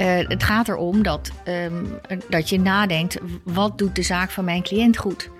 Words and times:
Uh, 0.00 0.28
het 0.28 0.42
gaat 0.42 0.68
erom 0.68 1.02
dat, 1.02 1.30
um, 1.48 1.98
dat 2.28 2.48
je 2.48 2.60
nadenkt: 2.60 3.18
wat 3.44 3.78
doet 3.78 3.94
de 3.94 4.02
zaak 4.02 4.30
van 4.30 4.44
mijn 4.44 4.62
cliënt 4.62 4.96
goed? 4.96 5.30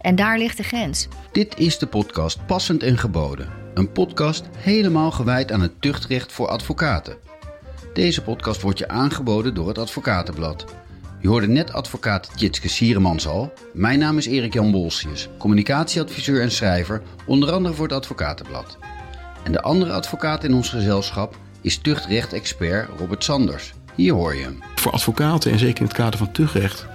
En 0.00 0.16
daar 0.16 0.38
ligt 0.38 0.56
de 0.56 0.62
grens. 0.62 1.08
Dit 1.32 1.58
is 1.58 1.78
de 1.78 1.86
podcast 1.86 2.46
Passend 2.46 2.82
en 2.82 2.98
Geboden. 2.98 3.48
Een 3.74 3.92
podcast 3.92 4.44
helemaal 4.56 5.10
gewijd 5.10 5.52
aan 5.52 5.60
het 5.60 5.80
tuchtrecht 5.80 6.32
voor 6.32 6.48
advocaten. 6.48 7.16
Deze 7.94 8.22
podcast 8.22 8.60
wordt 8.60 8.78
je 8.78 8.88
aangeboden 8.88 9.54
door 9.54 9.68
het 9.68 9.78
Advocatenblad. 9.78 10.64
Je 11.20 11.28
hoorde 11.28 11.48
net 11.48 11.72
advocaat 11.72 12.30
Jitske 12.36 12.68
Sieremans 12.68 13.26
al. 13.26 13.52
Mijn 13.72 13.98
naam 13.98 14.18
is 14.18 14.26
Erik 14.26 14.52
Jan 14.52 14.70
Bolsius, 14.70 15.28
communicatieadviseur 15.38 16.42
en 16.42 16.50
schrijver, 16.50 17.02
onder 17.26 17.52
andere 17.52 17.74
voor 17.74 17.86
het 17.86 17.96
Advocatenblad. 17.96 18.78
En 19.44 19.52
de 19.52 19.62
andere 19.62 19.92
advocaat 19.92 20.44
in 20.44 20.54
ons 20.54 20.68
gezelschap 20.68 21.36
is 21.60 21.78
tuchtrecht-expert 21.78 22.88
Robert 22.98 23.24
Sanders. 23.24 23.74
Hier 23.94 24.12
hoor 24.12 24.34
je 24.34 24.42
hem. 24.42 24.58
Voor 24.74 24.92
advocaten, 24.92 25.52
en 25.52 25.58
zeker 25.58 25.80
in 25.80 25.86
het 25.86 25.96
kader 25.96 26.18
van 26.18 26.32
tuchtrecht, 26.32 26.86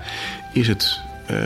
is 0.53 0.67
het 0.67 0.99
uh, 1.31 1.37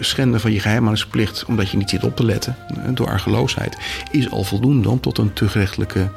schenden 0.00 0.40
van 0.40 0.52
je 0.52 0.60
geheimhoudingsplicht 0.60 1.44
omdat 1.44 1.70
je 1.70 1.76
niet 1.76 1.90
zit 1.90 2.04
op 2.04 2.16
te 2.16 2.24
letten, 2.24 2.56
door 2.90 3.06
argeloosheid, 3.06 3.76
is 4.10 4.30
al 4.30 4.44
voldoende 4.44 4.88
om 4.88 5.00
tot 5.00 5.18
een 5.18 5.32
tuchtrechtelijke 5.32 6.10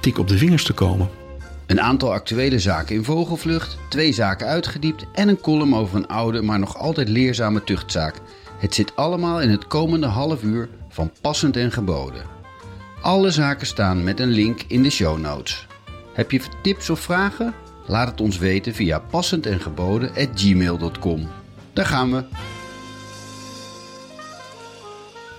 tik 0.00 0.18
op 0.18 0.28
de 0.28 0.38
vingers 0.38 0.64
te 0.64 0.72
komen. 0.72 1.08
Een 1.66 1.80
aantal 1.80 2.12
actuele 2.12 2.58
zaken 2.58 2.94
in 2.94 3.04
vogelvlucht, 3.04 3.78
twee 3.88 4.12
zaken 4.12 4.46
uitgediept 4.46 5.04
en 5.12 5.28
een 5.28 5.40
column 5.40 5.74
over 5.74 5.96
een 5.96 6.06
oude, 6.06 6.42
maar 6.42 6.58
nog 6.58 6.78
altijd 6.78 7.08
leerzame 7.08 7.64
tuchtzaak. 7.64 8.14
Het 8.58 8.74
zit 8.74 8.96
allemaal 8.96 9.40
in 9.40 9.50
het 9.50 9.66
komende 9.66 10.06
half 10.06 10.42
uur 10.42 10.68
van 10.88 11.12
Passend 11.20 11.56
en 11.56 11.72
Geboden. 11.72 12.22
Alle 13.00 13.30
zaken 13.30 13.66
staan 13.66 14.04
met 14.04 14.20
een 14.20 14.30
link 14.30 14.62
in 14.68 14.82
de 14.82 14.90
show 14.90 15.18
notes. 15.18 15.66
Heb 16.12 16.30
je 16.30 16.40
tips 16.62 16.90
of 16.90 17.00
vragen? 17.00 17.54
Laat 17.86 18.08
het 18.08 18.20
ons 18.20 18.38
weten 18.38 18.74
via 18.74 18.98
passendengeboden.gmail.com. 18.98 21.28
Daar 21.72 21.86
gaan 21.86 22.12
we. 22.12 22.24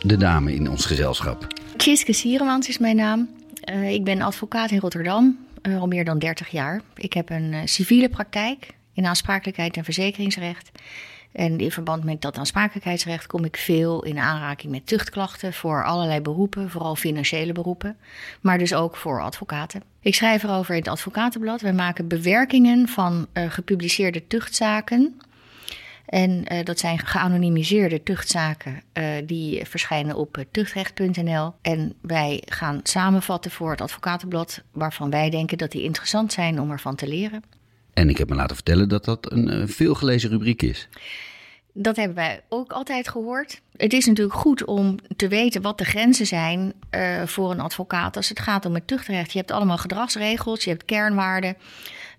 De 0.02 0.18
dame 0.18 0.54
in 0.54 0.70
ons 0.70 0.86
gezelschap. 0.86 1.48
Tjiske 1.78 2.14
Sieremans 2.14 2.68
is 2.68 2.78
mijn 2.78 2.96
naam. 2.96 3.30
Uh, 3.70 3.94
ik 3.94 4.04
ben 4.04 4.22
advocaat 4.22 4.72
in 4.72 4.80
Rotterdam, 4.80 5.38
uh, 5.62 5.80
al 5.80 5.88
meer 5.88 6.06
dan 6.06 6.20
30 6.20 6.50
jaar. 6.50 6.82
Ik 6.96 7.14
heb 7.14 7.30
een 7.30 7.54
uh, 7.54 7.60
civiele 7.66 8.10
praktijk 8.10 8.77
in 8.98 9.06
aansprakelijkheid 9.06 9.78
en 9.78 9.84
verzekeringsrecht. 9.84 10.72
En 11.32 11.60
in 11.60 11.72
verband 11.72 12.04
met 12.04 12.22
dat 12.22 12.38
aansprakelijkheidsrecht 12.38 13.28
kom 13.28 13.46
ik 13.46 13.58
veel 13.58 14.04
in 14.04 14.20
aanraking 14.20 14.72
met 14.72 14.88
tuchtklachten 14.88 15.54
voor 15.54 15.86
allerlei 15.86 16.22
beroepen, 16.22 16.70
vooral 16.70 16.96
financiële 16.96 17.52
beroepen, 17.52 17.98
maar 18.42 18.58
dus 18.58 18.74
ook 18.74 18.96
voor 18.96 19.22
advocaten. 19.22 19.84
Ik 20.00 20.16
schrijf 20.16 20.44
erover 20.44 20.74
in 20.74 20.80
het 20.80 20.90
Advocatenblad. 20.90 21.62
Wij 21.62 21.74
maken 21.74 22.08
bewerkingen 22.08 22.88
van 22.88 23.28
uh, 23.34 23.52
gepubliceerde 23.52 24.28
tuchtzaken. 24.28 25.20
En 26.06 26.54
uh, 26.54 26.64
dat 26.64 26.80
zijn 26.80 27.00
geanonimiseerde 27.00 28.04
tuchtzaken 28.04 28.82
uh, 28.94 29.04
die 29.26 29.66
verschijnen 29.66 30.16
op 30.16 30.46
tuchtrecht.nl. 30.52 31.54
En 31.62 31.94
wij 32.02 32.44
gaan 32.46 32.80
samenvatten 32.84 33.52
voor 33.52 33.72
het 33.72 33.82
Advocatenblad 33.82 34.62
waarvan 34.72 35.10
wij 35.10 35.30
denken 35.30 35.58
dat 35.58 35.72
die 35.72 35.84
interessant 35.84 36.34
zijn 36.34 36.62
om 36.62 36.72
ervan 36.72 36.96
te 36.96 37.08
leren. 37.08 37.44
En 37.98 38.10
ik 38.10 38.18
heb 38.18 38.30
me 38.30 38.36
laten 38.36 38.56
vertellen 38.56 38.90
dat 38.90 39.06
dat 39.06 39.32
een 39.32 39.54
uh, 39.54 39.64
veelgelezen 39.68 40.30
rubriek 40.30 40.62
is. 40.62 40.88
Dat 41.74 41.96
hebben 41.96 42.16
wij 42.16 42.42
ook 42.50 42.72
altijd 42.72 43.08
gehoord. 43.08 43.62
Het 43.78 43.94
is 43.94 44.06
natuurlijk 44.06 44.38
goed 44.38 44.66
om 44.66 44.96
te 45.16 45.28
weten 45.28 45.62
wat 45.62 45.78
de 45.78 45.86
grenzen 45.86 46.26
zijn 46.26 46.74
uh, 46.92 47.24
voor 47.26 47.52
een 47.52 47.60
advocaat 47.60 48.16
als 48.16 48.30
het 48.30 48.40
gaat 48.40 48.66
om 48.66 48.74
het 48.74 48.88
tuchtrecht. 48.88 49.32
Je 49.32 49.38
hebt 49.38 49.52
allemaal 49.52 49.78
gedragsregels, 49.78 50.64
je 50.64 50.70
hebt 50.70 50.86
kernwaarden. 50.86 51.58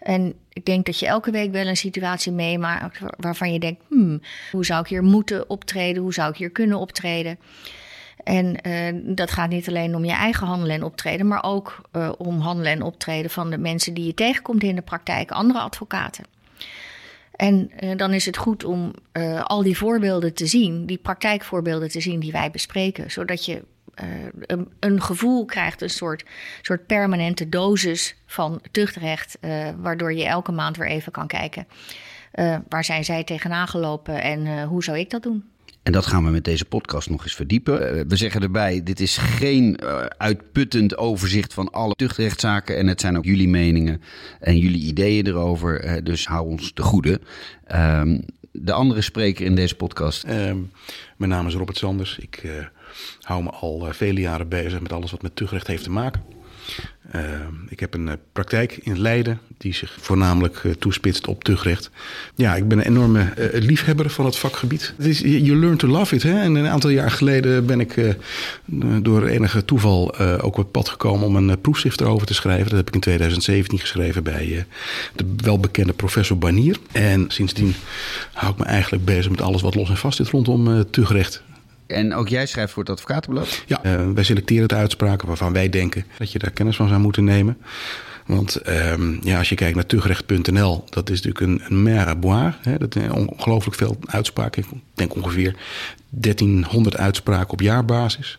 En 0.01 0.35
ik 0.53 0.65
denk 0.65 0.87
dat 0.87 0.99
je 0.99 1.07
elke 1.07 1.31
week 1.31 1.53
wel 1.53 1.67
een 1.67 1.77
situatie 1.77 2.33
meemaakt 2.33 2.99
waarvan 3.17 3.53
je 3.53 3.59
denkt: 3.59 3.83
hmm, 3.89 4.21
hoe 4.51 4.65
zou 4.65 4.81
ik 4.81 4.89
hier 4.89 5.03
moeten 5.03 5.51
optreden? 5.51 6.03
Hoe 6.03 6.15
zou 6.15 6.31
ik 6.31 6.37
hier 6.37 6.51
kunnen 6.51 6.79
optreden? 6.79 7.39
En 8.25 8.57
uh, 8.67 9.15
dat 9.17 9.31
gaat 9.31 9.51
niet 9.51 9.69
alleen 9.69 9.95
om 9.95 10.05
je 10.05 10.13
eigen 10.13 10.47
handelen 10.47 10.75
en 10.75 10.83
optreden, 10.83 11.27
maar 11.27 11.43
ook 11.43 11.81
uh, 11.93 12.13
om 12.19 12.41
handelen 12.41 12.73
en 12.73 12.83
optreden 12.83 13.31
van 13.31 13.51
de 13.51 13.59
mensen 13.59 13.95
die 13.95 14.07
je 14.07 14.15
tegenkomt 14.15 14.63
in 14.63 14.75
de 14.75 14.83
praktijk, 14.83 15.31
andere 15.31 15.59
advocaten. 15.59 16.25
En 17.33 17.71
uh, 17.81 17.97
dan 17.97 18.13
is 18.13 18.27
het 18.27 18.37
goed 18.37 18.65
om 18.65 18.95
al 19.43 19.63
die 19.63 19.77
voorbeelden 19.77 20.35
te 20.35 20.47
zien, 20.47 20.87
die 20.87 20.99
praktijkvoorbeelden 20.99 21.89
te 21.89 22.01
zien 22.01 22.21
die 22.21 22.33
wij 22.33 22.51
bespreken, 22.51 23.11
zodat 23.11 23.45
je 23.45 23.63
een, 24.47 24.69
een, 24.81 25.03
gevoel 25.03 25.45
krijgt, 25.45 25.83
een 25.83 25.91
soort, 25.91 26.25
soort 26.63 26.87
permanente 26.87 27.49
dosis 27.49 28.17
van 28.27 28.61
tuchtrecht, 28.71 29.39
waardoor 29.81 30.13
je 30.13 30.25
elke 30.25 30.53
maand 30.53 30.77
weer 30.77 30.89
even 30.89 31.13
kan 31.13 31.27
kijken. 31.27 31.67
waar 32.69 32.85
zijn 32.85 33.05
zij 33.05 33.25
tegenaan 33.25 33.69
gelopen 33.69 34.23
en 34.23 34.63
hoe 34.63 34.85
zou 34.85 34.99
ik 34.99 35.11
dat 35.11 35.23
doen? 35.23 35.45
En 35.83 35.93
dat 35.93 36.07
gaan 36.07 36.25
we 36.25 36.31
met 36.31 36.45
deze 36.45 36.65
podcast 36.65 37.11
nog 37.11 37.23
eens 37.23 37.35
verdiepen. 37.35 38.09
We 38.09 38.17
zeggen 38.17 38.43
erbij, 38.43 38.83
dit 38.83 39.01
is 39.01 39.17
geen 39.17 39.81
uh, 39.83 40.05
uitputtend 40.05 40.97
overzicht 40.97 41.55
van 41.55 41.71
alle 41.71 41.95
tuchtrechtszaken. 41.95 42.77
En 42.77 42.87
het 42.87 43.01
zijn 43.01 43.17
ook 43.17 43.25
jullie 43.25 43.49
meningen 43.49 44.03
en 44.41 44.59
jullie 44.59 44.83
ideeën 44.83 45.27
erover. 45.27 45.85
Uh, 45.85 45.93
dus 46.03 46.27
hou 46.27 46.49
ons 46.49 46.73
te 46.73 46.83
goede. 46.83 47.21
Um, 47.75 48.25
de 48.53 48.73
andere 48.73 49.01
spreker 49.01 49.45
in 49.45 49.55
deze 49.55 49.75
podcast. 49.75 50.25
Uh, 50.25 50.33
mijn 51.17 51.31
naam 51.31 51.47
is 51.47 51.55
Robert 51.55 51.79
Sanders. 51.79 52.19
Ik 52.19 52.63
hou 53.21 53.43
me 53.43 53.51
al 53.51 53.87
vele 53.91 54.21
jaren 54.21 54.49
bezig 54.49 54.81
met 54.81 54.93
alles 54.93 55.11
wat 55.11 55.23
met 55.23 55.37
tuchtrecht 55.37 55.67
heeft 55.67 55.83
te 55.83 55.91
maken. 55.91 56.23
Uh, 57.15 57.23
ik 57.69 57.81
heb 57.81 57.95
een 57.95 58.07
uh, 58.07 58.13
praktijk 58.33 58.79
in 58.83 59.01
Leiden 59.01 59.41
die 59.59 59.75
zich 59.75 59.97
voornamelijk 60.01 60.63
uh, 60.63 60.73
toespitst 60.73 61.27
op 61.27 61.45
tuchtrecht. 61.45 61.91
Ja, 62.35 62.55
ik 62.57 62.69
ben 62.69 62.79
een 62.79 62.85
enorme 62.85 63.33
liefhebber 63.53 64.11
van 64.11 64.25
het 64.25 64.37
vakgebied. 64.37 64.95
Het 64.97 65.07
is, 65.07 65.19
you 65.21 65.57
learn 65.57 65.77
to 65.77 65.89
love 65.89 66.15
it. 66.15 66.23
Hè? 66.23 66.41
En 66.41 66.55
een 66.55 66.67
aantal 66.67 66.91
jaar 66.91 67.11
geleden 67.11 67.67
ben 67.67 67.81
ik 67.81 68.17
door 69.03 69.27
enige 69.27 69.65
toeval 69.65 70.19
ook 70.19 70.57
op 70.57 70.63
het 70.63 70.71
pad 70.71 70.89
gekomen 70.89 71.27
om 71.27 71.37
een 71.37 71.61
proefschrift 71.61 72.01
erover 72.01 72.27
te 72.27 72.35
schrijven. 72.35 72.69
Dat 72.69 72.77
heb 72.77 72.89
ik 72.89 72.95
in 72.95 73.01
2017 73.01 73.79
geschreven 73.79 74.23
bij 74.23 74.67
de 75.15 75.25
welbekende 75.37 75.93
professor 75.93 76.39
Banier. 76.39 76.77
En 76.93 77.25
sindsdien 77.29 77.75
hou 78.33 78.53
ik 78.53 78.59
me 78.59 78.65
eigenlijk 78.65 79.05
bezig 79.05 79.31
met 79.31 79.41
alles 79.41 79.63
wat 79.63 79.75
los 79.75 79.89
en 79.89 79.97
vast 79.97 80.17
zit 80.17 80.29
rondom 80.29 80.91
tuchtrecht. 80.91 81.43
En 81.89 82.15
ook 82.15 82.29
jij 82.29 82.47
schrijft 82.47 82.73
voor 82.73 82.83
het 82.83 82.93
Advocatenblad? 82.93 83.63
Ja, 83.67 83.81
uh, 83.85 84.11
wij 84.15 84.25
selecteren 84.25 84.69
de 84.69 84.75
uitspraken 84.75 85.29
waarvan 85.29 85.53
wij 85.53 85.69
denken 85.69 86.05
dat 86.19 86.33
je 86.33 86.39
daar 86.39 86.51
kennis 86.51 86.77
van 86.77 86.89
zou 86.89 87.01
moeten 87.01 87.25
nemen. 87.25 87.59
Want 88.29 88.69
um, 88.69 89.19
ja, 89.23 89.39
als 89.39 89.49
je 89.49 89.55
kijkt 89.55 89.75
naar 89.75 89.87
tugrecht.nl, 89.87 90.85
dat 90.91 91.11
is 91.11 91.23
natuurlijk 91.23 91.41
een, 91.41 91.63
een 91.69 91.83
mer 91.83 92.07
à 92.07 92.17
boire. 92.17 92.55
Hè? 92.61 92.79
Dat 92.79 92.93
zijn 92.93 93.13
ongelooflijk 93.13 93.77
veel 93.77 93.99
uitspraken. 94.07 94.63
Ik 94.63 94.69
denk 94.95 95.15
ongeveer 95.15 95.55
1300 96.11 96.97
uitspraken 96.97 97.53
op 97.53 97.61
jaarbasis. 97.61 98.39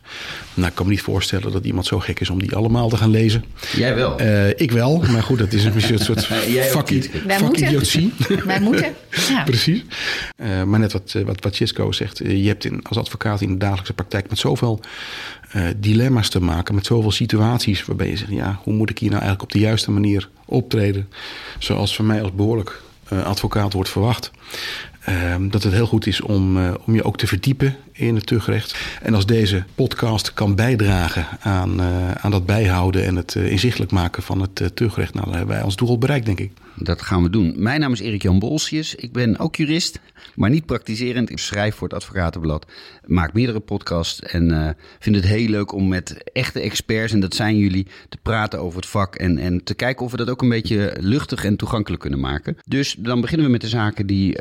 Nou, 0.54 0.68
ik 0.68 0.76
kan 0.76 0.86
me 0.86 0.92
niet 0.92 1.02
voorstellen 1.02 1.52
dat 1.52 1.66
iemand 1.66 1.86
zo 1.86 2.00
gek 2.00 2.20
is 2.20 2.30
om 2.30 2.40
die 2.40 2.56
allemaal 2.56 2.90
te 2.90 2.98
gaan 2.98 3.10
lezen. 3.10 3.44
Jij 3.76 3.96
wel? 3.96 4.22
Uh, 4.22 4.50
ik 4.50 4.72
wel, 4.72 5.04
maar 5.12 5.24
goed, 5.24 5.38
dat 5.40 5.54
is 5.54 5.64
een 5.64 6.00
soort 6.00 6.26
fucking 6.76 7.06
idiotie. 7.54 8.14
Wij 8.46 8.60
moeten. 8.60 8.94
Ja. 9.30 9.44
Precies. 9.52 9.84
Uh, 10.38 10.64
maar 10.64 10.80
net 10.80 10.92
wat, 10.92 11.16
wat, 11.26 11.44
wat 11.44 11.56
Cisco 11.56 11.92
zegt, 11.92 12.18
je 12.18 12.48
hebt 12.48 12.66
in, 12.66 12.84
als 12.84 12.98
advocaat 12.98 13.42
in 13.42 13.52
de 13.52 13.58
dagelijkse 13.58 13.94
praktijk 13.94 14.30
met 14.30 14.40
zoveel 14.40 14.82
uh, 15.56 15.68
dilemma's 15.78 16.30
te 16.30 16.42
maken, 16.42 16.76
met 16.76 16.86
zoveel 16.86 17.12
situaties 17.12 17.86
waarbij 17.86 18.10
je 18.10 18.18
zegt, 18.18 18.32
ja, 18.32 18.60
hoe 18.64 18.74
moet 18.74 18.90
ik 18.90 19.00
hier 19.00 19.10
nou 19.10 19.22
eigenlijk 19.22 19.52
op 19.52 19.60
de 19.60 19.66
juiste 19.66 19.92
manier 19.92 20.30
optreden, 20.46 21.10
zoals 21.60 21.96
van 21.96 22.06
mij 22.06 22.22
als 22.22 22.34
behoorlijk 22.34 22.82
uh, 23.14 23.24
advocaat 23.24 23.74
wordt 23.74 23.90
verwacht. 23.90 24.32
Uh, 25.10 25.36
dat 25.50 25.64
het 25.64 25.74
heel 25.74 25.86
goed 25.86 26.08
is 26.08 26.22
om, 26.22 26.58
uh, 26.58 26.74
om 26.86 26.96
je 26.96 27.04
ook 27.04 27.18
te 27.18 27.28
verdiepen 27.28 27.76
in 27.92 28.16
het 28.16 28.26
tuchtrecht. 28.26 28.78
En 29.02 29.14
als 29.14 29.26
deze 29.26 29.64
podcast 29.76 30.34
kan 30.34 30.56
bijdragen 30.56 31.26
aan, 31.40 31.80
uh, 31.80 32.12
aan 32.12 32.32
dat 32.32 32.46
bijhouden 32.46 33.06
en 33.06 33.16
het 33.16 33.36
inzichtelijk 33.36 33.92
maken 33.92 34.24
van 34.24 34.42
het 34.42 34.76
tuchtrecht, 34.76 35.14
nou, 35.14 35.30
hebben 35.30 35.56
wij 35.56 35.64
ons 35.64 35.76
doel 35.76 35.98
bereikt, 35.98 36.26
denk 36.26 36.40
ik. 36.40 36.52
Dat 36.76 37.02
gaan 37.02 37.24
we 37.24 37.30
doen. 37.30 37.54
Mijn 37.58 37.80
naam 37.80 37.92
is 37.92 38.00
Erik-Jan 38.00 38.40
Bolsius. 38.40 38.96
Ik 38.96 39.12
ben 39.12 39.40
ook 39.40 39.56
jurist, 39.56 40.00
maar 40.36 40.50
niet 40.50 40.66
praktiserend. 40.66 41.30
Ik 41.30 41.40
schrijf 41.40 41.76
voor 41.76 41.88
het 41.88 41.98
Advocatenblad, 41.98 42.66
maak 43.06 43.34
meerdere 43.34 43.60
podcasts 43.60 44.20
en 44.20 44.76
vind 45.00 45.16
het 45.16 45.26
heel 45.26 45.48
leuk 45.48 45.74
om 45.74 45.88
met 45.88 46.32
echte 46.34 46.60
experts, 46.60 47.14
en 47.14 47.20
dat 47.20 47.36
zijn 47.36 47.58
jullie, 47.58 47.88
te 48.10 48.18
praten 48.22 48.60
over 48.60 48.80
het 48.80 48.90
vak 48.90 49.16
en, 49.16 49.38
en 49.38 49.64
te 49.64 49.74
kijken 49.74 50.06
of 50.06 50.12
we 50.12 50.18
dat 50.18 50.30
ook 50.30 50.42
een 50.42 50.50
beetje 50.50 50.96
luchtig 51.00 51.44
en 51.44 51.56
toegankelijk 51.56 52.02
kunnen 52.02 52.20
maken. 52.20 52.58
Dus 52.68 52.96
dan 52.98 53.22
beginnen 53.22 53.46
we 53.46 53.52
met 53.52 53.62
de 53.62 53.68
zaken 53.68 54.08
die, 54.08 54.38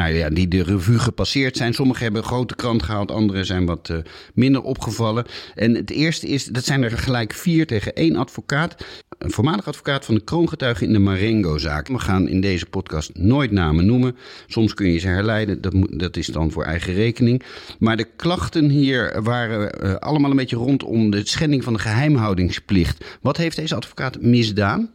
nou 0.00 0.14
ja, 0.14 0.28
die 0.28 0.48
de 0.48 0.62
revue 0.62 0.98
gepasseerd 0.98 1.56
zijn. 1.56 1.74
Sommige 1.74 2.02
hebben 2.02 2.22
grote 2.22 2.54
krant 2.54 2.82
gehaald, 2.82 3.10
andere 3.10 3.44
zijn 3.44 3.66
wat 3.66 3.88
uh, 3.88 3.98
minder 4.34 4.62
opgevallen. 4.62 5.24
En 5.54 5.74
het 5.74 5.90
eerste 5.90 6.26
is, 6.26 6.44
dat 6.44 6.64
zijn 6.64 6.82
er 6.82 6.98
gelijk 6.98 7.32
vier 7.32 7.66
tegen 7.66 7.94
één 7.94 8.16
advocaat. 8.16 8.84
Een 9.18 9.30
voormalig 9.30 9.66
advocaat 9.66 10.04
van 10.04 10.14
de 10.14 10.24
kroongetuigen 10.24 10.86
in 10.86 10.92
de 10.92 10.98
Marengo-zaak. 10.98 11.88
We 11.88 11.98
gaan 11.98 12.28
in 12.28 12.40
deze 12.40 12.66
podcast 12.66 13.10
nooit 13.14 13.50
namen 13.50 13.86
noemen. 13.86 14.16
Soms 14.46 14.74
kun 14.74 14.92
je 14.92 14.98
ze 14.98 15.08
herleiden, 15.08 15.60
dat, 15.60 15.74
dat 15.90 16.16
is 16.16 16.26
dan 16.26 16.50
voor 16.50 16.64
eigen 16.64 16.94
rekening. 16.94 17.42
Maar 17.78 17.96
de 17.96 18.08
klachten 18.16 18.68
hier 18.68 19.22
waren 19.22 19.84
uh, 19.84 19.94
allemaal 19.94 20.30
een 20.30 20.36
beetje 20.36 20.56
rondom 20.56 21.10
de 21.10 21.26
schending 21.26 21.64
van 21.64 21.72
de 21.72 21.78
geheimhoudingsplicht. 21.78 23.04
Wat 23.20 23.36
heeft 23.36 23.56
deze 23.56 23.74
advocaat 23.74 24.20
misdaan? 24.20 24.90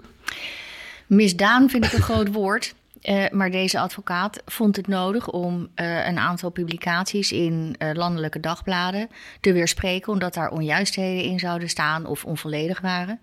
misdaan 1.08 1.70
vind 1.70 1.86
ik 1.86 1.94
een 1.94 2.02
groot 2.02 2.32
woord. 2.32 2.74
Uh, 3.10 3.26
maar 3.32 3.52
deze 3.52 3.80
advocaat 3.80 4.42
vond 4.46 4.76
het 4.76 4.88
nodig 4.88 5.30
om 5.30 5.70
uh, 5.76 6.08
een 6.08 6.18
aantal 6.18 6.50
publicaties 6.50 7.32
in 7.32 7.76
uh, 7.80 7.90
landelijke 7.94 8.40
dagbladen 8.40 9.10
te 9.40 9.54
weerspreken, 9.54 10.12
omdat 10.12 10.34
daar 10.34 10.50
onjuistheden 10.50 11.24
in 11.24 11.40
zouden 11.40 11.70
staan 11.70 12.06
of 12.06 12.26
onvolledig 12.26 12.82
waren. 12.82 13.20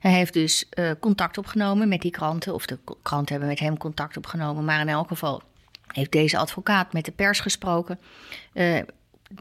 Hij 0.00 0.12
heeft 0.12 0.32
dus 0.32 0.68
contact 1.00 1.38
opgenomen 1.38 1.88
met 1.88 2.00
die 2.00 2.10
kranten, 2.10 2.54
of 2.54 2.66
de 2.66 2.78
kranten 3.02 3.30
hebben 3.30 3.48
met 3.48 3.58
hem 3.58 3.78
contact 3.78 4.16
opgenomen, 4.16 4.64
maar 4.64 4.80
in 4.80 4.88
elk 4.88 5.08
geval 5.08 5.42
heeft 5.86 6.12
deze 6.12 6.38
advocaat 6.38 6.92
met 6.92 7.04
de 7.04 7.12
pers 7.12 7.40
gesproken. 7.40 7.98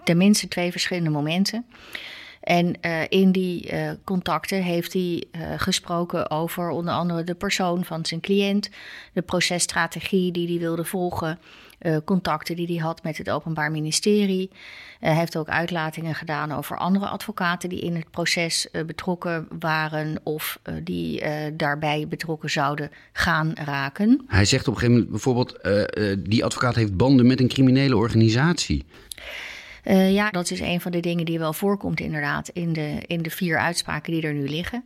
tenminste 0.03 0.47
twee 0.47 0.71
verschillende 0.71 1.09
momenten. 1.09 1.65
En 2.45 2.75
uh, 2.81 3.01
in 3.09 3.31
die 3.31 3.74
uh, 3.74 3.92
contacten 4.03 4.63
heeft 4.63 4.94
hij 4.94 5.24
uh, 5.31 5.42
gesproken 5.57 6.31
over 6.31 6.69
onder 6.69 6.94
andere 6.94 7.24
de 7.24 7.36
persoon 7.36 7.86
van 7.86 8.06
zijn 8.06 8.19
cliënt, 8.19 8.69
de 9.13 9.21
processtrategie 9.21 10.31
die 10.31 10.47
hij 10.47 10.59
wilde 10.59 10.83
volgen, 10.86 11.39
contacten 12.06 12.56
die 12.56 12.68
hij 12.68 12.75
had 12.75 13.03
met 13.03 13.18
het 13.18 13.30
Openbaar 13.30 13.71
Ministerie. 13.71 14.50
Hij 15.00 15.15
heeft 15.15 15.38
ook 15.38 15.47
uitlatingen 15.47 16.15
gedaan 16.15 16.51
over 16.51 16.77
andere 16.77 17.07
advocaten 17.07 17.69
die 17.69 17.80
in 17.80 17.95
het 17.95 18.12
proces 18.12 18.68
betrokken 18.86 19.47
waren 19.59 20.19
of 20.24 20.59
die 20.83 21.24
daarbij 21.53 22.07
betrokken 22.07 22.50
zouden 22.50 22.92
gaan 23.12 23.51
raken. 23.56 24.25
Hij 24.27 24.45
zegt 24.45 24.68
op 24.68 24.74
een 24.74 24.80
gegeven 24.80 25.00
moment 25.00 25.12
bijvoorbeeld: 25.12 25.59
die 26.30 26.45
advocaat 26.45 26.75
heeft 26.75 26.97
banden 26.97 27.27
met 27.27 27.39
een 27.39 27.47
criminele 27.47 27.97
organisatie. 27.97 28.86
Uh, 29.85 30.13
ja, 30.13 30.29
dat 30.29 30.51
is 30.51 30.59
een 30.59 30.81
van 30.81 30.91
de 30.91 30.99
dingen 30.99 31.25
die 31.25 31.39
wel 31.39 31.53
voorkomt 31.53 31.99
inderdaad 31.99 32.49
in 32.49 32.73
de, 32.73 32.97
in 33.07 33.21
de 33.21 33.29
vier 33.29 33.57
uitspraken 33.57 34.13
die 34.13 34.21
er 34.21 34.33
nu 34.33 34.49
liggen. 34.49 34.83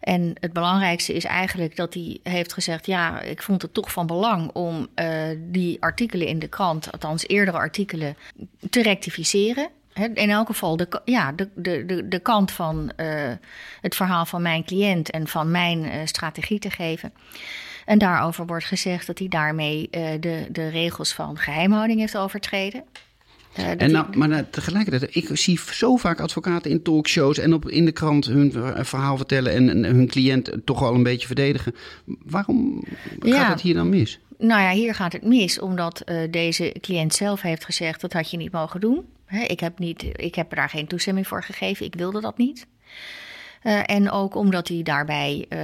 En 0.00 0.34
het 0.40 0.52
belangrijkste 0.52 1.14
is 1.14 1.24
eigenlijk 1.24 1.76
dat 1.76 1.94
hij 1.94 2.20
heeft 2.22 2.52
gezegd: 2.52 2.86
ja, 2.86 3.20
ik 3.20 3.42
vond 3.42 3.62
het 3.62 3.74
toch 3.74 3.92
van 3.92 4.06
belang 4.06 4.50
om 4.52 4.88
uh, 4.94 5.06
die 5.38 5.82
artikelen 5.82 6.26
in 6.26 6.38
de 6.38 6.48
krant, 6.48 6.92
althans 6.92 7.28
eerdere 7.28 7.56
artikelen, 7.56 8.16
te 8.70 8.82
rectificeren. 8.82 9.68
In 10.14 10.30
elk 10.30 10.46
geval 10.46 10.76
de, 10.76 11.00
ja, 11.04 11.32
de, 11.32 11.48
de, 11.54 12.08
de, 12.08 12.18
kant 12.18 12.50
van 12.50 12.92
uh, 12.96 13.30
het 13.80 13.94
verhaal 13.94 14.26
van 14.26 14.42
mijn 14.42 14.64
cliënt 14.64 15.10
en 15.10 15.28
van 15.28 15.50
mijn 15.50 16.08
strategie 16.08 16.58
te 16.58 16.70
geven. 16.70 17.12
En 17.84 17.98
daarover 17.98 18.46
wordt 18.46 18.64
gezegd 18.64 19.06
dat 19.06 19.18
hij 19.18 19.28
daarmee 19.28 19.88
de, 20.20 20.46
de 20.50 20.68
regels 20.68 21.12
van 21.12 21.38
geheimhouding 21.38 22.00
heeft 22.00 22.16
overtreden. 22.16 22.84
Uh, 23.58 23.68
en 23.76 23.90
nou, 23.90 24.16
maar 24.16 24.28
nou, 24.28 24.44
tegelijkertijd, 24.50 25.16
ik 25.16 25.28
zie 25.32 25.60
zo 25.72 25.96
vaak 25.96 26.20
advocaten 26.20 26.70
in 26.70 26.82
talkshows 26.82 27.38
en 27.38 27.54
op, 27.54 27.68
in 27.68 27.84
de 27.84 27.92
krant 27.92 28.26
hun 28.26 28.52
verhaal 28.84 29.16
vertellen 29.16 29.52
en, 29.52 29.68
en 29.68 29.84
hun 29.84 30.06
cliënt 30.06 30.52
toch 30.64 30.80
wel 30.80 30.94
een 30.94 31.02
beetje 31.02 31.26
verdedigen. 31.26 31.74
Waarom 32.24 32.84
gaat 33.18 33.52
het 33.52 33.60
hier 33.60 33.74
dan 33.74 33.88
mis? 33.88 34.18
Nou 34.38 34.60
ja, 34.60 34.70
hier 34.70 34.94
gaat 34.94 35.12
het 35.12 35.24
mis 35.24 35.60
omdat 35.60 36.02
uh, 36.06 36.16
deze 36.30 36.74
cliënt 36.80 37.14
zelf 37.14 37.40
heeft 37.40 37.64
gezegd 37.64 38.00
dat 38.00 38.12
had 38.12 38.30
je 38.30 38.36
niet 38.36 38.52
mogen 38.52 38.80
doen. 38.80 39.04
He, 39.24 39.44
ik, 39.44 39.60
heb 39.60 39.78
niet, 39.78 40.04
ik 40.12 40.34
heb 40.34 40.54
daar 40.54 40.68
geen 40.68 40.86
toestemming 40.86 41.26
voor 41.26 41.42
gegeven, 41.42 41.86
ik 41.86 41.94
wilde 41.94 42.20
dat 42.20 42.38
niet. 42.38 42.66
Uh, 43.64 43.80
en 43.86 44.10
ook 44.10 44.34
omdat 44.34 44.68
hij 44.68 44.82
daarbij 44.82 45.46
uh, 45.48 45.58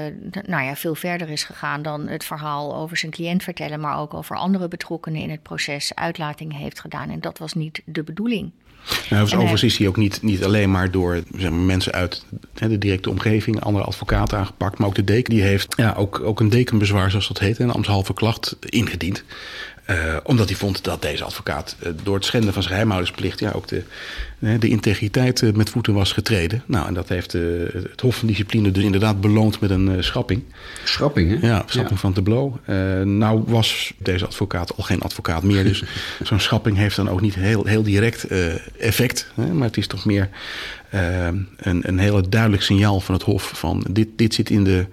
nou 0.47 0.65
ja, 0.65 0.77
veel 0.77 0.95
verder 0.95 1.29
is 1.29 1.45
gegaan 1.45 1.83
dan 1.83 2.09
het 2.09 2.25
verhaal 2.25 2.77
over 2.77 2.97
zijn 2.97 3.13
cliënt 3.13 3.43
vertellen, 3.43 3.81
maar 3.81 3.99
ook 3.99 4.15
over 4.15 4.37
andere 4.37 4.69
betrokkenen 4.69 5.21
in 5.21 5.31
het 5.31 5.43
proces 5.43 5.95
uitlatingen 5.95 6.57
heeft 6.57 6.81
gedaan. 6.81 7.11
En 7.11 7.21
dat 7.21 7.39
was 7.39 7.55
niet 7.55 7.83
de 7.85 8.03
bedoeling. 8.03 8.51
Nou, 9.11 9.23
overigens 9.23 9.63
is 9.63 9.79
hij 9.79 9.89
ook 9.89 9.97
niet, 9.97 10.23
niet 10.23 10.45
alleen 10.45 10.71
maar 10.71 10.91
door 10.91 11.23
zeg 11.35 11.51
maar, 11.51 11.61
mensen 11.61 11.93
uit 11.93 12.25
hè, 12.55 12.69
de 12.69 12.79
directe 12.79 13.11
omgeving, 13.11 13.61
andere 13.61 13.85
advocaten 13.85 14.39
aangepakt, 14.39 14.79
maar 14.79 14.89
ook 14.89 14.95
de 14.95 15.05
deken. 15.05 15.35
Die 15.35 15.43
heeft 15.43 15.75
ja, 15.77 15.95
ook, 15.97 16.21
ook 16.21 16.41
een 16.41 16.49
dekenbezwaar, 16.49 17.11
zoals 17.11 17.29
dat 17.29 17.39
heet, 17.39 17.59
een 17.59 17.71
ambtshalve 17.71 18.15
klacht 18.15 18.57
ingediend. 18.61 19.25
Uh, 19.91 20.17
omdat 20.23 20.49
hij 20.49 20.57
vond 20.57 20.85
dat 20.85 21.03
deze 21.03 21.25
advocaat 21.25 21.77
uh, 21.83 21.93
door 22.03 22.15
het 22.15 22.25
schenden 22.25 22.53
van 22.53 22.63
zijn 22.63 22.75
geheimhoudingsplicht 22.75 23.41
ja, 23.41 23.51
ook 23.51 23.69
de, 23.69 23.83
de 24.39 24.69
integriteit 24.69 25.57
met 25.57 25.71
voeten 25.71 25.95
was 25.95 26.13
getreden. 26.13 26.63
Nou, 26.67 26.87
en 26.87 26.95
dat 26.95 27.09
heeft 27.09 27.33
het 27.33 28.01
Hof 28.01 28.17
van 28.17 28.29
Discipline 28.29 28.71
dus 28.71 28.85
inderdaad 28.85 29.21
beloond 29.21 29.61
met 29.61 29.71
een 29.71 30.05
schrapping. 30.05 30.43
Schrapping, 30.85 31.41
hè? 31.41 31.47
Ja, 31.47 31.63
schrapping 31.67 31.95
ja. 31.95 32.01
van 32.01 32.13
tableau. 32.13 32.53
nou 33.05 33.43
was 33.47 33.93
deze 33.99 34.27
advocaat 34.27 34.77
al 34.77 34.85
geen 34.85 35.01
advocaat 35.01 35.43
meer, 35.43 35.65
dus 35.65 35.83
zo'n 36.23 36.41
schrapping 36.41 36.77
heeft 36.77 36.97
dan 36.97 37.11
ook 37.11 37.21
niet 37.21 37.35
heel, 37.35 37.65
heel 37.65 37.83
direct 37.83 38.27
effect. 38.79 39.31
Hè, 39.35 39.53
maar 39.53 39.67
het 39.67 39.77
is 39.77 39.87
toch 39.87 40.05
meer 40.05 40.29
een, 40.91 41.49
een 41.59 41.99
hele 41.99 42.29
duidelijk 42.29 42.63
signaal 42.63 43.01
van 43.01 43.15
het 43.15 43.23
Hof 43.23 43.51
van 43.55 43.85
dit, 43.91 44.09
dit 44.17 44.35
zit 44.35 44.51
in 44.51 44.65
de 44.65 44.87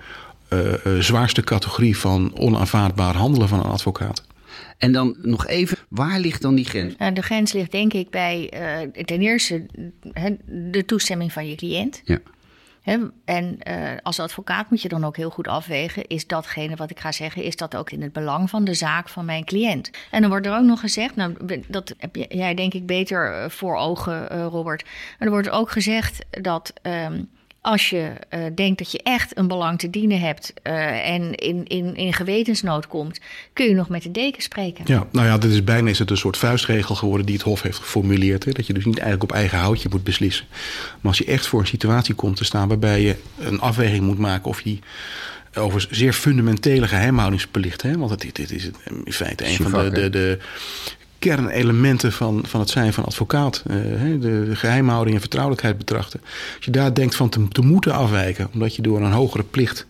zwaarste 1.00 1.42
categorie 1.42 1.97
van 1.97 2.31
onaanvaardbaar 2.38 3.15
handelen 3.15 3.47
van 3.47 3.59
een 3.59 3.71
advocaat. 3.71 4.24
En 4.77 4.92
dan 4.92 5.16
nog 5.22 5.48
even, 5.48 5.77
waar 5.89 6.19
ligt 6.19 6.42
dan 6.42 6.56
die 6.56 6.66
grens? 6.66 6.95
Nou, 6.98 7.13
de 7.13 7.22
grens 7.22 7.54
ligt 7.54 7.72
denk 7.72 7.94
ik 7.94 8.10
bij 8.10 8.54
uh, 8.54 9.04
ten 9.04 9.22
eerste 9.22 9.66
de 10.48 10.86
toestemming 10.86 11.33
van 11.33 11.48
je 11.48 11.56
cliënt. 11.56 12.01
Ja. 12.04 12.19
He, 12.86 12.98
en 13.25 13.60
uh, 13.68 13.92
als 14.04 14.19
advocaat 14.19 14.69
moet 14.69 14.81
je 14.81 14.88
dan 14.88 15.06
ook 15.06 15.18
heel 15.18 15.30
goed 15.30 15.48
afwegen: 15.48 16.07
is 16.07 16.27
datgene 16.27 16.75
wat 16.75 16.89
ik 16.89 17.00
ga 17.00 17.12
zeggen, 17.12 17.44
is 17.44 17.56
dat 17.56 17.75
ook 17.75 17.92
in 17.92 18.01
het 18.01 18.13
belang 18.13 18.50
van 18.50 18.63
de 18.63 18.74
zaak 18.74 19.10
van 19.10 19.25
mijn 19.25 19.45
cliënt? 19.45 19.92
En 20.12 20.22
dan 20.22 20.30
wordt 20.30 20.45
er 20.45 20.57
ook 20.57 20.63
nog 20.63 20.80
gezegd, 20.80 21.16
nou, 21.16 21.62
dat 21.68 21.94
heb 21.98 22.16
jij 22.16 22.54
denk 22.54 22.74
ik 22.74 22.86
beter 22.86 23.33
eh, 23.33 23.50
voor 23.50 23.75
ogen, 23.75 24.28
uh, 24.31 24.45
Robert. 24.45 24.83
Maar 24.83 25.28
er 25.28 25.33
wordt 25.33 25.50
ook 25.50 25.71
gezegd 25.71 26.25
dat. 26.30 26.74
Um, 26.81 27.30
als 27.65 27.89
je 27.89 28.12
uh, 28.33 28.39
denkt 28.56 28.77
dat 28.77 28.91
je 28.91 29.00
echt 29.03 29.38
een 29.38 29.47
belang 29.47 29.79
te 29.79 29.89
dienen 29.89 30.19
hebt 30.19 30.53
uh, 30.63 31.09
en 31.09 31.35
in, 31.35 31.67
in, 31.67 31.95
in 31.95 32.13
gewetensnood 32.13 32.88
komt, 32.88 33.19
kun 33.53 33.65
je 33.65 33.73
nog 33.73 33.89
met 33.89 34.03
de 34.03 34.12
deken 34.12 34.41
spreken. 34.41 34.83
Ja, 34.88 35.07
nou 35.12 35.27
ja, 35.27 35.38
dit 35.38 35.51
is 35.51 35.63
bijna 35.63 35.89
is 35.89 36.00
het 36.00 36.09
een 36.09 36.17
soort 36.17 36.38
vuistregel 36.38 36.95
geworden 36.95 37.25
die 37.25 37.35
het 37.35 37.44
Hof 37.44 37.62
heeft 37.62 37.77
geformuleerd. 37.77 38.45
Hè? 38.45 38.51
Dat 38.51 38.67
je 38.67 38.73
dus 38.73 38.85
niet 38.85 38.97
eigenlijk 38.97 39.31
op 39.31 39.38
eigen 39.38 39.57
houtje 39.57 39.89
moet 39.91 40.03
beslissen. 40.03 40.45
Maar 41.01 41.12
als 41.12 41.17
je 41.17 41.25
echt 41.25 41.47
voor 41.47 41.59
een 41.59 41.67
situatie 41.67 42.15
komt 42.15 42.35
te 42.35 42.45
staan 42.45 42.67
waarbij 42.67 43.01
je 43.01 43.15
een 43.39 43.59
afweging 43.59 44.03
moet 44.03 44.19
maken 44.19 44.50
of 44.50 44.61
je 44.61 44.79
over 45.53 45.88
zeer 45.89 46.13
fundamentele 46.13 46.88
geheimhoudingsplicht. 46.88 47.81
Hè? 47.81 47.97
Want 47.97 48.21
dit, 48.21 48.35
dit 48.35 48.51
is 48.51 48.69
in 49.06 49.13
feite 49.13 49.47
een 49.47 49.56
van 49.56 49.71
de, 49.71 49.89
de, 49.89 50.09
de 50.09 50.39
kernelementen 51.30 52.12
van, 52.12 52.44
van 52.48 52.60
het 52.60 52.69
zijn 52.69 52.94
van 52.94 53.06
advocaat. 53.06 53.63
Uh, 53.68 53.75
de, 53.75 54.19
de, 54.19 54.56
geheimhouding 54.56 55.16
en 55.16 55.22
vertrouwelijkheid 55.22 55.77
betrachten. 55.77 56.19
Als 56.56 56.66
je 56.66 56.72
daar 56.72 56.94
denkt 56.94 57.16
van 57.16 57.30
te 57.30 57.62
moeten 57.62 57.94
afwijken, 57.94 58.50
omdat 58.54 58.75
je 58.75 58.81
door 58.81 59.01
een 59.01 59.12
hogere 59.12 59.44
plicht 59.44 59.86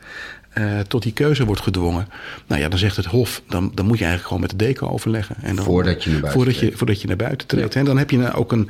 uh, 0.57 0.79
tot 0.79 1.03
die 1.03 1.13
keuze 1.13 1.45
wordt 1.45 1.61
gedwongen. 1.61 2.07
Nou 2.47 2.61
ja, 2.61 2.69
dan 2.69 2.79
zegt 2.79 2.95
het 2.95 3.05
Hof, 3.05 3.41
dan, 3.47 3.71
dan 3.73 3.85
moet 3.85 3.97
je 3.97 4.05
eigenlijk 4.05 4.33
gewoon 4.33 4.41
met 4.41 4.59
de 4.59 4.65
deken 4.65 4.89
overleggen. 4.89 5.35
En 5.41 5.55
dan, 5.55 5.65
voordat 5.65 6.03
je 6.03 6.09
naar 6.09 6.19
buiten 6.19 6.41
voordat 6.41 6.59
je, 6.59 6.77
voordat 6.77 7.01
je 7.01 7.07
naar 7.07 7.15
buiten 7.15 7.47
treedt. 7.47 7.73
Ja. 7.73 7.79
En 7.79 7.85
dan 7.85 7.97
heb 7.97 8.09
je 8.09 8.33
ook 8.33 8.51
een, 8.51 8.69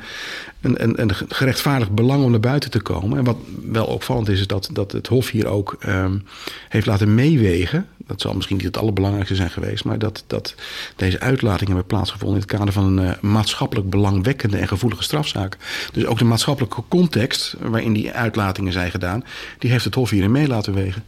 een, 0.60 0.82
een, 0.82 1.00
een, 1.00 1.10
gerechtvaardigd 1.28 1.90
belang 1.90 2.24
om 2.24 2.30
naar 2.30 2.40
buiten 2.40 2.70
te 2.70 2.80
komen. 2.80 3.18
En 3.18 3.24
wat 3.24 3.36
wel 3.70 3.86
opvallend 3.86 4.28
is, 4.28 4.40
is 4.40 4.46
dat, 4.46 4.68
dat 4.72 4.92
het 4.92 5.06
Hof 5.06 5.30
hier 5.30 5.46
ook 5.46 5.76
um, 5.86 6.24
heeft 6.68 6.86
laten 6.86 7.14
meewegen. 7.14 7.86
Dat 8.06 8.20
zal 8.20 8.34
misschien 8.34 8.56
niet 8.56 8.66
het 8.66 8.78
allerbelangrijkste 8.78 9.34
zijn 9.34 9.50
geweest, 9.50 9.84
maar 9.84 9.98
dat, 9.98 10.24
dat 10.26 10.54
deze 10.96 11.20
uitlatingen 11.20 11.74
hebben 11.74 11.96
plaatsgevonden 11.96 12.36
in 12.36 12.42
het 12.42 12.58
kader 12.58 12.72
van 12.72 12.98
een 12.98 13.04
uh, 13.04 13.12
maatschappelijk 13.20 13.90
belangwekkende 13.90 14.56
en 14.56 14.68
gevoelige 14.68 15.02
strafzaak. 15.02 15.56
Dus 15.92 16.06
ook 16.06 16.18
de 16.18 16.24
maatschappelijke 16.24 16.82
context 16.88 17.56
waarin 17.60 17.92
die 17.92 18.12
uitlatingen 18.12 18.72
zijn 18.72 18.90
gedaan, 18.90 19.24
die 19.58 19.70
heeft 19.70 19.84
het 19.84 19.94
Hof 19.94 20.10
hierin 20.10 20.30
mee 20.30 20.48
laten 20.48 20.74
wegen. 20.74 21.02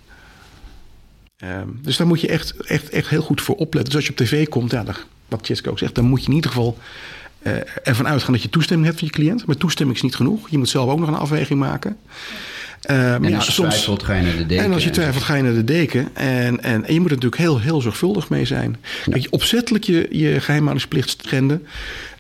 Um, 1.45 1.79
dus 1.83 1.97
daar 1.97 2.07
moet 2.07 2.21
je 2.21 2.29
echt, 2.29 2.55
echt, 2.57 2.89
echt 2.89 3.09
heel 3.09 3.23
goed 3.23 3.41
voor 3.41 3.55
opletten. 3.55 3.85
Dus 3.85 3.95
als 3.95 4.05
je 4.05 4.11
op 4.11 4.17
tv 4.17 4.49
komt, 4.49 4.71
ja, 4.71 4.85
wat 5.29 5.47
Jessica 5.47 5.71
ook 5.71 5.79
zegt, 5.79 5.95
dan 5.95 6.05
moet 6.05 6.21
je 6.21 6.29
in 6.29 6.35
ieder 6.35 6.51
geval 6.51 6.79
uh, 7.43 7.53
ervan 7.83 8.09
uitgaan 8.09 8.33
dat 8.33 8.43
je 8.43 8.51
toestemming 8.51 8.87
hebt 8.87 8.99
van 8.99 9.09
je 9.09 9.15
cliënt. 9.15 9.47
Maar 9.47 9.57
toestemming 9.57 9.97
is 9.97 10.03
niet 10.03 10.15
genoeg. 10.15 10.51
Je 10.51 10.59
moet 10.59 10.69
zelf 10.69 10.91
ook 10.91 10.99
nog 10.99 11.09
een 11.09 11.15
afweging 11.15 11.59
maken. 11.59 11.97
Uh, 12.91 13.15
en 13.15 13.35
als 13.35 13.47
je 13.47 13.53
soms, 13.53 13.69
twijfelt, 13.69 14.03
ga 14.03 14.15
je 14.15 14.23
naar 14.23 14.37
de 14.37 14.47
deken. 14.47 14.65
En 14.65 14.73
als 14.73 14.85
je 14.85 14.91
twijfelt, 14.91 15.25
ga 15.25 15.35
je 15.35 15.43
naar 15.43 15.55
de 15.55 15.65
deken. 15.65 16.17
En, 16.17 16.63
en, 16.63 16.85
en 16.85 16.95
je 16.95 17.01
moet 17.01 17.11
er 17.11 17.15
natuurlijk 17.15 17.43
heel, 17.43 17.61
heel 17.61 17.81
zorgvuldig 17.81 18.29
mee 18.29 18.45
zijn. 18.45 18.77
Ja. 19.05 19.13
Dat 19.13 19.23
je 19.23 19.31
opzettelijk 19.31 19.85
je, 19.85 20.09
je 20.11 20.41
geheimhoudingsplicht 20.41 21.17
schenden, 21.25 21.67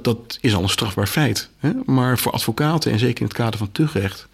dat 0.02 0.38
is 0.40 0.54
al 0.54 0.62
een 0.62 0.68
strafbaar 0.68 1.06
feit. 1.06 1.48
Hè? 1.58 1.70
Maar 1.86 2.18
voor 2.18 2.32
advocaten, 2.32 2.92
en 2.92 2.98
zeker 2.98 3.20
in 3.20 3.26
het 3.26 3.36
kader 3.36 3.58
van 3.58 3.72
tuchtrecht, 3.72 4.28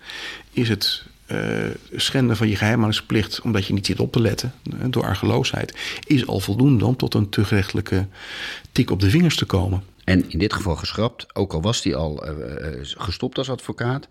is 0.53 0.69
het 0.69 1.05
uh, 1.27 1.65
schenden 1.93 2.37
van 2.37 2.49
je 2.49 2.57
geheimhoudingsplicht, 2.57 3.41
omdat 3.41 3.67
je 3.67 3.73
niet 3.73 3.87
zit 3.87 4.01
op 4.01 4.13
te 4.13 4.21
letten, 4.21 4.53
door 4.87 5.05
argeloosheid, 5.05 5.75
is 6.07 6.27
al 6.27 6.41
voldoende 6.41 6.87
om 6.87 6.97
tot 6.97 7.15
een 7.15 7.29
tuchtrechtelijke 7.29 8.07
tik 8.73 8.91
op 8.91 9.01
de 9.01 9.11
vingers 9.11 9.37
te 9.37 9.45
komen. 9.45 9.83
En 10.05 10.31
in 10.31 10.39
dit 10.39 10.53
geval 10.53 10.77
geschrapt, 10.77 11.27
ook 11.35 11.53
al 11.53 11.63
was 11.63 11.83
hij 11.83 11.95
al 11.95 12.29
uh, 12.29 12.35
gestopt 12.83 13.39
als 13.39 13.51
advocaat. 13.51 14.09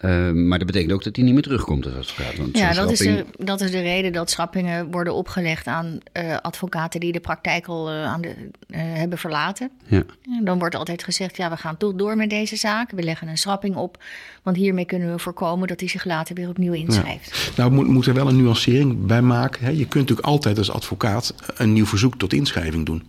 Uh, 0.00 0.30
maar 0.30 0.58
dat 0.58 0.66
betekent 0.66 0.92
ook 0.92 1.04
dat 1.04 1.16
hij 1.16 1.24
niet 1.24 1.34
meer 1.34 1.42
terugkomt 1.42 1.86
als 1.86 1.94
advocaat. 1.94 2.36
Want 2.36 2.58
ja, 2.58 2.72
dat 2.72 2.90
is, 2.90 2.98
de, 2.98 3.24
dat 3.36 3.60
is 3.60 3.70
de 3.70 3.80
reden 3.80 4.12
dat 4.12 4.30
schrappingen 4.30 4.90
worden 4.90 5.14
opgelegd 5.14 5.66
aan 5.66 5.98
uh, 6.12 6.36
advocaten 6.36 7.00
die 7.00 7.12
de 7.12 7.20
praktijk 7.20 7.66
al 7.66 7.92
uh, 7.92 8.04
aan 8.04 8.20
de, 8.20 8.34
hebben 8.76 9.18
verlaten. 9.18 9.70
Ja. 9.86 10.02
En 10.22 10.44
dan 10.44 10.58
wordt 10.58 10.74
altijd 10.74 11.04
gezegd, 11.04 11.36
ja, 11.36 11.50
we 11.50 11.56
gaan 11.56 11.76
toch 11.76 11.94
door 11.94 12.16
met 12.16 12.30
deze 12.30 12.56
zaak. 12.56 12.90
We 12.90 13.02
leggen 13.02 13.28
een 13.28 13.38
schrapping 13.38 13.76
op, 13.76 14.02
want 14.48 14.60
hiermee 14.60 14.84
kunnen 14.84 15.12
we 15.12 15.18
voorkomen 15.18 15.68
dat 15.68 15.80
hij 15.80 15.88
zich 15.88 16.04
later 16.04 16.34
weer 16.34 16.48
opnieuw 16.48 16.72
inschrijft. 16.72 17.36
Ja. 17.36 17.52
Nou, 17.56 17.70
moet, 17.70 17.86
moet 17.86 18.06
er 18.06 18.14
wel 18.14 18.28
een 18.28 18.36
nuancering 18.36 19.06
bij 19.06 19.22
maken. 19.22 19.64
Hè? 19.64 19.70
Je 19.70 19.76
kunt 19.76 19.94
natuurlijk 19.94 20.26
altijd 20.26 20.58
als 20.58 20.70
advocaat 20.70 21.34
een 21.56 21.72
nieuw 21.72 21.86
verzoek 21.86 22.18
tot 22.18 22.32
inschrijving 22.32 22.86
doen. 22.86 23.02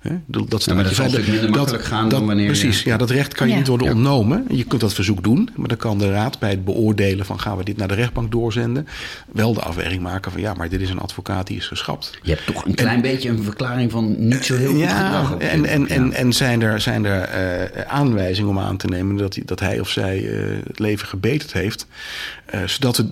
Hè? 0.00 0.16
Dat, 0.26 0.64
ja, 0.64 0.74
maar 0.74 0.84
dat 0.84 0.94
zal 0.94 1.10
minder 1.10 1.50
makkelijk 1.50 1.84
gaan 1.84 2.08
dat, 2.08 2.18
dan 2.18 2.26
wanneer... 2.26 2.46
Precies, 2.46 2.82
ja, 2.82 2.96
dat 2.96 3.10
recht 3.10 3.34
kan 3.34 3.48
je 3.48 3.54
niet 3.54 3.66
worden 3.66 3.88
ontnomen. 3.88 4.44
Je 4.48 4.64
kunt 4.64 4.80
dat 4.80 4.94
verzoek 4.94 5.22
doen, 5.22 5.48
maar 5.56 5.68
dan 5.68 5.76
kan 5.76 5.98
de 5.98 6.10
raad 6.10 6.38
bij 6.38 6.50
het 6.50 6.64
beoordelen 6.64 7.26
van 7.26 7.40
gaan 7.40 7.56
we 7.56 7.64
dit 7.64 7.76
naar 7.76 7.88
de 7.88 7.94
rechtbank 7.94 8.32
doorzenden, 8.32 8.86
wel 9.32 9.54
de 9.54 9.60
afweging 9.60 10.02
maken 10.02 10.32
van 10.32 10.40
ja, 10.40 10.54
maar 10.54 10.68
dit 10.68 10.80
is 10.80 10.90
een 10.90 11.00
advocaat 11.00 11.46
die 11.46 11.56
is 11.56 11.66
geschrapt. 11.66 12.18
Je 12.22 12.30
hebt 12.30 12.46
toch 12.46 12.64
een 12.64 12.74
klein 12.74 13.00
beetje 13.00 13.28
een 13.28 13.42
verklaring 13.42 13.90
van 13.90 14.28
niet 14.28 14.44
zo 14.44 14.56
heel 14.56 14.70
goed 14.70 14.80
ja, 14.80 15.04
gedrag. 15.04 15.38
En, 15.38 15.64
en, 15.64 15.88
en, 15.88 16.12
en 16.12 16.32
zijn 16.32 16.62
er, 16.62 16.80
zijn 16.80 17.04
er 17.04 17.30
uh, 17.74 17.82
aanwijzingen 17.86 18.50
om 18.50 18.58
aan 18.58 18.76
te 18.76 18.86
nemen 18.86 19.16
dat, 19.16 19.38
dat 19.44 19.60
hij 19.60 19.80
of 19.80 19.88
zij 19.88 20.22
uh, 20.22 20.56
het 20.66 20.78
leven 20.82 21.08
gebeterd 21.08 21.52
heeft, 21.52 21.86
uh, 22.54 22.66
zodat 22.66 22.96
het 22.96 23.06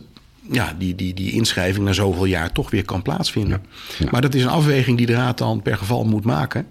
ja, 0.51 0.75
die, 0.79 0.95
die, 0.95 1.15
die 1.15 1.33
inschrijving 1.33 1.85
na 1.85 1.93
zoveel 1.93 2.25
jaar 2.25 2.53
toch 2.53 2.71
weer 2.71 2.85
kan 2.85 3.03
plaatsvinden. 3.03 3.63
Ja, 3.99 4.07
Maar 4.11 4.21
dat 4.21 4.35
is 4.35 4.43
een 4.43 4.49
afweging 4.49 4.97
die 4.97 5.07
de 5.07 5.13
Raad 5.13 5.39
dan 5.39 5.63
per 5.63 5.77
geval 5.77 6.05
moet 6.05 6.25
maken. 6.25 6.67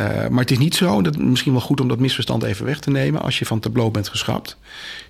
Uh, 0.00 0.06
maar 0.28 0.40
het 0.40 0.50
is 0.50 0.58
niet 0.58 0.74
zo, 0.74 1.02
dat 1.02 1.16
misschien 1.16 1.52
wel 1.52 1.60
goed 1.60 1.80
om 1.80 1.88
dat 1.88 1.98
misverstand 1.98 2.42
even 2.42 2.64
weg 2.64 2.78
te 2.78 2.90
nemen. 2.90 3.22
Als 3.22 3.38
je 3.38 3.46
van 3.46 3.60
tableau 3.60 3.90
bent 3.90 4.08
geschrapt, 4.08 4.56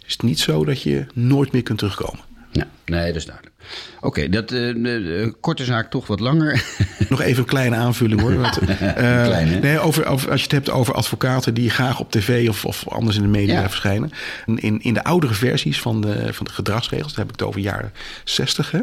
is 0.07 0.13
het 0.13 0.23
niet 0.23 0.41
zo 0.41 0.65
dat 0.65 0.83
je 0.83 1.07
nooit 1.15 1.53
meer 1.53 1.63
kunt 1.63 1.79
terugkomen. 1.79 2.21
Ja, 2.55 2.67
nee, 2.85 3.07
dat 3.07 3.17
is 3.17 3.25
duidelijk. 3.25 3.55
Oké, 4.01 4.29
dat 4.29 4.53
uh, 4.53 5.33
korte 5.41 5.65
zaak 5.65 5.91
toch 5.91 6.07
wat 6.07 6.21
langer. 6.21 6.65
Nog 7.09 7.21
even 7.21 7.39
een 7.39 7.49
kleine 7.49 7.77
aanvulling 7.77 8.21
hoor. 8.21 8.37
Want, 8.37 8.63
uh, 8.63 8.79
Klein, 9.25 9.61
nee, 9.61 9.79
over, 9.79 10.07
over, 10.07 10.31
als 10.31 10.39
je 10.39 10.47
het 10.47 10.53
hebt 10.53 10.71
over 10.71 10.95
advocaten 10.95 11.55
die 11.55 11.71
graag 11.71 12.01
op 12.01 12.11
tv 12.11 12.49
of, 12.49 12.65
of 12.65 12.89
anders 12.89 13.17
in 13.17 13.23
de 13.23 13.29
media 13.29 13.69
verschijnen. 13.69 14.11
In, 14.47 14.81
in 14.83 14.95
de 14.95 15.05
oudere 15.05 15.35
versies 15.35 15.81
van 15.81 16.01
de, 16.01 16.33
van 16.33 16.47
de 16.47 16.53
gedragsregels, 16.53 17.09
daar 17.09 17.25
heb 17.25 17.35
ik 17.35 17.41
het 17.41 17.49
over 17.49 17.61
jaren 17.61 17.93
60, 18.25 18.71
hè, 18.71 18.81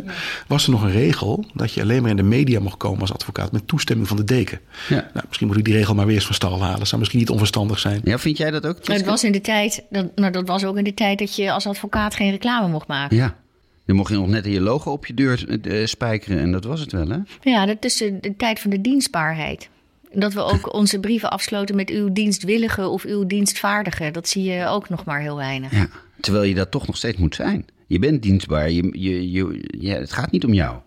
was 0.47 0.63
er 0.63 0.71
nog 0.71 0.81
een 0.81 0.91
regel 0.91 1.45
dat 1.53 1.73
je 1.73 1.81
alleen 1.81 2.01
maar 2.01 2.11
in 2.11 2.17
de 2.17 2.23
media 2.23 2.59
mocht 2.59 2.77
komen 2.77 3.01
als 3.01 3.13
advocaat 3.13 3.51
met 3.51 3.67
toestemming 3.67 4.07
van 4.07 4.17
de 4.17 4.23
deken. 4.23 4.59
Ja. 4.89 5.09
Nou, 5.13 5.25
misschien 5.27 5.47
moet 5.47 5.57
ik 5.57 5.65
die 5.65 5.73
regel 5.73 5.95
maar 5.95 6.05
weer 6.05 6.15
eens 6.15 6.25
van 6.25 6.35
stal 6.35 6.61
halen. 6.61 6.79
Dat 6.79 6.87
zou 6.87 6.99
misschien 6.99 7.19
niet 7.19 7.29
onverstandig 7.29 7.79
zijn. 7.79 8.01
Ja, 8.03 8.19
vind 8.19 8.37
jij 8.37 8.51
dat 8.51 8.65
ook? 8.65 8.77
Het 8.87 9.05
was 9.05 9.23
in 9.23 9.31
de 9.31 9.41
tijd, 9.41 9.83
dat, 9.89 10.15
nou, 10.15 10.31
dat 10.31 10.47
was 10.47 10.65
ook 10.65 10.77
in 10.77 10.83
de 10.83 10.93
tijd 10.93 11.19
dat 11.19 11.35
je 11.35 11.51
als 11.51 11.67
advocaat 11.67 12.15
geen 12.15 12.31
reclame 12.31 12.67
mocht 12.67 12.87
maken. 12.87 13.17
Ja. 13.17 13.35
Dan 13.85 13.95
mocht 13.95 14.11
je 14.11 14.17
nog 14.17 14.27
net 14.27 14.45
je 14.45 14.61
logo 14.61 14.91
op 14.91 15.05
je 15.05 15.13
deur 15.13 15.65
uh, 15.67 15.85
spijkeren 15.85 16.39
en 16.39 16.51
dat 16.51 16.63
was 16.63 16.79
het 16.79 16.91
wel, 16.91 17.09
hè? 17.09 17.17
Ja, 17.41 17.65
dat 17.65 17.85
is 17.85 17.97
de, 17.97 18.33
tijd 18.37 18.59
van 18.59 18.69
de 18.69 18.81
dienstbaarheid. 18.81 19.69
Dat 20.13 20.33
we 20.33 20.41
ook 20.41 20.73
onze 20.79 20.99
brieven 20.99 21.31
afsloten 21.31 21.75
met 21.75 21.89
uw 21.89 22.11
dienstwillige 22.11 22.87
of 22.87 23.03
uw 23.03 23.25
dienstvaardige. 23.25 24.11
Dat 24.11 24.27
zie 24.27 24.43
je 24.43 24.67
ook 24.67 24.89
nog 24.89 25.05
maar 25.05 25.19
heel 25.19 25.35
weinig. 25.35 25.71
Ja, 25.71 25.87
terwijl 26.19 26.43
je 26.43 26.55
dat 26.55 26.71
toch 26.71 26.87
nog 26.87 26.97
steeds 26.97 27.17
moet 27.17 27.35
zijn. 27.35 27.65
Je 27.87 27.99
bent 27.99 28.21
dienstbaar. 28.21 28.71
Je, 28.71 28.89
je, 28.99 29.31
je, 29.31 29.63
ja, 29.79 29.95
het 29.95 30.13
gaat 30.13 30.31
niet 30.31 30.45
om 30.45 30.53
jou. 30.53 30.77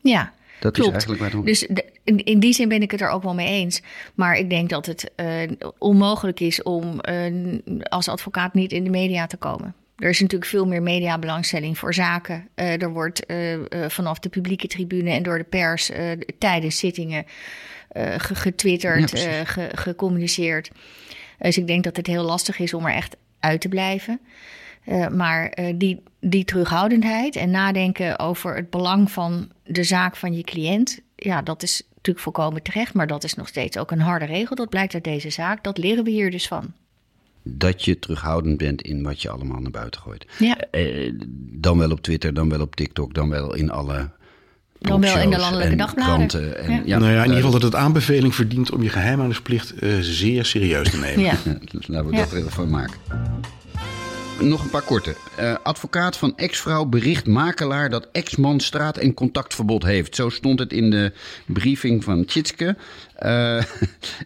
Ja, 0.00 0.32
dat 0.60 0.72
Klopt. 0.72 0.88
is 0.88 0.92
eigenlijk 0.92 1.20
waarom. 1.20 1.44
Dus 1.44 1.66
in, 2.04 2.24
in, 2.24 2.40
die 2.40 2.52
zin 2.52 2.68
ben 2.68 2.82
ik 2.82 2.90
het 2.90 3.00
er 3.00 3.08
ook 3.08 3.22
wel 3.22 3.34
mee 3.34 3.46
eens. 3.46 3.82
Maar 4.14 4.36
ik 4.36 4.50
denk 4.50 4.68
dat 4.68 4.86
het 4.86 5.10
uh, 5.16 5.50
onmogelijk 5.78 6.40
is 6.40 6.62
om 6.62 7.00
uh, 7.08 7.58
als 7.82 8.08
advocaat 8.08 8.54
niet 8.54 8.72
in 8.72 8.84
de 8.84 8.90
media 8.90 9.26
te 9.26 9.36
komen. 9.36 9.74
Er 9.98 10.08
is 10.08 10.20
natuurlijk 10.20 10.50
veel 10.50 10.66
meer 10.66 10.82
mediabelangstelling 10.82 11.78
voor 11.78 11.94
zaken. 11.94 12.48
Uh, 12.56 12.82
er 12.82 12.92
wordt 12.92 13.30
uh, 13.30 13.52
uh, 13.52 13.60
vanaf 13.88 14.18
de 14.18 14.28
publieke 14.28 14.66
tribune 14.66 15.10
en 15.10 15.22
door 15.22 15.38
de 15.38 15.44
pers 15.44 15.90
tijdens 16.38 16.78
zittingen 16.78 17.24
getwitterd, 18.18 19.20
ja, 19.20 19.44
ge 19.44 19.68
gecommuniceerd. 19.72 20.70
Dus 21.38 21.58
ik 21.58 21.66
denk 21.66 21.84
dat 21.84 21.96
het 21.96 22.06
heel 22.06 22.22
lastig 22.22 22.58
is 22.58 22.74
om 22.74 22.86
er 22.86 22.94
echt 22.94 23.16
uit 23.40 23.60
te 23.60 23.68
blijven. 23.68 24.20
maar 25.12 25.58
die, 25.74 26.02
die 26.20 26.44
terughoudendheid 26.44 27.36
en 27.36 27.50
nadenken 27.50 28.18
over 28.18 28.56
het 28.56 28.70
belang 28.70 29.10
van 29.10 29.52
de 29.64 29.84
zaak 29.84 30.16
van 30.16 30.34
je 30.34 30.42
cliënt, 30.42 31.00
ja, 31.16 31.42
dat 31.42 31.62
is 31.62 31.82
natuurlijk 31.94 32.24
volkomen 32.24 32.62
terecht. 32.62 32.94
Maar 32.94 33.06
dat 33.06 33.24
is 33.24 33.34
nog 33.34 33.48
steeds 33.48 33.78
ook 33.78 33.90
een 33.90 34.00
harde 34.00 34.24
regel. 34.24 34.56
Dat 34.56 34.68
blijkt 34.68 34.94
uit 34.94 35.04
deze 35.04 35.30
zaak. 35.30 35.64
Dat 35.64 35.78
leren 35.78 36.04
we 36.04 36.10
hier 36.10 36.30
dus 36.30 36.48
van 36.48 36.74
dat 37.42 37.84
je 37.84 37.98
terughoudend 37.98 38.56
bent 38.56 38.82
in 38.82 39.02
wat 39.02 39.22
je 39.22 39.30
allemaal 39.30 39.60
naar 39.60 39.70
buiten 39.70 40.00
gooit. 40.00 40.26
Ja. 40.38 40.56
Eh, 40.70 41.12
dan 41.52 41.78
wel 41.78 41.90
op 41.90 42.00
Twitter, 42.00 42.34
dan 42.34 42.48
wel 42.48 42.60
op 42.60 42.76
TikTok, 42.76 43.14
dan 43.14 43.28
wel 43.28 43.54
in 43.54 43.70
alle. 43.70 44.10
Dan 44.78 45.00
wel 45.00 45.18
in 45.18 45.30
de 45.30 45.38
landelijke 45.38 45.76
dagbladen. 45.76 46.56
En, 46.58 46.72
ja. 46.72 46.82
ja. 46.84 46.98
nou 46.98 47.12
ja, 47.12 47.18
in 47.18 47.24
ieder 47.24 47.36
geval 47.36 47.50
dat 47.50 47.62
het 47.62 47.74
aanbeveling 47.74 48.34
verdient 48.34 48.72
om 48.72 48.82
je 48.82 48.88
geheimhoudingsplicht 48.88 49.82
uh, 49.82 49.98
zeer 50.00 50.44
serieus 50.44 50.90
te 50.90 50.98
nemen. 50.98 51.24
Ja. 51.24 51.36
Laten 51.86 52.10
we 52.10 52.16
dat 52.16 52.32
er 52.32 52.38
even 52.38 52.50
van 52.50 52.70
maken. 52.70 52.96
Nog 54.40 54.64
een 54.64 54.70
paar 54.70 54.82
korte. 54.82 55.16
Uh, 55.40 55.54
advocaat 55.62 56.16
van 56.16 56.36
ex-vrouw 56.36 56.84
bericht 56.84 57.26
makelaar 57.26 57.90
dat 57.90 58.08
ex-man 58.12 58.60
straat- 58.60 58.96
en 58.96 59.14
contactverbod 59.14 59.82
heeft. 59.82 60.14
Zo 60.14 60.28
stond 60.28 60.58
het 60.58 60.72
in 60.72 60.90
de 60.90 61.12
briefing 61.46 62.04
van 62.04 62.24
Tjitske. 62.24 62.76
Uh, 63.22 63.62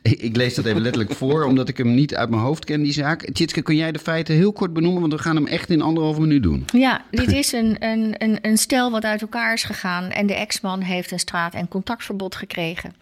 ik 0.03 0.37
lees 0.37 0.55
dat 0.55 0.65
even 0.65 0.81
letterlijk 0.81 1.15
voor, 1.15 1.45
omdat 1.53 1.69
ik 1.69 1.77
hem 1.77 1.95
niet 1.95 2.15
uit 2.15 2.31
mijn 2.31 2.43
hoofd 2.43 2.65
ken, 2.65 2.83
die 2.83 2.93
zaak. 2.93 3.31
Tjitske, 3.33 3.63
kun 3.63 3.77
jij 3.77 3.93
de 3.93 3.99
feiten 3.99 4.35
heel 4.35 4.53
kort 4.53 4.73
benoemen? 4.73 5.01
Want 5.01 5.13
we 5.13 5.19
gaan 5.19 5.37
hem 5.37 5.47
echt 5.47 5.71
in 5.71 5.83
anderhalve 5.83 6.21
minuut 6.21 6.43
doen. 6.43 6.65
Ja, 6.73 7.05
dit 7.11 7.33
is 7.33 7.53
een, 7.53 7.77
een, 7.79 8.15
een, 8.19 8.39
een 8.43 8.59
stel 8.59 8.91
wat 8.91 9.05
uit 9.05 9.21
elkaar 9.21 9.53
is 9.53 9.65
gegaan. 9.65 10.11
En 10.11 10.27
de 10.27 10.35
ex-man 10.35 10.81
heeft 10.81 11.11
een 11.11 11.19
straat- 11.19 11.55
en 11.55 11.69
contactverbod 11.69 12.35
gekregen. 12.35 12.95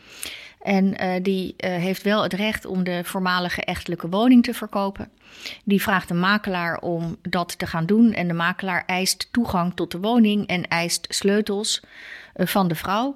En 0.61 1.05
uh, 1.05 1.12
die 1.23 1.55
uh, 1.57 1.71
heeft 1.71 2.02
wel 2.02 2.23
het 2.23 2.33
recht 2.33 2.67
om 2.67 2.85
de 2.85 3.00
voormalige 3.05 3.64
echtelijke 3.64 4.09
woning 4.09 4.43
te 4.43 4.55
verkopen. 4.55 5.09
Die 5.64 5.83
vraagt 5.83 6.09
de 6.09 6.14
makelaar 6.14 6.79
om 6.79 7.17
dat 7.23 7.59
te 7.59 7.67
gaan 7.67 7.87
doen. 7.87 8.12
En 8.12 8.29
de 8.29 8.35
makelaar 8.35 8.83
eist 8.87 9.29
toegang 9.31 9.75
tot 9.75 9.90
de 9.90 9.99
woning 9.99 10.47
en 10.47 10.69
eist 10.69 11.07
sleutels 11.09 11.83
uh, 12.37 12.47
van 12.47 12.69
de 12.69 12.75
vrouw. 12.75 13.14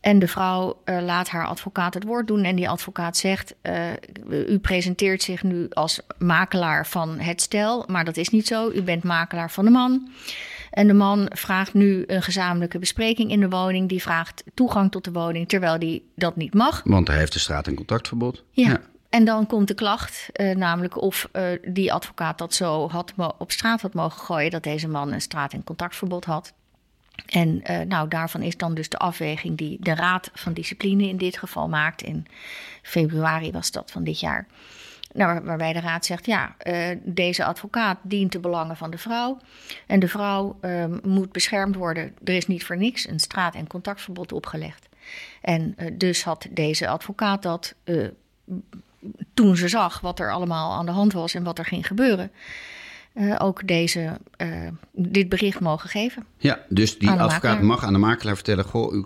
En 0.00 0.18
de 0.18 0.28
vrouw 0.28 0.82
laat 0.84 1.28
haar 1.28 1.46
advocaat 1.46 1.94
het 1.94 2.04
woord 2.04 2.26
doen. 2.26 2.44
En 2.44 2.56
die 2.56 2.68
advocaat 2.68 3.16
zegt: 3.16 3.54
U 4.28 4.58
presenteert 4.58 5.22
zich 5.22 5.42
nu 5.42 5.66
als 5.70 6.00
makelaar 6.18 6.86
van 6.86 7.18
het 7.18 7.42
stel. 7.42 7.84
Maar 7.86 8.04
dat 8.04 8.16
is 8.16 8.28
niet 8.28 8.46
zo. 8.46 8.70
U 8.70 8.82
bent 8.82 9.04
makelaar 9.04 9.50
van 9.50 9.64
de 9.64 9.70
man. 9.70 10.08
En 10.78 10.86
de 10.86 10.94
man 10.94 11.30
vraagt 11.34 11.74
nu 11.74 12.04
een 12.06 12.22
gezamenlijke 12.22 12.78
bespreking 12.78 13.30
in 13.30 13.40
de 13.40 13.48
woning. 13.48 13.88
Die 13.88 14.02
vraagt 14.02 14.44
toegang 14.54 14.90
tot 14.90 15.04
de 15.04 15.12
woning, 15.12 15.48
terwijl 15.48 15.78
die 15.78 16.10
dat 16.14 16.36
niet 16.36 16.54
mag. 16.54 16.82
Want 16.84 17.08
hij 17.08 17.16
heeft 17.16 17.34
een 17.34 17.40
straat- 17.40 17.66
en 17.66 17.74
contactverbod. 17.74 18.44
Ja. 18.50 18.68
ja. 18.68 18.80
En 19.08 19.24
dan 19.24 19.46
komt 19.46 19.68
de 19.68 19.74
klacht, 19.74 20.28
uh, 20.32 20.56
namelijk 20.56 21.00
of 21.02 21.28
uh, 21.32 21.42
die 21.68 21.92
advocaat 21.92 22.38
dat 22.38 22.54
zo 22.54 22.88
had 22.88 23.12
op 23.38 23.52
straat 23.52 23.80
had 23.80 23.94
mogen 23.94 24.20
gooien, 24.20 24.50
dat 24.50 24.62
deze 24.62 24.88
man 24.88 25.12
een 25.12 25.20
straat- 25.20 25.52
en 25.52 25.64
contactverbod 25.64 26.24
had. 26.24 26.52
En 27.26 27.62
uh, 27.70 27.80
nou, 27.80 28.08
daarvan 28.08 28.42
is 28.42 28.56
dan 28.56 28.74
dus 28.74 28.88
de 28.88 28.98
afweging 28.98 29.56
die 29.56 29.76
de 29.80 29.94
Raad 29.94 30.30
van 30.34 30.52
Discipline 30.52 31.08
in 31.08 31.16
dit 31.16 31.38
geval 31.38 31.68
maakt. 31.68 32.02
In 32.02 32.26
februari 32.82 33.50
was 33.50 33.70
dat 33.70 33.90
van 33.90 34.04
dit 34.04 34.20
jaar. 34.20 34.46
Nou, 35.12 35.40
waarbij 35.44 35.72
de 35.72 35.80
raad 35.80 36.06
zegt, 36.06 36.26
ja, 36.26 36.56
uh, 36.66 36.88
deze 37.02 37.44
advocaat 37.44 37.98
dient 38.02 38.32
de 38.32 38.38
belangen 38.38 38.76
van 38.76 38.90
de 38.90 38.98
vrouw. 38.98 39.38
En 39.86 40.00
de 40.00 40.08
vrouw 40.08 40.58
uh, 40.60 40.84
moet 41.02 41.32
beschermd 41.32 41.74
worden. 41.76 42.12
Er 42.24 42.34
is 42.34 42.46
niet 42.46 42.64
voor 42.64 42.76
niks 42.76 43.08
een 43.08 43.20
straat- 43.20 43.54
en 43.54 43.66
contactverbod 43.66 44.32
opgelegd. 44.32 44.88
En 45.42 45.74
uh, 45.78 45.90
dus 45.92 46.24
had 46.24 46.46
deze 46.50 46.88
advocaat 46.88 47.42
dat 47.42 47.74
toen 49.34 49.56
ze 49.56 49.68
zag 49.68 50.00
wat 50.00 50.20
er 50.20 50.32
allemaal 50.32 50.72
aan 50.72 50.86
de 50.86 50.92
hand 50.92 51.12
was 51.12 51.34
en 51.34 51.42
wat 51.42 51.58
er 51.58 51.64
ging 51.64 51.86
gebeuren. 51.86 52.30
Ook 53.38 53.66
deze, 53.66 54.18
dit 54.92 55.28
bericht 55.28 55.60
mogen 55.60 55.88
geven. 55.88 56.24
Ja, 56.36 56.60
dus 56.68 56.98
die 56.98 57.10
advocaat 57.10 57.42
makelaar. 57.42 57.64
mag 57.64 57.84
aan 57.84 57.92
de 57.92 57.98
makelaar 57.98 58.34
vertellen: 58.34 58.64
Goh, 58.64 58.92
uw 58.92 59.04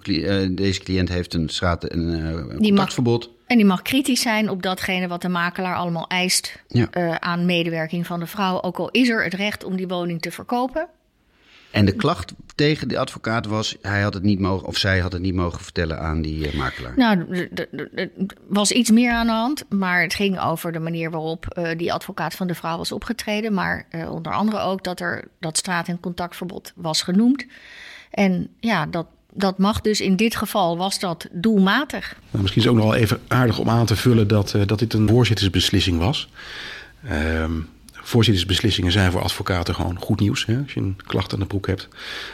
deze 0.55 0.81
cliënt 0.83 1.09
heeft 1.09 1.35
een 1.35 1.49
straat- 1.49 1.85
en 1.85 2.59
contactverbod. 2.59 3.27
Mag, 3.27 3.42
en 3.53 3.59
die 3.59 3.67
mag 3.67 3.83
kritisch 3.83 4.21
zijn 4.21 4.51
op 4.51 4.63
datgene 4.63 5.09
wat 5.09 5.23
de 5.23 5.29
makelaar 5.29 5.77
allemaal 5.77 6.07
eist 6.07 6.63
ja. 6.69 7.21
aan 7.21 7.47
medewerking 7.47 8.07
van 8.07 8.21
de 8.21 8.27
vrouw. 8.27 8.63
Ook 8.63 8.79
al 8.79 8.91
is 8.91 9.09
er 9.09 9.25
het 9.25 9.35
recht 9.35 9.65
om 9.65 9.77
die 9.77 9.89
woning 9.89 10.21
te 10.21 10.31
verkopen. 10.31 10.89
En 11.71 11.85
de 11.85 11.97
klacht 11.97 12.33
tegen 12.55 12.89
de 12.89 12.99
advocaat 12.99 13.47
was: 13.47 13.77
hij 13.83 14.03
had 14.03 14.15
het 14.15 14.23
niet 14.23 14.39
mogen, 14.39 14.67
of 14.67 14.77
zij 14.77 14.99
had 14.99 15.13
het 15.13 15.23
niet 15.23 15.35
mogen 15.35 15.61
vertellen 15.61 15.99
aan 15.99 16.23
die 16.23 16.53
uh, 16.53 16.55
makelaar. 16.55 16.93
Nou, 16.97 17.49
er 17.95 18.11
was 18.49 18.73
iets 18.73 18.91
meer 18.91 19.13
aan 19.13 19.27
de 19.27 19.33
hand, 19.33 19.65
maar 19.69 20.03
het 20.03 20.15
ging 20.15 20.41
over 20.41 20.73
de 20.73 20.79
manier 20.79 21.11
waarop 21.11 21.59
uh, 21.59 21.69
die 21.77 21.93
advocaat 21.93 22.35
van 22.35 22.47
de 22.47 22.55
vrouw 22.55 22.77
was 22.77 22.93
opgetreden. 22.93 23.55
Maar 23.55 23.87
uh, 23.91 24.13
onder 24.13 24.33
andere 24.33 24.61
ook 24.61 24.85
dat 24.85 25.01
er 25.01 25.25
dat 25.41 25.57
straat- 25.57 25.89
en 25.89 26.01
contactverbod 26.01 26.73
was 26.77 27.03
genoemd. 27.03 27.47
En 28.11 28.49
ja, 28.61 28.87
dat, 28.87 29.07
dat 29.35 29.59
mag 29.59 29.81
dus 29.81 30.01
in 30.01 30.17
dit 30.17 30.37
geval, 30.37 30.77
was 30.77 30.99
dat 30.99 31.29
doelmatig. 31.33 32.17
Nou, 32.31 32.43
misschien 32.43 32.63
is 32.63 32.69
het 32.69 32.77
ook 32.77 32.83
nog 32.83 32.93
wel 32.93 33.01
even 33.03 33.21
aardig 33.29 33.59
om 33.59 33.69
aan 33.69 33.87
te 33.87 33.97
vullen 33.97 34.29
dat, 34.29 34.55
dat 34.67 34.79
dit 34.79 34.95
een 34.95 35.09
voorzittersbeslissing 35.09 35.99
was. 35.99 36.29
Um, 37.13 37.69
voorzittersbeslissingen 38.05 38.93
zijn 38.93 39.13
voor 39.13 39.23
advocaten 39.23 39.75
gewoon 39.75 39.99
goed 40.01 40.21
nieuws. 40.21 40.47
Hè, 40.47 40.59
als 40.63 40.73
je 40.73 40.81
een 40.81 40.97
klacht 41.07 41.33
aan 41.33 41.39
de 41.39 41.47
broek 41.47 41.67
hebt. 41.67 41.89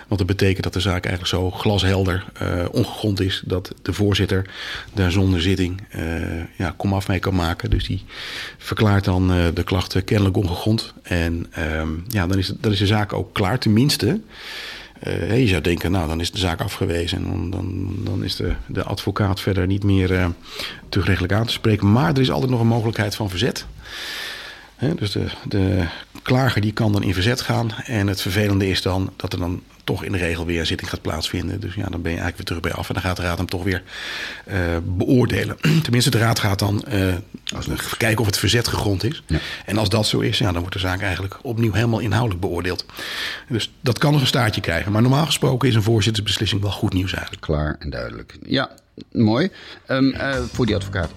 Want 0.07 0.19
dat 0.19 0.27
betekent 0.27 0.63
dat 0.63 0.73
de 0.73 0.81
zaak 0.81 1.05
eigenlijk 1.05 1.27
zo 1.27 1.51
glashelder 1.51 2.25
uh, 2.43 2.65
ongegrond 2.71 3.21
is. 3.21 3.43
Dat 3.45 3.75
de 3.83 3.93
voorzitter 3.93 4.51
daar 4.95 5.13
zonder 5.13 5.43
zitting 5.43 5.83
uh, 5.97 6.03
ja, 6.57 6.75
komaf 6.77 7.09
mee 7.09 7.19
kan 7.19 7.35
maken. 7.35 7.71
Dus 7.71 7.87
die 7.87 8.05
verklaart 8.59 9.05
dan 9.05 9.29
de 9.55 9.65
klachten 9.65 10.05
kennelijk 10.05 10.37
ongegrond. 10.37 10.93
En 11.03 11.47
um, 11.59 12.05
ja, 12.09 12.27
dan 12.27 12.39
is, 12.39 12.53
dan 12.61 12.73
is 12.73 12.79
de 12.79 12.87
zaak 12.87 13.13
ook 13.13 13.35
klaar. 13.35 13.59
Tenminste, 13.59 14.21
je 15.35 15.47
zou 15.47 15.63
denken, 15.63 15.91
nou 15.91 16.09
dan 16.09 16.21
is 16.21 16.31
de 16.31 16.39
zaak 16.39 16.61
afgewezen. 16.61 17.19
En 17.19 17.25
dan, 17.25 17.51
dan, 17.51 17.95
dan 18.05 18.25
is 18.25 18.37
de, 18.37 18.55
de 18.67 18.83
advocaat 18.83 19.41
verder 19.41 19.67
niet 19.67 19.85
meer 19.85 20.11
uh, 20.11 20.27
terugrechtelijk 20.89 21.33
aan 21.33 21.47
te 21.47 21.53
spreken. 21.53 21.93
Maar 21.93 22.13
er 22.13 22.21
is 22.21 22.31
altijd 22.31 22.51
nog 22.51 22.61
een 22.61 22.67
mogelijkheid 22.67 23.15
van 23.15 23.31
verzet. 23.31 23.67
Dus 24.97 25.13
de, 25.13 25.25
de 25.49 25.85
klager 26.29 26.61
die 26.61 26.73
kan 26.73 26.93
dan 26.93 27.03
in 27.03 27.15
verzet 27.15 27.41
gaan. 27.41 27.71
En 27.85 28.07
het 28.07 28.21
vervelende 28.21 28.69
is 28.69 28.83
dan 28.83 29.13
dat 29.17 29.33
er 29.33 29.39
dan 29.39 29.63
toch 29.85 30.05
in 30.05 30.13
de 30.13 30.19
regel 30.19 30.47
weer 30.47 30.61
een 30.61 30.67
zitting 30.67 30.91
gaat 30.91 31.03
plaatsvinden. 31.03 31.61
Dus 31.61 31.75
ja, 31.75 31.83
dan 31.83 32.03
ben 32.03 32.13
je 32.13 32.19
eigenlijk 32.19 32.37
weer 32.37 32.47
terug 32.47 32.61
bij 32.61 32.73
af. 32.73 32.89
En 32.89 32.95
dan 32.95 33.03
gaat 33.03 33.17
de 33.17 33.23
raad 33.23 33.37
hem 33.37 33.47
toch 33.47 33.65
weer 33.65 33.83
uh, 34.49 34.55
beoordelen. 34.85 35.57
Tenminste, 35.83 36.11
de 36.11 36.19
raad 36.19 36.39
gaat 36.39 36.59
dan 36.59 36.85
uh, 36.93 37.15
kijken 37.97 38.21
of 38.21 38.27
het 38.27 38.39
verzet 38.39 38.69
gegrond 38.69 39.05
is. 39.05 39.23
Ja. 39.27 39.39
En 39.67 39.79
als 39.79 39.89
dat 39.89 40.07
zo 40.07 40.21
is, 40.21 40.39
ja, 40.39 40.53
dan 40.53 40.61
wordt 40.61 40.73
de 40.73 40.81
zaak 40.81 41.01
eigenlijk 41.01 41.39
opnieuw 41.43 41.73
helemaal 41.73 41.99
inhoudelijk 41.99 42.41
beoordeeld. 42.41 42.85
Dus 43.49 43.73
dat 43.81 43.99
kan 43.99 44.13
nog 44.13 44.21
een 44.21 44.27
staartje 44.27 44.61
krijgen. 44.61 44.93
Maar 44.93 45.03
normaal 45.03 45.27
gesproken 45.27 45.69
is 45.69 45.75
een 45.75 45.83
voorzittersbeslissing 45.83 46.61
wel 46.61 46.71
goed 46.71 46.93
nieuws 46.93 47.13
eigenlijk. 47.13 47.43
Klaar 47.43 47.77
en 47.79 47.91
duidelijk. 47.91 48.39
Ja, 48.47 48.71
mooi. 49.13 49.51
Um, 49.89 50.15
uh, 50.15 50.37
voor 50.53 50.67
die 50.67 50.75
advocaat 50.75 51.11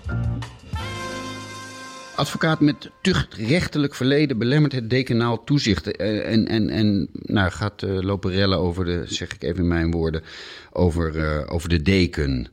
advocaat 2.22 2.60
met 2.60 2.90
tuchtrechtelijk 3.02 3.96
verleden 3.96 4.38
belemmert 4.38 4.74
het 4.74 4.90
dekenaal 4.90 5.44
toezicht. 5.44 5.98
En, 5.98 6.48
en, 6.48 6.70
en 6.70 7.08
nou, 7.12 7.52
gaat 7.52 7.82
uh, 7.82 8.00
lopen 8.00 8.32
rellen 8.32 8.58
over 8.58 8.86
de, 8.86 9.04
zeg 9.06 9.34
ik 9.34 9.44
even 9.44 9.60
in 9.60 9.68
mijn 9.68 9.92
woorden, 9.92 10.24
over, 10.72 11.16
uh, 11.16 11.54
over 11.54 11.70
de 11.70 11.82
deken. 11.82 12.48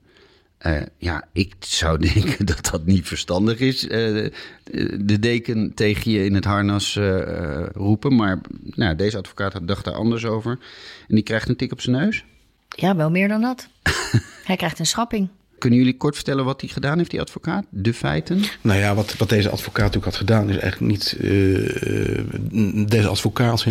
Uh, 0.66 0.80
ja, 0.96 1.24
ik 1.32 1.54
zou 1.58 1.98
denken 2.12 2.46
dat 2.46 2.68
dat 2.70 2.86
niet 2.86 3.06
verstandig 3.06 3.58
is. 3.58 3.80
de 3.80 5.16
deken 5.20 5.74
tegen 5.74 6.10
je 6.10 6.24
in 6.24 6.34
het 6.34 6.44
harnas 6.44 6.98
roepen. 7.72 8.16
Maar 8.16 8.40
nou, 8.64 8.96
deze 8.96 9.16
advocaat 9.16 9.68
dacht 9.68 9.84
daar 9.84 9.94
anders 9.94 10.24
over. 10.24 10.58
En 11.08 11.14
die 11.14 11.24
krijgt 11.24 11.48
een 11.48 11.56
tik 11.56 11.72
op 11.72 11.80
zijn 11.80 11.96
neus. 11.96 12.24
Ja, 12.68 12.96
wel 12.96 13.10
meer 13.10 13.28
dan 13.28 13.40
dat. 13.40 13.68
Hij 14.48 14.56
krijgt 14.56 14.78
een 14.78 14.86
schrapping. 14.86 15.28
Kunnen 15.58 15.78
jullie 15.78 15.96
kort 15.96 16.14
vertellen 16.14 16.44
wat 16.44 16.60
hij 16.60 16.70
gedaan 16.70 16.98
heeft, 16.98 17.10
die 17.10 17.20
advocaat? 17.20 17.64
De 17.70 17.94
feiten? 17.94 18.42
Nou 18.60 18.78
ja, 18.78 18.94
wat, 18.94 19.16
wat 19.16 19.28
deze 19.28 19.50
advocaat 19.50 19.84
natuurlijk 19.84 20.04
had 20.04 20.16
gedaan, 20.16 20.48
is 20.50 20.58
eigenlijk 20.58 20.92
niet 20.92 21.16
uh, 21.20 22.86
deze 22.86 23.08
advocaat. 23.08 23.64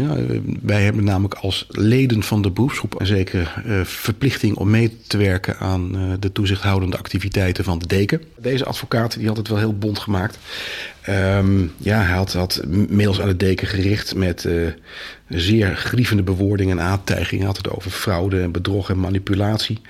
Wij 0.62 0.84
hebben 0.84 1.04
namelijk 1.04 1.34
als 1.34 1.66
leden 1.70 2.24
van 2.24 2.42
de 2.42 2.52
beroepsgroep 2.52 3.00
een 3.00 3.06
zekere 3.06 3.48
uh, 3.66 3.82
verplichting 3.84 4.56
om 4.56 4.70
mee 4.70 4.98
te 5.08 5.18
werken 5.18 5.58
aan 5.58 5.96
uh, 5.96 6.14
de 6.20 6.32
toezichthoudende 6.32 6.98
activiteiten 6.98 7.64
van 7.64 7.80
de 7.80 7.88
deken. 7.88 8.22
Deze 8.38 8.66
advocaat 8.66 9.18
die 9.18 9.28
had 9.28 9.38
het 9.38 9.48
wel 9.48 9.58
heel 9.58 9.78
bond 9.78 10.00
gemaakt. 10.00 10.38
Um, 11.10 11.74
ja, 11.78 12.02
hij 12.02 12.16
had, 12.16 12.34
had 12.34 12.62
mails 12.90 13.22
aan 13.22 13.28
de 13.28 13.38
deken 13.38 13.68
gericht 13.68 14.16
met 14.16 14.44
uh, 14.44 14.68
zeer 15.28 15.76
grievende 15.76 16.24
bewoordingen 16.24 16.80
en 16.80 16.86
aantijgingen. 16.86 17.38
Hij 17.38 17.46
had 17.46 17.58
het 17.58 17.70
over 17.70 17.92
fraude 17.92 18.42
en 18.42 18.52
bedrog 18.52 18.90
en 18.90 19.00
manipulatie. 19.00 19.82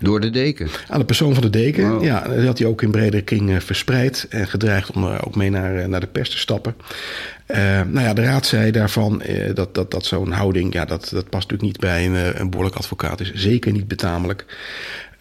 Door 0.00 0.20
de 0.20 0.30
deken? 0.30 0.68
Aan 0.88 0.98
de 0.98 1.04
persoon 1.04 1.34
van 1.34 1.42
de 1.42 1.50
deken. 1.50 1.90
Wow. 1.90 2.04
Ja, 2.04 2.28
dat 2.28 2.44
had 2.44 2.58
hij 2.58 2.66
ook 2.66 2.82
in 2.82 2.90
bredere 2.90 3.22
kring 3.22 3.50
uh, 3.50 3.60
verspreid. 3.60 4.26
En 4.28 4.48
gedreigd 4.48 4.90
om 4.90 5.04
ook 5.04 5.36
mee 5.36 5.50
naar, 5.50 5.88
naar 5.88 6.00
de 6.00 6.06
pers 6.06 6.30
te 6.30 6.38
stappen. 6.38 6.74
Uh, 7.48 7.56
nou 7.86 8.00
ja, 8.00 8.14
de 8.14 8.22
raad 8.22 8.46
zei 8.46 8.70
daarvan 8.70 9.22
uh, 9.28 9.54
dat, 9.54 9.74
dat, 9.74 9.90
dat 9.90 10.04
zo'n 10.04 10.32
houding, 10.32 10.72
ja, 10.72 10.84
dat, 10.84 11.08
dat 11.12 11.28
past 11.30 11.50
natuurlijk 11.50 11.62
niet 11.62 11.80
bij 11.80 12.06
een, 12.06 12.40
een 12.40 12.50
behoorlijk 12.50 12.76
advocaat. 12.76 13.20
Is 13.20 13.32
zeker 13.34 13.72
niet 13.72 13.88
betamelijk. 13.88 14.44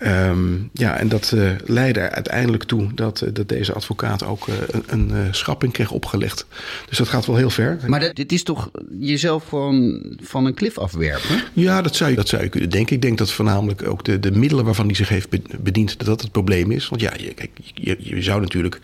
Um, 0.05 0.69
ja, 0.73 0.97
en 0.97 1.07
dat 1.07 1.31
uh, 1.35 1.51
leidde 1.65 1.99
er 1.99 2.09
uiteindelijk 2.09 2.63
toe 2.63 2.93
dat, 2.93 3.21
uh, 3.21 3.29
dat 3.33 3.49
deze 3.49 3.73
advocaat 3.73 4.23
ook 4.23 4.47
uh, 4.47 4.55
een, 4.87 5.09
een 5.09 5.35
schrapping 5.35 5.73
kreeg 5.73 5.91
opgelegd. 5.91 6.45
Dus 6.87 6.97
dat 6.97 7.07
gaat 7.07 7.25
wel 7.25 7.35
heel 7.35 7.49
ver. 7.49 7.79
Maar 7.87 7.99
dat, 7.99 8.15
dit 8.15 8.31
is 8.31 8.43
toch 8.43 8.71
jezelf 8.99 9.47
gewoon 9.47 10.03
van 10.21 10.45
een 10.45 10.53
klif 10.53 10.77
afwerpen? 10.77 11.43
Ja, 11.53 11.81
dat 11.81 11.95
zou, 11.95 12.09
je, 12.09 12.15
dat 12.15 12.27
zou 12.27 12.43
je 12.43 12.49
kunnen 12.49 12.69
denken. 12.69 12.95
Ik 12.95 13.01
denk 13.01 13.17
dat 13.17 13.31
voornamelijk 13.31 13.87
ook 13.87 14.05
de, 14.05 14.19
de 14.19 14.31
middelen 14.31 14.65
waarvan 14.65 14.85
hij 14.85 14.95
zich 14.95 15.09
heeft 15.09 15.27
bediend, 15.63 15.97
dat 15.97 16.07
dat 16.07 16.21
het 16.21 16.31
probleem 16.31 16.71
is. 16.71 16.89
Want 16.89 17.01
ja, 17.01 17.13
je, 17.17 17.33
kijk, 17.33 17.51
je, 17.73 17.97
je 17.99 18.21
zou 18.21 18.41
natuurlijk 18.41 18.79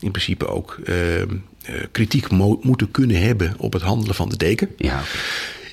in 0.00 0.10
principe 0.10 0.46
ook 0.46 0.78
ehm, 0.84 1.36
kritiek 1.92 2.30
mo 2.30 2.58
moeten 2.62 2.90
kunnen 2.90 3.22
hebben 3.22 3.54
op 3.58 3.72
het 3.72 3.82
handelen 3.82 4.14
van 4.14 4.28
de 4.28 4.36
deken. 4.36 4.68
Ja 4.76 5.02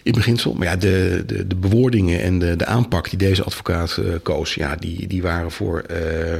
in 0.03 0.11
beginsel. 0.11 0.53
Maar 0.53 0.67
ja, 0.67 0.75
de, 0.75 1.23
de, 1.25 1.47
de 1.47 1.55
bewoordingen 1.55 2.21
en 2.21 2.39
de, 2.39 2.55
de 2.55 2.65
aanpak 2.65 3.09
die 3.09 3.19
deze 3.19 3.43
advocaat 3.43 3.97
uh, 3.99 4.13
koos, 4.23 4.53
ja, 4.53 4.75
die, 4.75 5.07
die 5.07 5.21
waren 5.21 5.51
voor 5.51 5.85
uh, 5.91 6.31
uh, 6.31 6.39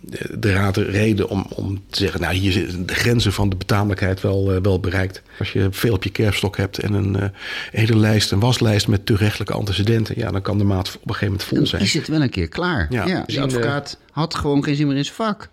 de, 0.00 0.38
de 0.38 0.52
raad 0.52 0.76
reden 0.76 1.28
om, 1.28 1.46
om 1.54 1.82
te 1.90 1.98
zeggen, 1.98 2.20
nou, 2.20 2.34
hier 2.34 2.52
zitten 2.52 2.86
de 2.86 2.94
grenzen 2.94 3.32
van 3.32 3.48
de 3.48 3.56
betamelijkheid 3.56 4.20
wel, 4.20 4.60
wel 4.62 4.80
bereikt. 4.80 5.22
Als 5.38 5.52
je 5.52 5.68
veel 5.70 5.94
op 5.94 6.04
je 6.04 6.10
kerfstok 6.10 6.56
hebt 6.56 6.78
en 6.78 6.92
een 6.92 7.30
hele 7.70 7.96
lijst, 7.96 8.32
een 8.32 8.40
waslijst 8.40 8.88
met 8.88 9.06
terechtelijke 9.06 9.52
antecedenten, 9.52 10.14
ja, 10.18 10.30
dan 10.30 10.42
kan 10.42 10.58
de 10.58 10.64
maat 10.64 10.88
op 10.88 10.94
een 10.94 11.14
gegeven 11.14 11.26
moment 11.26 11.44
vol 11.44 11.66
zijn. 11.66 11.80
Dan 11.80 11.90
is 11.90 11.94
het 11.94 12.08
wel 12.08 12.22
een 12.22 12.30
keer 12.30 12.48
klaar. 12.48 12.86
Ja, 12.90 13.06
ja 13.06 13.22
de 13.26 13.40
advocaat 13.40 13.98
had 14.10 14.34
gewoon 14.34 14.64
geen 14.64 14.76
zin 14.76 14.86
meer 14.86 14.96
in 14.96 15.04
zijn 15.04 15.16
vak. 15.16 15.48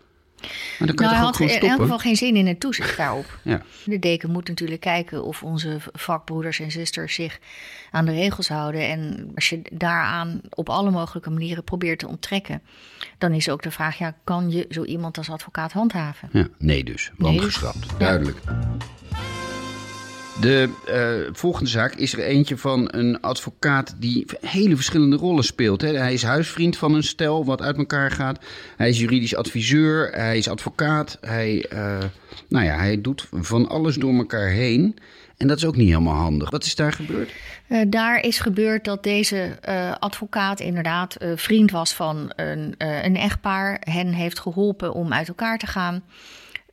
Maar 0.79 0.87
dan 0.87 0.95
kan 0.95 1.05
nou, 1.05 1.17
had 1.17 1.39
in 1.39 1.59
elk 1.59 1.81
geval 1.81 1.99
geen 1.99 2.15
zin 2.15 2.35
in 2.35 2.47
het 2.47 2.59
toezicht 2.59 2.97
daarop. 2.97 3.25
Ja. 3.43 3.61
De 3.85 3.99
deken 3.99 4.31
moet 4.31 4.47
natuurlijk 4.47 4.81
kijken 4.81 5.23
of 5.23 5.43
onze 5.43 5.77
vakbroeders 5.93 6.59
en 6.59 6.71
zusters 6.71 7.15
zich 7.15 7.39
aan 7.91 8.05
de 8.05 8.11
regels 8.11 8.47
houden. 8.47 8.87
En 8.87 9.31
als 9.35 9.49
je 9.49 9.61
daaraan 9.71 10.41
op 10.49 10.69
alle 10.69 10.91
mogelijke 10.91 11.29
manieren 11.29 11.63
probeert 11.63 11.99
te 11.99 12.07
onttrekken, 12.07 12.61
dan 13.17 13.33
is 13.33 13.49
ook 13.49 13.61
de 13.63 13.71
vraag: 13.71 13.97
ja, 13.97 14.15
kan 14.23 14.51
je 14.51 14.65
zo 14.69 14.83
iemand 14.83 15.17
als 15.17 15.29
advocaat 15.29 15.71
handhaven? 15.71 16.29
Ja, 16.31 16.47
nee, 16.57 16.83
dus. 16.83 17.11
Want 17.17 17.41
geschrapt. 17.41 17.99
Duidelijk. 17.99 18.37
De 20.39 20.69
uh, 20.87 21.35
volgende 21.35 21.69
zaak 21.69 21.95
is 21.95 22.13
er 22.13 22.19
eentje 22.19 22.57
van 22.57 22.87
een 22.91 23.21
advocaat 23.21 23.95
die 23.97 24.25
hele 24.41 24.75
verschillende 24.75 25.15
rollen 25.15 25.43
speelt. 25.43 25.81
Hè. 25.81 25.97
Hij 25.97 26.13
is 26.13 26.23
huisvriend 26.23 26.77
van 26.77 26.93
een 26.93 27.03
stel 27.03 27.45
wat 27.45 27.61
uit 27.61 27.77
elkaar 27.77 28.11
gaat. 28.11 28.39
Hij 28.77 28.89
is 28.89 28.99
juridisch 28.99 29.35
adviseur, 29.35 30.11
hij 30.11 30.37
is 30.37 30.49
advocaat. 30.49 31.17
Hij, 31.21 31.65
uh, 31.73 31.97
nou 32.49 32.65
ja, 32.65 32.77
hij 32.77 33.01
doet 33.01 33.27
van 33.31 33.69
alles 33.69 33.95
door 33.95 34.13
elkaar 34.13 34.47
heen. 34.49 34.97
En 35.37 35.47
dat 35.47 35.57
is 35.57 35.65
ook 35.65 35.75
niet 35.75 35.89
helemaal 35.89 36.15
handig. 36.15 36.49
Wat 36.49 36.63
is 36.63 36.75
daar 36.75 36.93
gebeurd? 36.93 37.31
Uh, 37.67 37.81
daar 37.87 38.23
is 38.23 38.39
gebeurd 38.39 38.85
dat 38.85 39.03
deze 39.03 39.57
advocaat 39.99 40.59
inderdaad 40.59 41.17
vriend 41.35 41.71
was 41.71 41.93
van 41.93 42.31
een, 42.35 42.75
een 42.77 43.15
echtpaar. 43.15 43.77
Hen 43.79 44.13
heeft 44.13 44.39
geholpen 44.39 44.93
om 44.93 45.13
uit 45.13 45.27
elkaar 45.27 45.57
te 45.57 45.67
gaan. 45.67 46.03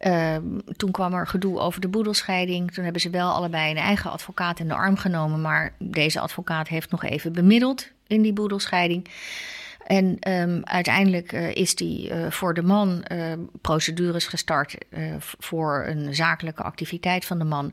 Uh, 0.06 0.36
toen 0.76 0.90
kwam 0.90 1.14
er 1.14 1.26
gedoe 1.26 1.58
over 1.58 1.80
de 1.80 1.88
boedelscheiding. 1.88 2.72
Toen 2.72 2.84
hebben 2.84 3.02
ze 3.02 3.10
wel 3.10 3.30
allebei 3.30 3.70
een 3.70 3.76
eigen 3.76 4.10
advocaat 4.10 4.58
in 4.58 4.68
de 4.68 4.74
arm 4.74 4.96
genomen. 4.96 5.40
Maar 5.40 5.72
deze 5.78 6.20
advocaat 6.20 6.68
heeft 6.68 6.90
nog 6.90 7.04
even 7.04 7.32
bemiddeld 7.32 7.90
in 8.06 8.22
die 8.22 8.32
boedelscheiding. 8.32 9.08
En 9.86 10.16
um, 10.28 10.60
uiteindelijk 10.64 11.32
uh, 11.32 11.54
is 11.54 11.74
die 11.74 12.10
uh, 12.10 12.30
voor 12.30 12.54
de 12.54 12.62
man 12.62 13.04
uh, 13.12 13.32
procedures 13.60 14.26
gestart 14.26 14.78
voor 15.38 15.84
een 15.86 16.14
zakelijke 16.14 16.62
activiteit 16.62 17.24
van 17.24 17.38
de 17.38 17.44
man. 17.44 17.72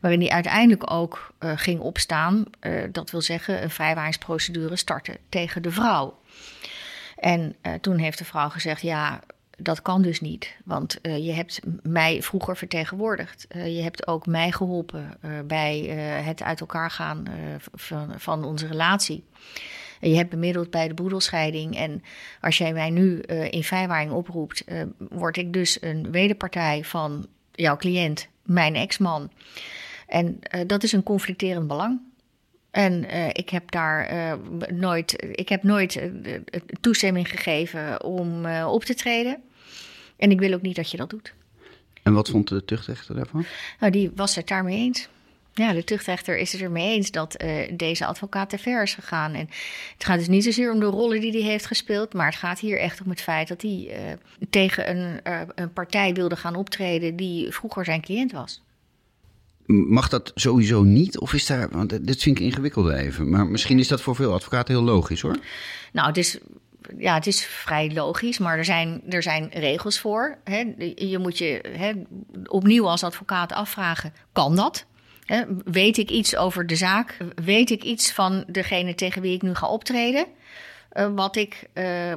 Waarin 0.00 0.20
hij 0.20 0.30
uiteindelijk 0.30 0.90
ook 0.90 1.32
ging 1.38 1.80
opstaan. 1.80 2.44
dat 2.92 3.10
wil 3.10 3.20
zeggen, 3.20 3.62
een 3.62 3.70
vrijwaringsprocedure 3.70 4.76
starten 4.76 5.16
tegen 5.28 5.62
de 5.62 5.70
vrouw. 5.70 6.18
En 7.16 7.56
toen 7.80 7.98
heeft 7.98 8.18
de 8.18 8.24
vrouw 8.24 8.48
gezegd: 8.48 8.80
Ja, 8.80 9.20
dat 9.62 9.82
kan 9.82 10.02
dus 10.02 10.20
niet, 10.20 10.56
want 10.64 10.98
uh, 11.02 11.26
je 11.26 11.32
hebt 11.32 11.60
mij 11.82 12.22
vroeger 12.22 12.56
vertegenwoordigd. 12.56 13.46
Uh, 13.56 13.76
je 13.76 13.82
hebt 13.82 14.06
ook 14.06 14.26
mij 14.26 14.52
geholpen 14.52 15.18
uh, 15.24 15.30
bij 15.46 15.78
het 16.24 16.42
uit 16.42 16.60
elkaar 16.60 16.90
gaan 16.90 17.24
van, 17.74 18.12
van, 18.16 18.44
onze 18.44 18.66
relatie. 18.66 19.24
je 20.00 20.16
hebt 20.16 20.30
bemiddeld 20.30 20.70
bij 20.70 20.88
de 20.88 20.94
boedelscheiding. 20.94 21.76
En 21.76 22.02
als 22.40 22.58
jij 22.58 22.72
mij 22.72 22.90
nu 22.90 23.20
in 23.50 23.64
vrijwaring 23.64 24.12
oproept, 24.12 24.64
word 24.98 25.36
ik 25.36 25.52
dus 25.52 25.82
een 25.82 26.10
wederpartij 26.10 26.84
van 26.84 27.26
jouw 27.52 27.76
cliënt, 27.76 28.28
mijn 28.42 28.74
ex-man. 28.74 29.30
En 30.06 30.38
dat 30.66 30.82
is 30.82 30.92
een 30.92 31.02
conflicterend 31.02 31.66
belang. 31.66 32.00
En 32.70 33.04
ik 33.32 33.50
heb 33.50 33.70
daar 33.70 34.36
nooit, 34.74 35.24
ik 35.30 35.48
heb 35.48 35.62
nooit 35.62 36.10
toestemming 36.80 37.28
gegeven 37.28 38.04
om 38.04 38.46
op 38.64 38.84
te 38.84 38.94
treden. 38.94 39.42
En 40.22 40.30
ik 40.30 40.38
wil 40.38 40.52
ook 40.52 40.62
niet 40.62 40.76
dat 40.76 40.90
je 40.90 40.96
dat 40.96 41.10
doet. 41.10 41.34
En 42.02 42.12
wat 42.12 42.28
vond 42.28 42.48
de 42.48 42.64
tuchtrechter 42.64 43.14
daarvan? 43.14 43.44
Nou, 43.80 43.92
die 43.92 44.10
was 44.14 44.34
het 44.34 44.48
daarmee 44.48 44.78
eens. 44.78 45.08
Ja, 45.54 45.72
de 45.72 45.84
tuchtrechter 45.84 46.38
is 46.38 46.52
het 46.52 46.60
ermee 46.60 46.94
eens 46.94 47.10
dat 47.10 47.42
uh, 47.44 47.54
deze 47.76 48.06
advocaat 48.06 48.50
te 48.50 48.58
ver 48.58 48.82
is 48.82 48.94
gegaan. 48.94 49.32
En 49.34 49.48
het 49.92 50.04
gaat 50.04 50.18
dus 50.18 50.28
niet 50.28 50.44
zozeer 50.44 50.72
om 50.72 50.80
de 50.80 50.86
rollen 50.86 51.20
die 51.20 51.32
hij 51.32 51.50
heeft 51.50 51.66
gespeeld, 51.66 52.12
maar 52.14 52.26
het 52.26 52.34
gaat 52.34 52.58
hier 52.58 52.78
echt 52.78 53.02
om 53.02 53.10
het 53.10 53.20
feit 53.20 53.48
dat 53.48 53.62
hij 53.62 53.88
uh, 53.88 54.12
tegen 54.50 54.90
een, 54.96 55.20
uh, 55.26 55.40
een 55.54 55.72
partij 55.72 56.14
wilde 56.14 56.36
gaan 56.36 56.54
optreden 56.54 57.16
die 57.16 57.50
vroeger 57.50 57.84
zijn 57.84 58.00
cliënt 58.00 58.32
was. 58.32 58.62
Mag 59.66 60.08
dat 60.08 60.32
sowieso 60.34 60.82
niet? 60.82 61.18
Of 61.18 61.32
is 61.32 61.46
daar, 61.46 61.68
want 61.70 62.06
dit 62.06 62.22
vind 62.22 62.38
ik 62.38 62.44
ingewikkeld 62.44 62.90
even. 62.90 63.30
Maar 63.30 63.46
misschien 63.46 63.78
is 63.78 63.88
dat 63.88 64.00
voor 64.00 64.16
veel 64.16 64.32
advocaten 64.32 64.74
heel 64.74 64.84
logisch 64.84 65.20
hoor. 65.20 65.36
Nou, 65.92 66.08
het 66.08 66.16
is, 66.16 66.38
ja, 66.98 67.14
het 67.14 67.26
is 67.26 67.44
vrij 67.44 67.92
logisch, 67.92 68.38
maar 68.38 68.58
er 68.58 68.64
zijn, 68.64 69.02
er 69.08 69.22
zijn 69.22 69.50
regels 69.52 69.98
voor. 69.98 70.38
Hè. 70.44 70.74
Je 70.94 71.18
moet 71.18 71.38
je 71.38 71.64
hè, 71.76 71.92
opnieuw 72.46 72.88
als 72.88 73.04
advocaat 73.04 73.52
afvragen: 73.52 74.14
kan 74.32 74.56
dat? 74.56 74.86
Hè, 75.24 75.42
weet 75.64 75.98
ik 75.98 76.10
iets 76.10 76.36
over 76.36 76.66
de 76.66 76.76
zaak? 76.76 77.16
Weet 77.44 77.70
ik 77.70 77.82
iets 77.82 78.12
van 78.12 78.44
degene 78.46 78.94
tegen 78.94 79.22
wie 79.22 79.34
ik 79.34 79.42
nu 79.42 79.54
ga 79.54 79.68
optreden? 79.68 80.26
Uh, 80.96 81.06
wat, 81.14 81.36
ik, 81.36 81.68
uh, 81.74 82.10
uh, 82.10 82.16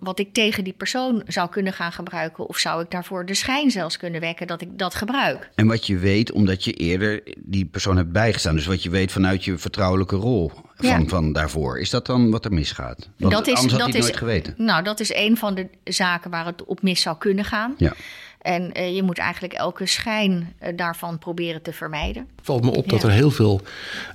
wat 0.00 0.18
ik 0.18 0.32
tegen 0.32 0.64
die 0.64 0.72
persoon 0.72 1.22
zou 1.26 1.48
kunnen 1.48 1.72
gaan 1.72 1.92
gebruiken. 1.92 2.46
Of 2.48 2.58
zou 2.58 2.82
ik 2.82 2.90
daarvoor 2.90 3.26
de 3.26 3.34
schijn 3.34 3.70
zelfs 3.70 3.96
kunnen 3.96 4.20
wekken 4.20 4.46
dat 4.46 4.60
ik 4.60 4.78
dat 4.78 4.94
gebruik. 4.94 5.50
En 5.54 5.66
wat 5.66 5.86
je 5.86 5.98
weet 5.98 6.32
omdat 6.32 6.64
je 6.64 6.72
eerder 6.72 7.22
die 7.38 7.64
persoon 7.64 7.96
hebt 7.96 8.12
bijgestaan. 8.12 8.54
Dus 8.54 8.66
wat 8.66 8.82
je 8.82 8.90
weet 8.90 9.12
vanuit 9.12 9.44
je 9.44 9.58
vertrouwelijke 9.58 10.16
rol 10.16 10.52
van, 10.76 10.88
ja. 10.88 11.04
van 11.06 11.32
daarvoor. 11.32 11.80
Is 11.80 11.90
dat 11.90 12.06
dan 12.06 12.30
wat 12.30 12.44
er 12.44 12.52
misgaat? 12.52 13.08
Want 13.16 13.32
dat 13.32 13.46
is, 13.46 13.54
anders 13.54 13.72
had 13.72 13.80
dat 13.80 13.90
hij 13.90 13.98
is, 13.98 14.04
nooit 14.04 14.16
geweten. 14.16 14.54
Nou, 14.56 14.82
dat 14.82 15.00
is 15.00 15.14
een 15.14 15.36
van 15.36 15.54
de 15.54 15.68
zaken 15.84 16.30
waar 16.30 16.46
het 16.46 16.64
op 16.64 16.82
mis 16.82 17.00
zou 17.00 17.18
kunnen 17.18 17.44
gaan. 17.44 17.74
Ja. 17.76 17.92
En 18.38 18.70
uh, 18.78 18.94
je 18.94 19.02
moet 19.02 19.18
eigenlijk 19.18 19.52
elke 19.52 19.86
schijn 19.86 20.54
uh, 20.62 20.68
daarvan 20.76 21.18
proberen 21.18 21.62
te 21.62 21.72
vermijden. 21.72 22.28
Valt 22.42 22.64
me 22.64 22.70
op 22.70 22.88
dat 22.88 23.02
er 23.02 23.10
heel 23.10 23.30
veel 23.30 23.60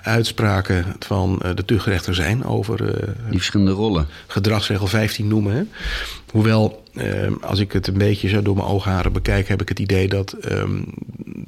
uitspraken 0.02 0.86
van 1.00 1.42
uh, 1.46 1.56
de 1.56 1.66
tuchtrechter 1.66 2.16
zijn 2.16 2.44
over. 2.44 2.78
Die 3.30 3.38
verschillende 3.38 3.72
rollen. 3.72 4.08
Gedragsregel 4.28 4.88
15 4.88 5.28
noemen. 5.28 5.56
Hè? 5.56 5.64
Hoewel, 6.32 6.83
als 7.42 7.60
ik 7.60 7.72
het 7.72 7.88
een 7.88 7.98
beetje 7.98 8.28
zo 8.28 8.42
door 8.42 8.56
mijn 8.56 8.68
oogharen 8.68 9.12
bekijk, 9.12 9.48
heb 9.48 9.62
ik 9.62 9.70
het 9.70 9.80
idee 9.80 10.08
dat 10.08 10.36
um, 10.52 10.86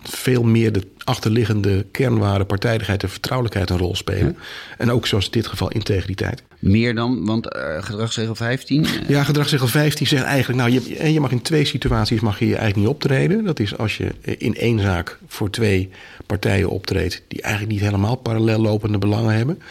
veel 0.02 0.44
meer 0.44 0.72
de 0.72 0.82
achterliggende 1.04 1.86
kernwaarden, 1.92 2.48
partijdigheid 2.48 3.04
en 3.04 3.10
vertrouwelijkheid 3.10 3.70
een 3.70 3.78
rol 3.78 3.96
spelen. 3.96 4.38
En 4.78 4.92
ook 4.92 5.08
zoals 5.08 5.26
in 5.26 5.32
dit 5.32 5.48
geval 5.48 5.70
integriteit. 5.70 6.44
Meer 6.60 6.96
dan, 6.96 7.26
want 7.26 7.56
uh, 7.56 7.84
gedragsregel 7.84 8.36
15? 8.36 8.86
Ja, 9.08 9.24
gedragsregel 9.24 9.68
15 9.68 10.08
zegt 10.08 10.24
eigenlijk, 10.24 10.60
nou, 10.60 10.72
je, 10.72 11.14
je 11.14 11.20
mag 11.20 11.32
in 11.32 11.42
twee 11.42 11.66
situaties 11.66 12.20
mag 12.20 12.40
je, 12.40 12.46
je 12.46 12.56
eigenlijk 12.56 12.88
niet 12.88 12.96
optreden. 12.96 13.44
Dat 13.44 13.60
is 13.60 13.78
als 13.78 13.98
je 13.98 14.12
in 14.38 14.56
één 14.56 14.80
zaak 14.80 15.20
voor 15.28 15.50
twee 15.50 15.90
partijen 16.26 16.70
optreedt 16.70 17.22
die 17.28 17.42
eigenlijk 17.42 17.74
niet 17.74 17.84
helemaal 17.84 18.16
parallel 18.16 18.60
lopende 18.60 18.98
belangen 18.98 19.36
hebben. 19.36 19.62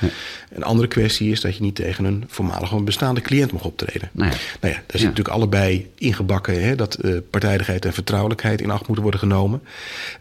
Een 0.51 0.63
andere 0.63 0.89
kwestie 0.89 1.31
is 1.31 1.41
dat 1.41 1.57
je 1.57 1.63
niet 1.63 1.75
tegen 1.75 2.05
een 2.05 2.25
voormalige 2.29 2.83
bestaande 2.83 3.21
cliënt 3.21 3.53
mag 3.53 3.65
optreden. 3.65 4.09
Nou 4.13 4.31
ja, 4.31 4.37
nou 4.61 4.75
ja 4.75 4.79
daar 4.79 4.85
zit 4.87 5.01
ja. 5.01 5.07
natuurlijk 5.07 5.35
allebei 5.35 5.64
ingebakken 5.95 6.63
hè, 6.63 6.75
dat 6.77 7.05
uh, 7.05 7.19
partijdigheid 7.31 7.85
en 7.85 7.93
vertrouwelijkheid 7.93 8.61
in 8.61 8.71
acht 8.71 8.87
moeten 8.87 9.03
worden 9.03 9.21
genomen. 9.21 9.63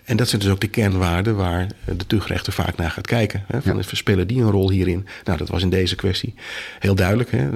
En 0.04 0.18
dat 0.18 0.28
zijn 0.28 0.42
dus 0.42 0.52
ook 0.52 0.62
de 0.62 0.68
kernwaarden 0.68 1.36
waar 1.36 1.68
de 1.98 2.08
tuchtrechter 2.08 2.54
vaak 2.54 2.78
naar 2.78 2.92
gaat 2.92 3.08
kijken. 3.08 3.44
Hè, 3.48 3.62
van 3.62 3.78
ja. 3.78 3.84
verspillen 3.84 4.28
die 4.28 4.42
een 4.42 4.52
rol 4.52 4.70
hierin? 4.70 5.08
Nou, 5.24 5.38
dat 5.38 5.50
was 5.50 5.62
in 5.62 5.70
deze 5.70 5.96
kwestie 5.96 6.34
heel 6.80 6.96
duidelijk. 6.96 7.32
Hè. 7.32 7.50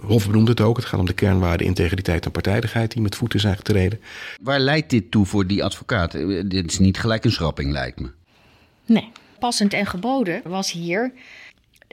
Hof 0.00 0.26
benoemt 0.26 0.48
het 0.48 0.60
ook. 0.60 0.76
Het 0.76 0.86
gaat 0.86 1.00
om 1.00 1.06
de 1.06 1.12
kernwaarden 1.12 1.66
integriteit 1.66 2.24
en 2.24 2.30
partijdigheid 2.30 2.92
die 2.92 3.02
met 3.02 3.16
voeten 3.16 3.40
zijn 3.40 3.56
getreden. 3.56 4.00
Waar 4.40 4.60
leidt 4.60 4.90
dit 4.90 5.10
toe 5.10 5.26
voor 5.26 5.46
die 5.46 5.64
advocaat? 5.64 6.12
Dit 6.46 6.70
is 6.70 6.78
niet 6.78 6.98
gelijk 6.98 7.24
een 7.24 7.32
schrapping, 7.32 7.72
lijkt 7.72 8.00
me. 8.00 8.10
Nee. 8.86 9.08
Passend 9.38 9.72
en 9.72 9.86
geboden 9.86 10.40
was 10.44 10.72
hier 10.72 11.12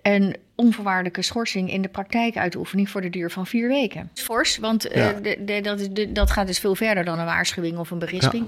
een 0.02 0.36
onvoorwaardelijke 0.56 1.22
schorsing 1.22 1.72
in 1.72 1.82
de 1.82 1.88
praktijkuitoefening 1.88 2.90
voor 2.90 3.02
de 3.02 3.10
duur 3.10 3.32
van 3.32 3.48
vier 3.48 3.68
weken. 3.68 4.10
Fors, 4.14 4.58
want 4.58 4.88
ja. 4.94 5.12
uh, 5.12 5.24
de, 5.24 5.44
de, 5.46 5.62
dat, 5.62 5.88
de, 5.92 6.12
dat 6.12 6.32
gaat 6.32 6.48
dus 6.48 6.60
veel 6.60 6.76
verder 6.76 7.06
dan 7.06 7.20
een 7.20 7.26
waarschuwing 7.26 7.78
of 7.78 7.92
een 7.92 8.00
berisping. 8.00 8.46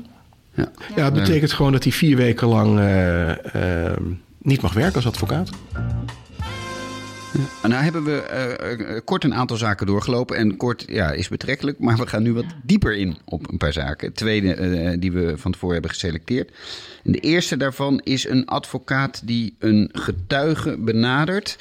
Ja, 0.51 0.63
ja. 0.63 0.71
ja 0.95 1.03
het 1.03 1.13
betekent 1.13 1.53
gewoon 1.53 1.71
dat 1.71 1.83
hij 1.83 1.91
vier 1.91 2.17
weken 2.17 2.47
lang 2.47 2.79
uh, 2.79 3.29
uh, 3.29 3.91
niet 4.37 4.61
mag 4.61 4.73
werken 4.73 4.95
als 4.95 5.07
advocaat. 5.07 5.49
Ja. 5.73 5.97
Nou 7.67 7.83
hebben 7.83 8.03
we 8.03 8.77
uh, 8.89 8.99
kort 9.03 9.23
een 9.23 9.33
aantal 9.33 9.57
zaken 9.57 9.85
doorgelopen. 9.85 10.37
En 10.37 10.57
kort 10.57 10.83
ja, 10.87 11.11
is 11.11 11.27
betrekkelijk, 11.27 11.79
maar 11.79 11.97
we 11.97 12.07
gaan 12.07 12.23
nu 12.23 12.33
wat 12.33 12.45
dieper 12.63 12.95
in 12.95 13.17
op 13.25 13.51
een 13.51 13.57
paar 13.57 13.73
zaken. 13.73 14.13
Tweede 14.13 14.57
uh, 14.57 14.99
die 14.99 15.11
we 15.11 15.37
van 15.37 15.51
tevoren 15.51 15.73
hebben 15.73 15.91
geselecteerd. 15.91 16.51
En 17.03 17.11
de 17.11 17.19
eerste 17.19 17.57
daarvan 17.57 18.01
is 18.03 18.27
een 18.27 18.45
advocaat 18.45 19.21
die 19.23 19.55
een 19.59 19.89
getuige 19.93 20.77
benadert. 20.79 21.57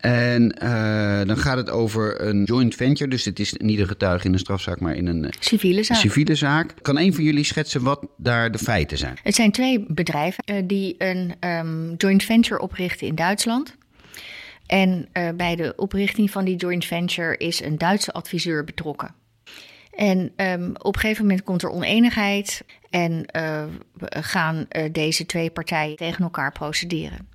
En 0.00 0.56
uh, 0.62 1.20
dan 1.26 1.36
gaat 1.36 1.56
het 1.56 1.70
over 1.70 2.20
een 2.20 2.44
joint 2.44 2.74
venture. 2.74 3.10
Dus 3.10 3.24
het 3.24 3.38
is 3.38 3.54
niet 3.56 3.78
een 3.78 3.86
getuige 3.86 4.26
in 4.26 4.32
een 4.32 4.38
strafzaak, 4.38 4.80
maar 4.80 4.94
in 4.94 5.06
een 5.06 5.32
civiele 5.38 5.82
zaak. 5.82 5.98
civiele 5.98 6.34
zaak. 6.34 6.74
Kan 6.82 6.98
een 6.98 7.14
van 7.14 7.24
jullie 7.24 7.44
schetsen 7.44 7.82
wat 7.82 8.06
daar 8.16 8.50
de 8.50 8.58
feiten 8.58 8.98
zijn? 8.98 9.18
Het 9.22 9.34
zijn 9.34 9.52
twee 9.52 9.84
bedrijven 9.88 10.44
uh, 10.46 10.62
die 10.64 10.94
een 10.98 11.34
um, 11.40 11.94
joint 11.96 12.22
venture 12.22 12.60
oprichten 12.60 13.06
in 13.06 13.14
Duitsland. 13.14 13.76
En 14.66 15.08
uh, 15.12 15.28
bij 15.34 15.56
de 15.56 15.72
oprichting 15.76 16.30
van 16.30 16.44
die 16.44 16.56
joint 16.56 16.84
venture 16.84 17.36
is 17.36 17.62
een 17.62 17.78
Duitse 17.78 18.12
adviseur 18.12 18.64
betrokken. 18.64 19.14
En 19.94 20.32
um, 20.36 20.70
op 20.76 20.94
een 20.94 21.00
gegeven 21.00 21.22
moment 21.24 21.42
komt 21.42 21.62
er 21.62 21.70
oneenigheid 21.70 22.64
en 22.90 23.24
gaan 24.08 24.66
deze 24.92 25.26
twee 25.26 25.50
partijen 25.50 25.96
tegen 25.96 26.24
elkaar 26.24 26.52
procederen. 26.52 27.28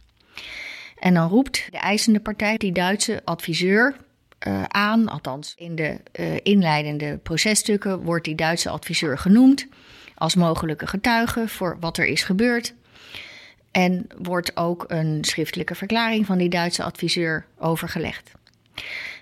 En 1.06 1.14
dan 1.14 1.30
roept 1.30 1.68
de 1.72 1.78
eisende 1.78 2.20
partij 2.20 2.58
die 2.58 2.72
Duitse 2.72 3.22
adviseur 3.24 3.96
uh, 4.48 4.64
aan, 4.64 5.08
althans 5.08 5.54
in 5.58 5.76
de 5.76 6.00
inleidende 6.44 7.18
processtukken 7.18 8.04
wordt 8.04 8.26
die 8.26 8.36
Duitse 8.36 8.70
adviseur 8.70 9.18
genoemd 9.18 9.68
als 10.16 10.36
mogelijke 10.36 10.88
getuige 10.88 11.48
voor 11.48 11.78
wat 11.80 11.98
er 11.98 12.06
is 12.06 12.24
gebeurd. 12.24 12.74
En 13.72 14.08
wordt 14.18 14.58
ook 14.58 14.86
een 14.88 15.24
schriftelijke 15.24 15.76
verklaring 15.76 16.26
van 16.26 16.38
die 16.38 16.50
Duitse 16.50 16.84
adviseur 16.84 17.46
overgelegd. 17.58 18.32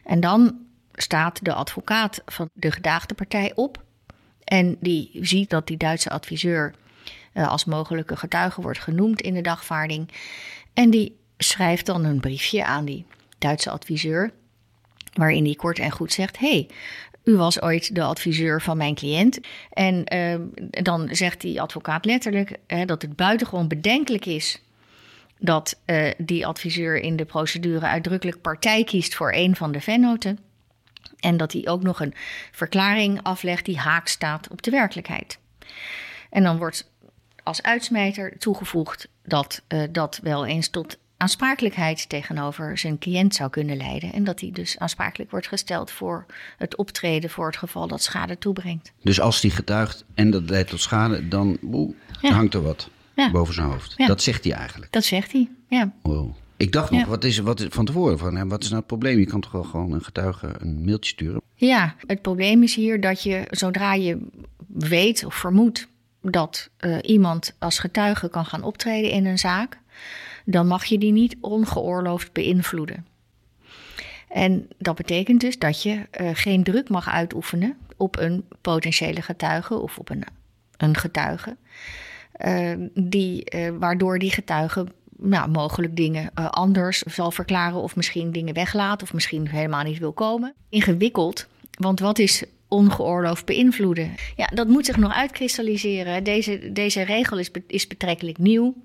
En 0.03 0.19
dan 0.19 0.57
staat 0.93 1.39
de 1.45 1.53
advocaat 1.53 2.21
van 2.25 2.49
de 2.53 2.71
gedaagde 2.71 3.13
partij 3.13 3.51
op. 3.55 3.83
En 4.43 4.77
die 4.79 5.09
ziet 5.21 5.49
dat 5.49 5.67
die 5.67 5.77
Duitse 5.77 6.09
adviseur 6.09 6.73
uh, 7.33 7.49
als 7.49 7.65
mogelijke 7.65 8.15
getuige 8.15 8.61
wordt 8.61 8.79
genoemd 8.79 9.21
in 9.21 9.33
de 9.33 9.41
dagvaarding. 9.41 10.09
En 10.73 10.89
die 10.89 11.21
schrijft 11.43 11.85
dan 11.85 12.05
een 12.05 12.19
briefje 12.19 12.65
aan 12.65 12.85
die 12.85 13.05
Duitse 13.37 13.69
adviseur. 13.69 14.31
Waarin 15.13 15.45
hij 15.45 15.55
kort 15.55 15.79
en 15.79 15.91
goed 15.91 16.13
zegt: 16.13 16.39
hey, 16.39 16.69
u 17.23 17.35
was 17.35 17.61
ooit 17.61 17.95
de 17.95 18.03
adviseur 18.03 18.61
van 18.61 18.77
mijn 18.77 18.95
cliënt. 18.95 19.39
En 19.69 20.15
uh, 20.15 20.35
dan 20.83 21.09
zegt 21.11 21.41
die 21.41 21.61
advocaat 21.61 22.05
letterlijk 22.05 22.57
dat 22.85 23.01
het 23.01 23.15
buitengewoon 23.15 23.67
bedenkelijk 23.67 24.25
is 24.25 24.61
dat 25.39 25.79
uh, 25.85 26.11
die 26.17 26.45
adviseur 26.45 26.97
in 26.97 27.15
de 27.15 27.25
procedure 27.25 27.85
uitdrukkelijk 27.85 28.41
partij 28.41 28.83
kiest 28.83 29.15
voor 29.15 29.33
een 29.33 29.55
van 29.55 29.71
de 29.71 29.81
vennoten. 29.81 30.39
En 31.19 31.37
dat 31.37 31.53
hij 31.53 31.67
ook 31.67 31.83
nog 31.83 31.99
een 31.99 32.13
verklaring 32.51 33.19
aflegt 33.23 33.65
die 33.65 33.77
haak 33.77 34.07
staat 34.07 34.47
op 34.49 34.61
de 34.61 34.71
werkelijkheid. 34.71 35.39
En 36.29 36.43
dan 36.43 36.57
wordt 36.57 36.91
als 37.43 37.61
uitsmijter 37.61 38.37
toegevoegd 38.37 39.07
dat 39.23 39.61
dat 39.91 40.19
wel 40.23 40.45
eens 40.45 40.69
tot 40.69 40.97
aansprakelijkheid 41.23 42.09
tegenover 42.09 42.77
zijn 42.77 42.97
cliënt 42.97 43.35
zou 43.35 43.49
kunnen 43.49 43.77
leiden. 43.77 44.13
En 44.13 44.23
dat 44.23 44.39
hij 44.39 44.51
dus 44.51 44.79
aansprakelijk 44.79 45.31
wordt 45.31 45.47
gesteld 45.47 45.91
voor 45.91 46.25
het 46.57 46.75
optreden 46.75 47.29
voor 47.29 47.45
het 47.45 47.57
geval 47.57 47.87
dat 47.87 48.03
schade 48.03 48.37
toebrengt. 48.37 48.91
Dus 49.01 49.19
als 49.19 49.41
die 49.41 49.51
getuigt 49.51 50.05
en 50.13 50.31
dat 50.31 50.49
leidt 50.49 50.69
tot 50.69 50.81
schade, 50.81 51.27
dan 51.27 51.57
ja. 52.21 52.31
hangt 52.31 52.53
er 52.53 52.61
wat 52.61 52.89
ja. 53.15 53.31
boven 53.31 53.53
zijn 53.53 53.67
hoofd. 53.67 53.93
Ja. 53.97 54.07
Dat 54.07 54.21
zegt 54.21 54.43
hij 54.43 54.53
eigenlijk. 54.53 54.91
Dat 54.91 55.03
zegt 55.03 55.31
hij, 55.31 55.49
ja. 55.67 55.91
Wow. 56.01 56.35
Ik 56.57 56.71
dacht 56.71 56.91
nog, 56.91 57.05
wat 57.05 57.23
is, 57.23 57.37
wat 57.37 57.59
is 57.59 57.67
van 57.69 57.85
tevoren 57.85 58.17
van, 58.17 58.49
wat 58.49 58.61
is 58.61 58.67
nou 58.67 58.79
het 58.79 58.87
probleem? 58.87 59.19
Je 59.19 59.25
kan 59.25 59.41
toch 59.41 59.51
wel 59.51 59.63
gewoon 59.63 59.91
een 59.91 60.03
getuige 60.03 60.55
een 60.57 60.85
mailtje 60.85 61.11
sturen? 61.11 61.41
Ja, 61.55 61.95
het 62.07 62.21
probleem 62.21 62.63
is 62.63 62.75
hier 62.75 63.01
dat 63.01 63.23
je 63.23 63.47
zodra 63.49 63.93
je 63.93 64.27
weet 64.67 65.25
of 65.25 65.35
vermoedt 65.35 65.87
dat 66.21 66.69
uh, 66.79 66.97
iemand 67.01 67.55
als 67.59 67.79
getuige 67.79 68.29
kan 68.29 68.45
gaan 68.45 68.63
optreden 68.63 69.11
in 69.11 69.25
een 69.25 69.39
zaak, 69.39 69.77
dan 70.45 70.67
mag 70.67 70.85
je 70.85 70.97
die 70.97 71.11
niet 71.11 71.35
ongeoorloofd 71.41 72.33
beïnvloeden. 72.33 73.05
En 74.29 74.67
dat 74.77 74.95
betekent 74.95 75.41
dus 75.41 75.59
dat 75.59 75.83
je 75.83 76.07
uh, 76.21 76.29
geen 76.33 76.63
druk 76.63 76.89
mag 76.89 77.09
uitoefenen 77.09 77.77
op 77.97 78.17
een 78.19 78.45
potentiële 78.61 79.21
getuige 79.21 79.79
of 79.79 79.97
op 79.97 80.09
een, 80.09 80.23
een 80.77 80.97
getuige, 80.97 81.57
uh, 82.45 82.71
die, 82.93 83.55
uh, 83.55 83.71
waardoor 83.79 84.19
die 84.19 84.31
getuige 84.31 84.87
nou, 85.17 85.49
mogelijk 85.49 85.95
dingen 85.95 86.33
anders 86.33 87.01
zal 87.01 87.31
verklaren 87.31 87.81
of 87.81 87.95
misschien 87.95 88.31
dingen 88.31 88.53
weglaat 88.53 89.01
of 89.01 89.13
misschien 89.13 89.47
helemaal 89.47 89.83
niet 89.83 89.99
wil 89.99 90.13
komen. 90.13 90.53
Ingewikkeld, 90.69 91.47
want 91.79 91.99
wat 91.99 92.19
is 92.19 92.43
ongeoorloofd 92.67 93.45
beïnvloeden? 93.45 94.11
Ja, 94.35 94.45
dat 94.53 94.67
moet 94.67 94.85
zich 94.85 94.97
nog 94.97 95.13
uitkristalliseren. 95.13 96.23
Deze, 96.23 96.71
deze 96.71 97.01
regel 97.01 97.37
is, 97.37 97.51
is 97.67 97.87
betrekkelijk 97.87 98.37
nieuw 98.37 98.75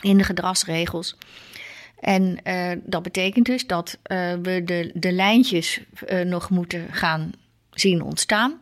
in 0.00 0.16
de 0.16 0.24
gedragsregels. 0.24 1.16
En 2.00 2.38
uh, 2.44 2.70
dat 2.82 3.02
betekent 3.02 3.46
dus 3.46 3.66
dat 3.66 3.98
uh, 4.06 4.32
we 4.42 4.62
de, 4.64 4.90
de 4.94 5.12
lijntjes 5.12 5.80
uh, 6.08 6.20
nog 6.20 6.50
moeten 6.50 6.86
gaan 6.90 7.32
zien 7.70 8.02
ontstaan. 8.02 8.58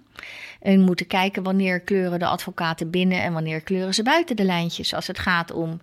En 0.61 0.81
moeten 0.81 1.07
kijken 1.07 1.43
wanneer 1.43 1.81
kleuren 1.81 2.19
de 2.19 2.27
advocaten 2.27 2.91
binnen 2.91 3.23
en 3.23 3.33
wanneer 3.33 3.61
kleuren 3.61 3.95
ze 3.95 4.03
buiten 4.03 4.37
de 4.37 4.45
lijntjes. 4.45 4.95
Als 4.95 5.07
het 5.07 5.19
gaat 5.19 5.53
om 5.53 5.81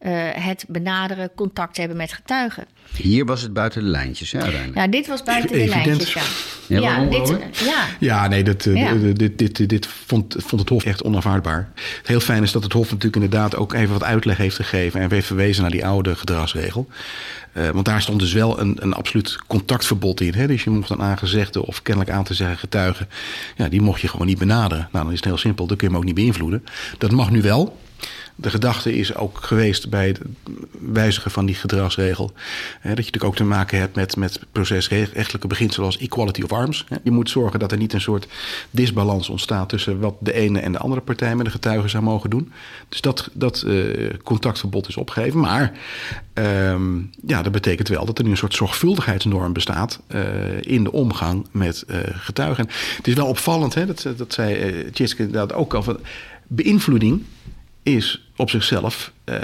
uh, 0.00 0.12
het 0.32 0.64
benaderen, 0.68 1.30
contact 1.34 1.76
hebben 1.76 1.96
met 1.96 2.12
getuigen. 2.12 2.64
Hier 2.96 3.24
was 3.24 3.42
het 3.42 3.52
buiten 3.52 3.82
de 3.82 3.88
lijntjes, 3.88 4.32
hè, 4.32 4.40
uiteindelijk? 4.40 4.78
Ja, 4.78 4.88
dit 4.88 5.06
was 5.06 5.22
buiten 5.22 5.58
de 5.58 5.66
lijntjes, 5.66 6.12
ja. 6.12 6.22
Ja, 6.68 6.80
ja, 6.80 7.04
dit, 7.04 7.28
ja. 7.64 7.86
ja 8.00 8.28
nee, 8.28 8.44
dat, 8.44 8.64
ja. 8.64 8.92
dit, 8.94 9.38
dit, 9.38 9.56
dit, 9.56 9.68
dit 9.68 9.86
vond, 9.86 10.36
vond 10.38 10.60
het 10.60 10.70
Hof 10.70 10.84
echt 10.84 11.02
onaanvaardbaar. 11.02 11.70
Het 11.98 12.06
heel 12.06 12.20
fijn 12.20 12.42
is 12.42 12.52
dat 12.52 12.62
het 12.62 12.72
Hof 12.72 12.90
natuurlijk 12.90 13.14
inderdaad 13.14 13.56
ook 13.56 13.72
even 13.72 13.92
wat 13.92 14.04
uitleg 14.04 14.36
heeft 14.36 14.56
gegeven... 14.56 15.00
en 15.00 15.10
heeft 15.10 15.26
verwezen 15.26 15.62
naar 15.62 15.70
die 15.70 15.86
oude 15.86 16.14
gedragsregel. 16.14 16.88
Uh, 17.52 17.68
want 17.68 17.84
daar 17.84 18.02
stond 18.02 18.20
dus 18.20 18.32
wel 18.32 18.60
een, 18.60 18.76
een 18.80 18.92
absoluut 18.92 19.38
contactverbod 19.46 20.20
in. 20.20 20.34
Hè? 20.34 20.46
Dus 20.46 20.64
je 20.64 20.70
mocht 20.70 20.90
een 20.90 21.02
aangezegde 21.02 21.66
of 21.66 21.82
kennelijk 21.82 22.12
aan 22.12 22.24
te 22.24 22.34
zeggen 22.34 22.58
getuigen... 22.58 23.08
ja, 23.56 23.68
die 23.68 23.80
mocht 23.80 24.00
je 24.00 24.08
gewoon 24.08 24.26
niet 24.26 24.38
benaderen. 24.38 24.88
Nou, 24.92 25.04
dan 25.04 25.12
is 25.12 25.18
het 25.18 25.28
heel 25.28 25.38
simpel, 25.38 25.66
dan 25.66 25.76
kun 25.76 25.86
je 25.86 25.92
hem 25.92 26.02
ook 26.02 26.08
niet 26.08 26.18
beïnvloeden. 26.18 26.64
Dat 26.98 27.10
mag 27.10 27.30
nu 27.30 27.42
wel... 27.42 27.84
De 28.38 28.50
gedachte 28.50 28.96
is 28.96 29.14
ook 29.14 29.38
geweest 29.42 29.88
bij 29.88 30.06
het 30.06 30.20
wijzigen 30.78 31.30
van 31.30 31.46
die 31.46 31.54
gedragsregel. 31.54 32.32
Hè, 32.80 32.88
dat 32.94 33.04
je 33.04 33.04
natuurlijk 33.04 33.24
ook 33.24 33.36
te 33.36 33.44
maken 33.44 33.78
hebt 33.78 33.96
met, 33.96 34.16
met 34.16 34.40
procesrechtelijke 34.52 35.46
beginselen 35.46 35.86
als 35.86 35.98
equality 35.98 36.42
of 36.42 36.52
arms. 36.52 36.86
Je 37.02 37.10
moet 37.10 37.30
zorgen 37.30 37.58
dat 37.58 37.72
er 37.72 37.78
niet 37.78 37.92
een 37.92 38.00
soort 38.00 38.28
disbalans 38.70 39.28
ontstaat 39.28 39.68
tussen 39.68 40.00
wat 40.00 40.14
de 40.18 40.32
ene 40.32 40.60
en 40.60 40.72
de 40.72 40.78
andere 40.78 41.00
partij 41.00 41.36
met 41.36 41.46
de 41.46 41.52
getuigen 41.52 41.90
zou 41.90 42.02
mogen 42.02 42.30
doen. 42.30 42.52
Dus 42.88 43.00
dat, 43.00 43.30
dat 43.32 43.64
uh, 43.66 44.10
contactverbod 44.24 44.88
is 44.88 44.96
opgegeven. 44.96 45.40
Maar 45.40 45.72
uh, 46.34 46.74
ja, 47.26 47.42
dat 47.42 47.52
betekent 47.52 47.88
wel 47.88 48.04
dat 48.04 48.18
er 48.18 48.24
nu 48.24 48.30
een 48.30 48.36
soort 48.36 48.54
zorgvuldigheidsnorm 48.54 49.52
bestaat 49.52 50.00
uh, 50.08 50.22
in 50.60 50.84
de 50.84 50.92
omgang 50.92 51.46
met 51.50 51.84
uh, 51.88 51.98
getuigen. 52.12 52.68
Het 52.96 53.06
is 53.06 53.14
wel 53.14 53.26
opvallend, 53.26 53.74
hè, 53.74 53.86
dat, 53.86 54.08
dat 54.16 54.32
zei 54.32 54.72
uh, 54.98 55.10
inderdaad 55.16 55.52
ook 55.52 55.74
al. 55.74 55.82
Van, 55.82 55.98
beïnvloeding 56.46 57.22
is 57.86 58.28
op 58.36 58.50
zichzelf 58.50 59.12
uh, 59.24 59.36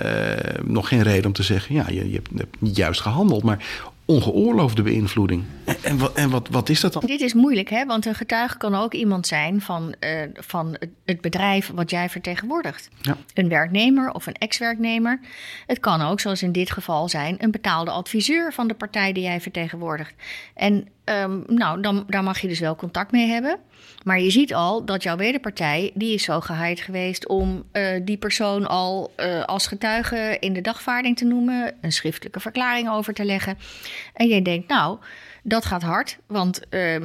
nog 0.65 0.89
geen 0.89 1.03
reden 1.03 1.27
om 1.27 1.33
te 1.33 1.43
zeggen: 1.43 1.75
ja, 1.75 1.89
je, 1.89 2.11
je 2.11 2.23
hebt 2.35 2.61
niet 2.61 2.77
juist 2.77 3.01
gehandeld. 3.01 3.43
Maar 3.43 3.65
ongeoorloofde 4.05 4.83
beïnvloeding. 4.83 5.45
En, 5.65 5.77
en, 5.83 5.99
wat, 5.99 6.13
en 6.13 6.31
wat, 6.31 6.49
wat 6.49 6.69
is 6.69 6.81
dat 6.81 6.93
dan? 6.93 7.03
Dit 7.07 7.21
is 7.21 7.35
moeilijk, 7.35 7.71
hè? 7.71 7.87
want 7.87 8.07
een 8.07 8.15
getuige 8.15 8.57
kan 8.57 8.75
ook 8.75 8.95
iemand 8.95 9.27
zijn 9.27 9.61
van, 9.61 9.95
uh, 10.01 10.11
van 10.35 10.77
het 11.05 11.21
bedrijf 11.21 11.71
wat 11.75 11.91
jij 11.91 12.09
vertegenwoordigt. 12.09 12.89
Ja. 13.01 13.17
Een 13.35 13.49
werknemer 13.49 14.11
of 14.11 14.27
een 14.27 14.35
ex-werknemer. 14.35 15.21
Het 15.67 15.81
kan 15.81 16.03
ook, 16.03 16.21
zoals 16.21 16.43
in 16.43 16.53
dit 16.53 16.71
geval 16.71 17.09
zijn, 17.09 17.37
een 17.39 17.51
betaalde 17.51 17.91
adviseur 17.91 18.53
van 18.53 18.69
de 18.69 18.75
partij 18.75 19.13
die 19.13 19.23
jij 19.23 19.41
vertegenwoordigt. 19.41 20.15
En 20.55 20.89
um, 21.05 21.45
nou, 21.47 21.81
dan, 21.83 22.05
daar 22.09 22.23
mag 22.23 22.39
je 22.39 22.49
dus 22.49 22.61
wel 22.61 22.77
contact 22.77 23.13
mee 23.13 23.29
hebben. 23.29 23.59
Maar 24.05 24.21
je 24.21 24.31
ziet 24.31 24.55
al 24.55 24.85
dat 24.85 25.03
jouw 25.03 25.17
wederpartij, 25.17 25.91
die 25.95 26.15
is 26.15 26.23
zo 26.23 26.41
geheid 26.41 26.81
geweest 26.81 27.29
om 27.29 27.65
uh, 27.73 28.01
die 28.03 28.17
persoon 28.17 28.67
al 28.67 29.13
uh, 29.17 29.45
als 29.45 29.67
getuige 29.67 30.37
in 30.41 30.53
de 30.53 30.61
dagvaarding 30.61 31.17
te 31.17 31.25
noemen, 31.25 31.75
een 31.81 31.93
schriftelijke 31.93 32.41
verklaring 32.41 32.91
over 32.91 33.15
te 33.15 33.25
leggen. 33.25 33.59
En 34.15 34.29
jij 34.29 34.43
denkt, 34.43 34.69
nou, 34.69 34.99
dat 35.43 35.65
gaat 35.65 35.83
hard, 35.83 36.19
want 36.27 36.61
uh, 36.71 36.97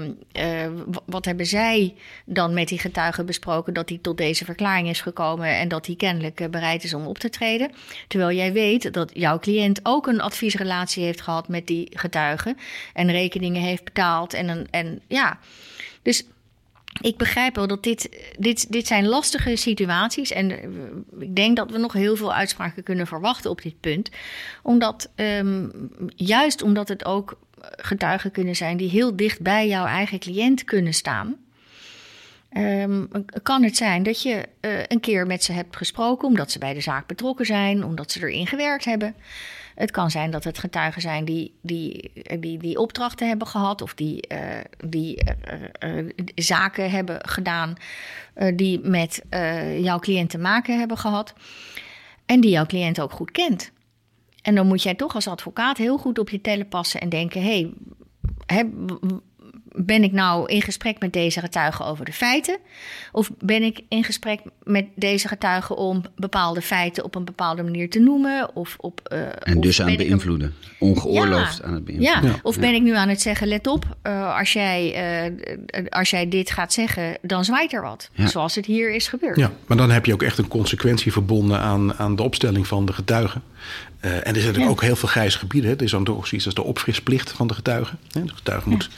wat 1.05 1.25
hebben 1.25 1.45
zij 1.45 1.95
dan 2.25 2.53
met 2.53 2.67
die 2.67 2.79
getuige 2.79 3.23
besproken 3.23 3.73
dat 3.73 3.89
hij 3.89 3.99
tot 4.01 4.17
deze 4.17 4.45
verklaring 4.45 4.89
is 4.89 5.01
gekomen 5.01 5.47
en 5.47 5.67
dat 5.67 5.85
hij 5.85 5.95
kennelijk 5.95 6.51
bereid 6.51 6.83
is 6.83 6.93
om 6.93 7.05
op 7.05 7.17
te 7.17 7.29
treden? 7.29 7.71
Terwijl 8.07 8.37
jij 8.37 8.53
weet 8.53 8.93
dat 8.93 9.11
jouw 9.13 9.39
cliënt 9.39 9.79
ook 9.83 10.07
een 10.07 10.21
adviesrelatie 10.21 11.03
heeft 11.03 11.21
gehad 11.21 11.47
met 11.47 11.67
die 11.67 11.87
getuige 11.93 12.55
en 12.93 13.11
rekeningen 13.11 13.61
heeft 13.61 13.83
betaald 13.83 14.33
en, 14.33 14.67
en 14.71 15.01
ja, 15.07 15.39
dus 16.01 16.25
ik 17.01 17.17
begrijp 17.17 17.55
wel 17.55 17.67
dat 17.67 17.83
dit, 17.83 18.09
dit, 18.39 18.71
dit 18.71 18.87
zijn 18.87 19.07
lastige 19.07 19.55
situaties. 19.55 20.31
En 20.31 20.51
ik 21.19 21.35
denk 21.35 21.55
dat 21.57 21.71
we 21.71 21.77
nog 21.77 21.93
heel 21.93 22.15
veel 22.15 22.33
uitspraken 22.33 22.83
kunnen 22.83 23.07
verwachten 23.07 23.49
op 23.49 23.61
dit 23.61 23.79
punt. 23.79 24.09
Omdat, 24.63 25.09
um, 25.15 25.71
juist 26.15 26.61
omdat 26.61 26.87
het 26.87 27.05
ook 27.05 27.37
getuigen 27.75 28.31
kunnen 28.31 28.55
zijn 28.55 28.77
die 28.77 28.89
heel 28.89 29.15
dicht 29.15 29.41
bij 29.41 29.67
jouw 29.67 29.85
eigen 29.85 30.19
cliënt 30.19 30.63
kunnen 30.63 30.93
staan. 30.93 31.35
Um, 32.57 33.09
kan 33.43 33.63
het 33.63 33.77
zijn 33.77 34.03
dat 34.03 34.21
je 34.21 34.45
uh, 34.61 34.79
een 34.87 34.99
keer 34.99 35.27
met 35.27 35.43
ze 35.43 35.51
hebt 35.51 35.75
gesproken 35.75 36.27
omdat 36.27 36.51
ze 36.51 36.59
bij 36.59 36.73
de 36.73 36.81
zaak 36.81 37.07
betrokken 37.07 37.45
zijn, 37.45 37.83
omdat 37.83 38.11
ze 38.11 38.19
erin 38.19 38.47
gewerkt 38.47 38.85
hebben. 38.85 39.15
Het 39.75 39.91
kan 39.91 40.11
zijn 40.11 40.31
dat 40.31 40.43
het 40.43 40.57
getuigen 40.57 41.01
zijn 41.01 41.25
die, 41.25 41.53
die, 41.61 42.11
die, 42.39 42.57
die 42.57 42.79
opdrachten 42.79 43.27
hebben 43.27 43.47
gehad 43.47 43.81
of 43.81 43.93
die, 43.93 44.27
uh, 44.31 44.39
die 44.85 45.23
zaken 46.35 46.91
hebben 46.91 47.19
gedaan 47.29 47.75
die 48.53 48.79
met 48.79 49.21
jouw 49.79 49.99
cliënt 49.99 50.29
te 50.29 50.37
maken 50.37 50.79
hebben 50.79 50.97
gehad. 50.97 51.33
En 52.25 52.41
die 52.41 52.51
jouw 52.51 52.65
cliënt 52.65 52.99
ook 52.99 53.11
goed 53.11 53.31
kent. 53.31 53.71
En 54.47 54.55
dan 54.55 54.67
moet 54.67 54.83
jij 54.83 54.95
toch 54.95 55.15
als 55.15 55.27
advocaat 55.27 55.77
heel 55.77 55.97
goed 55.97 56.19
op 56.19 56.29
je 56.29 56.41
tellen 56.41 56.67
passen 56.67 57.01
en 57.01 57.09
denken: 57.09 57.41
hé, 57.41 57.71
hey, 58.45 58.63
ben 59.77 60.03
ik 60.03 60.11
nou 60.11 60.51
in 60.51 60.61
gesprek 60.61 60.99
met 60.99 61.13
deze 61.13 61.39
getuigen 61.39 61.85
over 61.85 62.05
de 62.05 62.13
feiten? 62.13 62.57
Of 63.11 63.31
ben 63.39 63.63
ik 63.63 63.81
in 63.89 64.03
gesprek 64.03 64.39
met 64.63 64.85
deze 64.95 65.27
getuigen 65.27 65.77
om 65.77 66.01
bepaalde 66.15 66.61
feiten 66.61 67.03
op 67.03 67.15
een 67.15 67.25
bepaalde 67.25 67.63
manier 67.63 67.89
te 67.89 67.99
noemen? 67.99 68.55
Of 68.55 68.75
op, 68.79 69.01
uh, 69.13 69.19
en 69.39 69.61
dus 69.61 69.81
aan 69.81 69.87
het 69.87 69.97
beïnvloeden. 69.97 70.47
Een... 70.47 70.87
Ongeoorloofd 70.87 71.57
ja. 71.57 71.63
aan 71.63 71.73
het 71.73 71.85
beïnvloeden. 71.85 72.23
Ja. 72.23 72.35
ja. 72.35 72.39
Of 72.43 72.59
ben 72.59 72.73
ik 72.73 72.81
nu 72.81 72.95
aan 72.95 73.09
het 73.09 73.21
zeggen, 73.21 73.47
let 73.47 73.67
op, 73.67 73.97
uh, 74.03 74.37
als, 74.37 74.53
jij, 74.53 75.29
uh, 75.29 75.85
als 75.89 76.09
jij 76.09 76.29
dit 76.29 76.51
gaat 76.51 76.73
zeggen, 76.73 77.17
dan 77.21 77.45
zwaait 77.45 77.73
er 77.73 77.81
wat. 77.81 78.09
Zoals 78.25 78.55
het 78.55 78.65
hier 78.65 78.93
is 78.93 79.07
gebeurd. 79.07 79.37
Ja, 79.37 79.51
maar 79.65 79.77
dan 79.77 79.89
heb 79.89 80.05
je 80.05 80.13
ook 80.13 80.23
echt 80.23 80.37
een 80.37 80.47
consequentie 80.47 81.11
verbonden 81.11 81.59
aan, 81.59 81.93
aan 81.93 82.15
de 82.15 82.23
opstelling 82.23 82.67
van 82.67 82.85
de 82.85 82.93
getuigen. 82.93 83.43
Uh, 84.01 84.11
en 84.11 84.17
er 84.17 84.23
zijn 84.23 84.35
natuurlijk 84.35 84.63
ja. 84.63 84.69
ook 84.69 84.81
heel 84.81 84.95
veel 84.95 85.09
grijze 85.09 85.37
gebieden. 85.37 85.69
Hè. 85.69 85.75
Er 85.75 85.83
is 85.83 85.91
dan 85.91 86.03
toch 86.03 86.27
zoiets 86.27 86.45
als 86.45 86.55
de 86.55 86.63
opfrisplicht 86.63 87.31
van 87.31 87.47
de 87.47 87.53
getuigen. 87.53 87.99
De 88.11 88.21
getuige 88.35 88.69
moet 88.69 88.89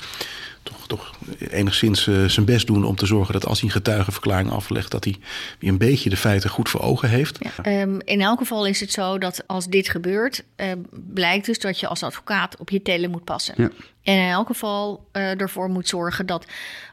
toch, 0.64 0.88
toch 0.88 1.14
enigszins 1.50 2.08
uh, 2.08 2.26
zijn 2.26 2.46
best 2.46 2.68
doen 2.68 2.84
om 2.84 2.96
te 2.96 3.06
zorgen 3.06 3.34
dat 3.34 3.46
als 3.46 3.60
hij 3.60 3.70
een 3.70 3.76
getuigenverklaring 3.76 4.52
aflegt, 4.52 4.92
dat 4.92 5.04
hij 5.04 5.16
weer 5.60 5.70
een 5.70 5.78
beetje 5.78 6.10
de 6.10 6.18
feiten 6.18 6.50
goed 6.50 6.70
voor 6.70 6.82
ogen 6.82 7.10
heeft. 7.10 7.38
Ja. 7.40 7.82
Um, 7.82 8.02
in 8.04 8.22
elk 8.22 8.38
geval 8.40 8.66
is 8.66 8.80
het 8.80 8.92
zo 8.92 9.18
dat 9.18 9.44
als 9.48 9.68
dit 9.68 9.90
gebeurt, 9.90 10.44
uh, 10.58 10.68
blijkt 10.92 11.46
dus 11.46 11.60
dat 11.60 11.80
je 11.80 11.88
als 11.88 12.04
advocaat 12.04 12.58
op 12.58 12.70
je 12.70 12.82
tellen 12.82 13.12
moet 13.12 13.24
passen. 13.24 13.54
Ja. 13.58 13.70
En 14.04 14.16
in 14.16 14.30
elk 14.30 14.48
geval 14.48 15.08
uh, 15.14 15.42
ervoor 15.42 15.70
moet 15.70 15.88
zorgen 15.88 16.26
dat 16.26 16.46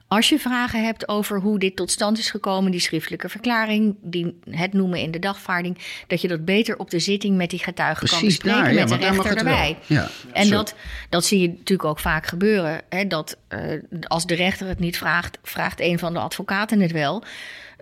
als 0.09 0.29
je 0.29 0.39
vragen 0.39 0.85
hebt 0.85 1.09
over 1.09 1.41
hoe 1.41 1.59
dit 1.59 1.77
tot 1.77 1.91
stand 1.91 2.19
is 2.19 2.31
gekomen, 2.31 2.71
die 2.71 2.81
schriftelijke 2.81 3.29
verklaring, 3.29 3.97
die 4.01 4.39
het 4.51 4.73
noemen 4.73 5.01
in 5.01 5.11
de 5.11 5.19
dagvaarding, 5.19 5.79
dat 6.07 6.21
je 6.21 6.29
dat 6.29 6.45
beter 6.45 6.79
op 6.79 6.91
de 6.91 6.99
zitting 6.99 7.37
met 7.37 7.51
die 7.51 7.59
getuigen 7.59 8.09
kan 8.09 8.21
bespreken 8.21 8.59
daar, 8.59 8.73
ja, 8.73 8.81
met 8.87 8.89
de 8.89 8.97
rechter 8.97 9.37
erbij. 9.37 9.79
Ja, 9.87 10.09
en 10.33 10.51
dat, 10.51 10.75
dat 11.09 11.25
zie 11.25 11.41
je 11.41 11.49
natuurlijk 11.49 11.85
ook 11.89 11.99
vaak 11.99 12.27
gebeuren. 12.27 12.81
Hè, 12.89 13.07
dat 13.07 13.37
uh, 13.49 13.83
als 14.03 14.27
de 14.27 14.35
rechter 14.35 14.67
het 14.67 14.79
niet 14.79 14.97
vraagt, 14.97 15.39
vraagt 15.43 15.81
een 15.81 15.99
van 15.99 16.13
de 16.13 16.19
advocaten 16.19 16.81
het 16.81 16.93
wel 16.93 17.23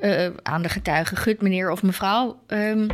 uh, 0.03 0.27
aan 0.43 0.63
de 0.63 0.69
getuige: 0.69 1.17
Gut, 1.17 1.43
meneer 1.43 1.71
of 1.71 1.83
mevrouw. 1.83 2.41
Um, 2.47 2.87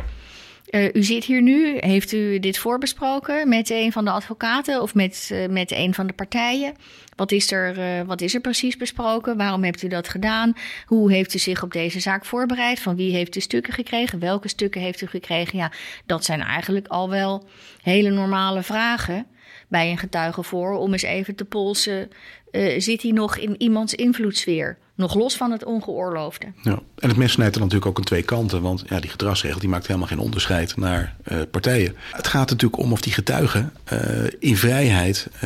uh, 0.71 0.93
u 0.93 1.03
zit 1.03 1.23
hier 1.23 1.41
nu. 1.41 1.77
Heeft 1.79 2.11
u 2.11 2.39
dit 2.39 2.57
voorbesproken 2.57 3.49
met 3.49 3.69
een 3.69 3.91
van 3.91 4.05
de 4.05 4.11
advocaten 4.11 4.81
of 4.81 4.95
met, 4.95 5.29
uh, 5.33 5.47
met 5.47 5.71
een 5.71 5.93
van 5.93 6.07
de 6.07 6.13
partijen? 6.13 6.73
Wat 7.15 7.31
is, 7.31 7.51
er, 7.51 7.77
uh, 7.77 8.07
wat 8.07 8.21
is 8.21 8.33
er 8.33 8.41
precies 8.41 8.77
besproken? 8.77 9.37
Waarom 9.37 9.63
hebt 9.63 9.83
u 9.83 9.87
dat 9.87 10.09
gedaan? 10.09 10.53
Hoe 10.85 11.11
heeft 11.11 11.33
u 11.33 11.39
zich 11.39 11.63
op 11.63 11.71
deze 11.71 11.99
zaak 11.99 12.25
voorbereid? 12.25 12.79
Van 12.79 12.95
wie 12.95 13.15
heeft 13.15 13.35
u 13.35 13.39
stukken 13.39 13.73
gekregen? 13.73 14.19
Welke 14.19 14.47
stukken 14.47 14.81
heeft 14.81 15.01
u 15.01 15.07
gekregen? 15.07 15.57
Ja, 15.57 15.71
dat 16.05 16.25
zijn 16.25 16.41
eigenlijk 16.41 16.87
al 16.87 17.09
wel 17.09 17.47
hele 17.81 18.09
normale 18.09 18.63
vragen 18.63 19.25
bij 19.67 19.91
een 19.91 19.97
getuige 19.97 20.43
voor 20.43 20.77
om 20.77 20.91
eens 20.91 21.01
even 21.01 21.35
te 21.35 21.45
polsen. 21.45 22.09
zit 22.77 23.01
hij 23.01 23.11
nog 23.11 23.37
in 23.37 23.55
iemands 23.57 23.93
invloedssfeer? 23.93 24.77
Nog 25.01 25.15
los 25.15 25.35
van 25.35 25.51
het 25.51 25.65
ongeoorloofde. 25.65 26.45
Ja. 26.61 26.79
En 26.97 27.09
het 27.09 27.17
mes 27.17 27.31
snijdt 27.31 27.55
er 27.55 27.61
natuurlijk 27.61 27.89
ook 27.89 27.97
aan 27.97 28.03
twee 28.03 28.23
kanten. 28.23 28.61
Want 28.61 28.83
ja, 28.87 28.99
die 28.99 29.09
gedragsregel 29.09 29.59
die 29.59 29.69
maakt 29.69 29.87
helemaal 29.87 30.07
geen 30.07 30.19
onderscheid 30.19 30.77
naar 30.77 31.15
uh, 31.31 31.41
partijen. 31.51 31.95
Het 32.11 32.27
gaat 32.27 32.49
natuurlijk 32.49 32.81
om 32.81 32.91
of 32.91 33.01
die 33.01 33.13
getuige 33.13 33.69
uh, 33.93 33.99
in 34.39 34.57
vrijheid, 34.57 35.27
uh, 35.35 35.41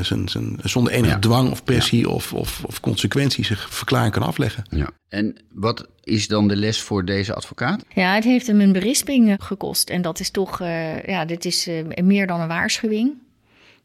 zijn, 0.00 0.28
zijn, 0.28 0.58
zonder 0.62 0.92
enige 0.92 1.12
ja. 1.12 1.18
dwang 1.18 1.50
of 1.50 1.64
pressie 1.64 2.00
ja. 2.00 2.08
of, 2.08 2.32
of, 2.32 2.64
of, 2.64 2.80
consequenties 2.80 3.46
zich 3.46 3.74
verklaring 3.74 4.12
kan 4.12 4.22
afleggen. 4.22 4.64
Ja. 4.70 4.90
En 5.08 5.36
wat 5.52 5.88
is 6.04 6.28
dan 6.28 6.48
de 6.48 6.56
les 6.56 6.80
voor 6.80 7.04
deze 7.04 7.34
advocaat? 7.34 7.84
Ja, 7.94 8.14
het 8.14 8.24
heeft 8.24 8.46
hem 8.46 8.60
een 8.60 8.72
berisping 8.72 9.36
gekost. 9.38 9.90
En 9.90 10.02
dat 10.02 10.20
is 10.20 10.30
toch, 10.30 10.58
ja, 11.06 11.24
dit 11.24 11.44
is 11.44 11.68
meer 12.02 12.26
dan 12.26 12.40
een 12.40 12.48
waarschuwing. 12.48 13.14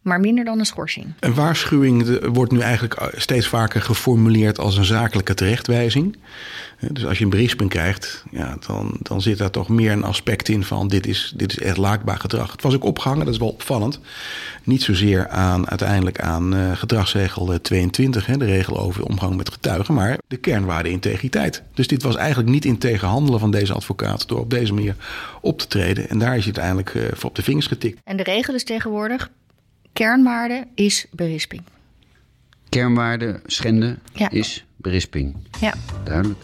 Maar 0.04 0.20
minder 0.20 0.46
dan 0.46 0.60
een 0.60 0.66
schorsing. 0.66 1.06
Een 1.20 1.34
waarschuwing 1.34 2.20
wordt 2.34 2.52
nu 2.52 2.60
eigenlijk 2.60 2.94
eh, 2.94 3.08
steeds 3.16 3.48
vaker 3.48 3.82
geformuleerd 3.82 4.60
als 4.60 4.78
een 4.78 4.86
zakelijke 4.86 5.34
terechtwijzing. 5.34 6.18
Eh, 6.80 6.90
Dus 6.92 7.06
als 7.06 7.18
je 7.18 7.24
een 7.24 7.30
berisping 7.30 7.70
krijgt, 7.70 8.24
ja, 8.32 8.58
dan, 8.68 8.98
dan 9.02 9.22
zit 9.22 9.38
daar 9.38 9.50
toch 9.52 9.70
meer 9.70 9.92
een 9.92 10.04
aspect 10.04 10.50
in 10.50 10.64
van 10.64 10.88
dit 10.88 11.08
is, 11.08 11.34
dit 11.36 11.52
is 11.52 11.60
echt 11.60 11.78
laakbaar 11.78 12.20
gedrag. 12.20 12.52
Het 12.52 12.62
was 12.62 12.74
ook 12.74 12.84
opgehangen, 12.84 13.26
dat 13.26 13.34
is 13.34 13.40
wel 13.40 13.50
opvallend. 13.50 14.00
Niet 14.64 14.84
zozeer 14.84 15.28
aan, 15.28 15.70
uiteindelijk 15.70 16.20
aan 16.20 16.56
eh, 16.56 16.72
gedragsregel 16.76 17.54
eh, 17.54 17.60
22, 17.60 18.26
hè, 18.26 18.38
de 18.38 18.46
regel 18.46 18.80
over 18.80 19.04
omgang 19.04 19.36
met 19.36 19.52
getuigen, 19.52 19.94
maar 19.94 20.18
de 20.28 20.38
kernwaarde 20.38 20.90
integriteit. 20.90 21.64
Dus 21.74 21.88
dit 21.88 22.04
was 22.04 22.16
eigenlijk 22.16 22.50
niet 22.50 22.66
in 22.66 22.78
tegenhandelen 22.78 23.40
van 23.40 23.52
deze 23.52 23.74
advocaat 23.74 24.28
door 24.28 24.40
op 24.40 24.50
deze 24.50 24.74
manier 24.74 24.96
op 25.42 25.60
te 25.60 25.68
treden. 25.68 26.10
En 26.10 26.20
daar 26.20 26.38
is 26.38 26.46
hij 26.46 26.54
uiteindelijk 26.54 27.16
voor 27.18 27.30
op 27.30 27.36
de 27.36 27.44
vingers 27.44 27.68
getikt. 27.68 28.00
En 28.04 28.18
de 28.18 28.24
regel 28.24 28.54
is 28.54 28.64
tegenwoordig: 28.64 29.30
kernwaarde 29.94 30.68
is 30.76 31.06
berisping. 31.12 31.62
Kernwaarde 32.70 33.40
schenden 33.46 34.00
Ja. 34.14 34.30
is 34.30 34.66
berisping. 34.76 35.36
Ja. 35.60 35.74
Duidelijk. 36.04 36.40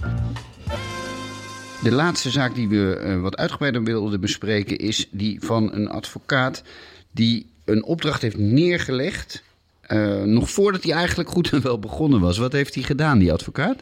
De 1.83 1.91
laatste 1.91 2.29
zaak 2.29 2.55
die 2.55 2.67
we 2.69 2.95
eh, 2.95 3.21
wat 3.21 3.37
uitgebreider 3.37 3.83
wilden 3.83 4.19
bespreken 4.21 4.77
is 4.77 5.07
die 5.11 5.39
van 5.41 5.73
een 5.73 5.89
advocaat 5.89 6.63
die 7.11 7.45
een 7.65 7.83
opdracht 7.83 8.21
heeft 8.21 8.37
neergelegd. 8.37 9.43
eh, 9.81 10.21
nog 10.23 10.49
voordat 10.49 10.83
hij 10.83 10.93
eigenlijk 10.93 11.29
goed 11.29 11.51
en 11.53 11.61
wel 11.61 11.79
begonnen 11.79 12.19
was. 12.19 12.37
Wat 12.37 12.51
heeft 12.51 12.73
hij 12.75 12.83
gedaan, 12.83 13.19
die 13.19 13.33
advocaat? 13.33 13.81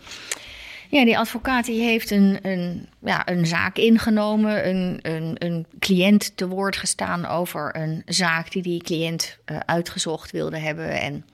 Ja, 0.89 1.05
die 1.05 1.17
advocaat 1.17 1.65
die 1.65 1.81
heeft 1.81 2.11
een, 2.11 2.39
een, 2.41 2.87
ja, 2.99 3.27
een 3.27 3.45
zaak 3.45 3.77
ingenomen, 3.77 4.67
een, 4.67 4.99
een, 5.01 5.35
een 5.37 5.65
cliënt 5.79 6.37
te 6.37 6.47
woord 6.47 6.77
gestaan 6.77 7.25
over 7.25 7.75
een 7.75 8.01
zaak 8.05 8.51
die 8.51 8.61
die 8.61 8.83
cliënt 8.83 9.37
eh, 9.45 9.57
uitgezocht 9.65 10.31
wilde 10.31 10.57
hebben 10.57 11.01
en 11.01 11.25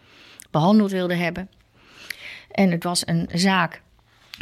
behandeld 0.52 0.92
wilde 0.92 1.16
hebben. 1.16 1.50
En 2.52 2.72
het 2.72 2.84
was 2.84 3.08
een 3.08 3.30
zaak 3.34 3.82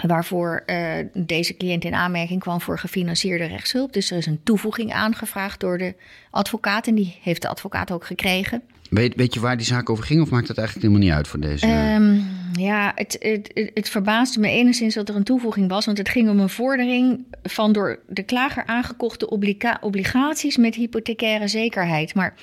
waarvoor 0.07 0.63
eh, 0.65 1.05
deze 1.13 1.57
cliënt 1.57 1.83
in 1.83 1.93
aanmerking 1.93 2.39
kwam 2.39 2.61
voor 2.61 2.79
gefinancierde 2.79 3.45
rechtshulp. 3.45 3.93
Dus 3.93 4.11
er 4.11 4.17
is 4.17 4.25
een 4.25 4.43
toevoeging 4.43 4.93
aangevraagd 4.93 5.59
door 5.59 5.77
de 5.77 5.95
advocaat 6.29 6.87
en 6.87 6.95
die 6.95 7.19
heeft 7.21 7.41
de 7.41 7.47
advocaat 7.47 7.91
ook 7.91 8.05
gekregen. 8.05 8.63
Weet, 8.91 9.15
weet 9.15 9.33
je 9.33 9.39
waar 9.39 9.57
die 9.57 9.65
zaak 9.65 9.89
over 9.89 10.03
ging 10.03 10.21
of 10.21 10.29
maakt 10.29 10.47
dat 10.47 10.57
eigenlijk 10.57 10.87
helemaal 10.87 11.07
niet 11.07 11.17
uit 11.17 11.27
voor 11.27 11.39
deze? 11.39 11.65
Ehm, 11.65 12.19
ja, 12.53 12.91
het, 12.95 13.17
het, 13.19 13.71
het, 13.73 13.89
verbaasde 13.89 14.39
me 14.39 14.49
enigszins 14.49 14.93
dat 14.93 15.09
er 15.09 15.15
een 15.15 15.23
toevoeging 15.23 15.69
was. 15.69 15.85
Want 15.85 15.97
het 15.97 16.09
ging 16.09 16.29
om 16.29 16.39
een 16.39 16.49
vordering 16.49 17.25
van 17.43 17.71
door 17.71 17.99
de 18.07 18.23
klager 18.23 18.65
aangekochte 18.65 19.29
obliga- 19.29 19.77
obligaties 19.81 20.57
met 20.57 20.75
hypothecaire 20.75 21.47
zekerheid. 21.47 22.15
Maar 22.15 22.33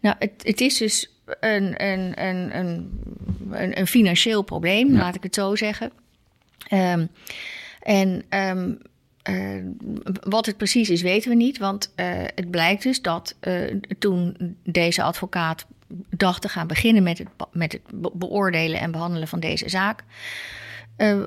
nou, 0.00 0.16
het, 0.18 0.32
het 0.42 0.60
is 0.60 0.76
dus 0.76 1.14
een, 1.40 1.84
een, 1.84 2.24
een, 2.24 2.56
een, 2.58 2.90
een, 3.50 3.78
een 3.78 3.86
financieel 3.86 4.42
probleem, 4.42 4.92
laat 4.92 5.14
ik 5.14 5.22
het 5.22 5.34
zo 5.34 5.56
zeggen. 5.56 5.90
Ehm, 6.68 7.06
en 7.82 8.22
ehm, 8.28 8.72
eh, 9.22 9.34
wat 10.20 10.46
het 10.46 10.56
precies 10.56 10.90
is, 10.90 11.02
weten 11.02 11.30
we 11.30 11.36
niet. 11.36 11.58
Want 11.58 11.92
eh, 11.94 12.06
het 12.34 12.50
blijkt 12.50 12.82
dus 12.82 13.02
dat 13.02 13.36
eh, 13.40 13.54
toen 13.98 14.36
deze 14.64 15.02
advocaat 15.02 15.66
dacht 16.08 16.42
te 16.42 16.48
gaan 16.48 16.66
beginnen 16.66 17.02
met 17.02 17.18
het, 17.18 17.28
met 17.52 17.72
het 17.72 17.82
be- 17.94 18.10
beoordelen 18.14 18.80
en 18.80 18.90
behandelen 18.90 19.28
van 19.28 19.40
deze 19.40 19.68
zaak. 19.68 20.04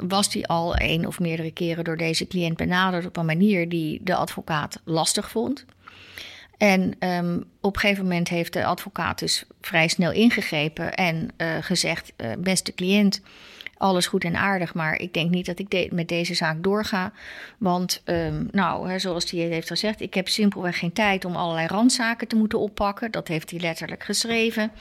was 0.08 0.34
hij 0.34 0.44
al 0.44 0.76
één 0.76 1.06
of 1.06 1.20
meerdere 1.20 1.52
keren 1.52 1.84
door 1.84 1.98
deze 1.98 2.28
cliënt 2.28 2.58
benaderd 2.58 3.06
op 3.06 3.18
een 3.18 3.26
manier 3.26 3.70
die 3.70 4.00
de 4.04 4.16
advocaat 4.16 4.82
lastig 4.84 5.30
vond. 5.30 5.66
En 6.58 6.96
ehm, 7.00 7.40
op 7.62 7.74
een 7.74 7.80
gegeven 7.80 8.04
moment 8.04 8.30
heeft 8.30 8.54
de 8.54 8.66
advocaat 8.66 9.20
dus 9.20 9.46
vrij 9.62 9.88
snel 9.88 10.12
ingegrepen 10.12 10.94
en 10.94 11.30
gezegd: 11.62 12.14
Beste 12.40 12.74
cliënt, 12.74 13.22
alles 13.84 14.08
goed 14.08 14.24
en 14.24 14.36
aardig, 14.36 14.74
maar 14.74 15.00
ik 15.00 15.14
denk 15.14 15.30
niet 15.30 15.46
dat 15.46 15.60
ik 15.60 15.92
met 15.92 16.08
deze 16.08 16.34
zaak 16.34 16.64
doorga. 16.64 17.12
Want, 17.58 18.02
ehm, 18.04 18.46
nou, 18.52 18.90
hè, 18.90 19.00
zoals 19.00 19.32
hij 19.32 19.40
heeft 19.40 19.68
gezegd, 19.68 20.02
ik 20.02 20.14
heb 20.14 20.28
simpelweg 20.28 20.80
geen 20.80 20.94
tijd 20.94 21.26
om 21.26 21.36
allerlei 21.36 21.68
randzaken 21.68 22.28
te 22.28 22.36
moeten 22.36 22.60
oppakken. 22.60 23.12
Dat 23.12 23.28
heeft 23.28 23.52
hij 23.52 23.60
letterlijk 23.60 24.04
geschreven. 24.04 24.72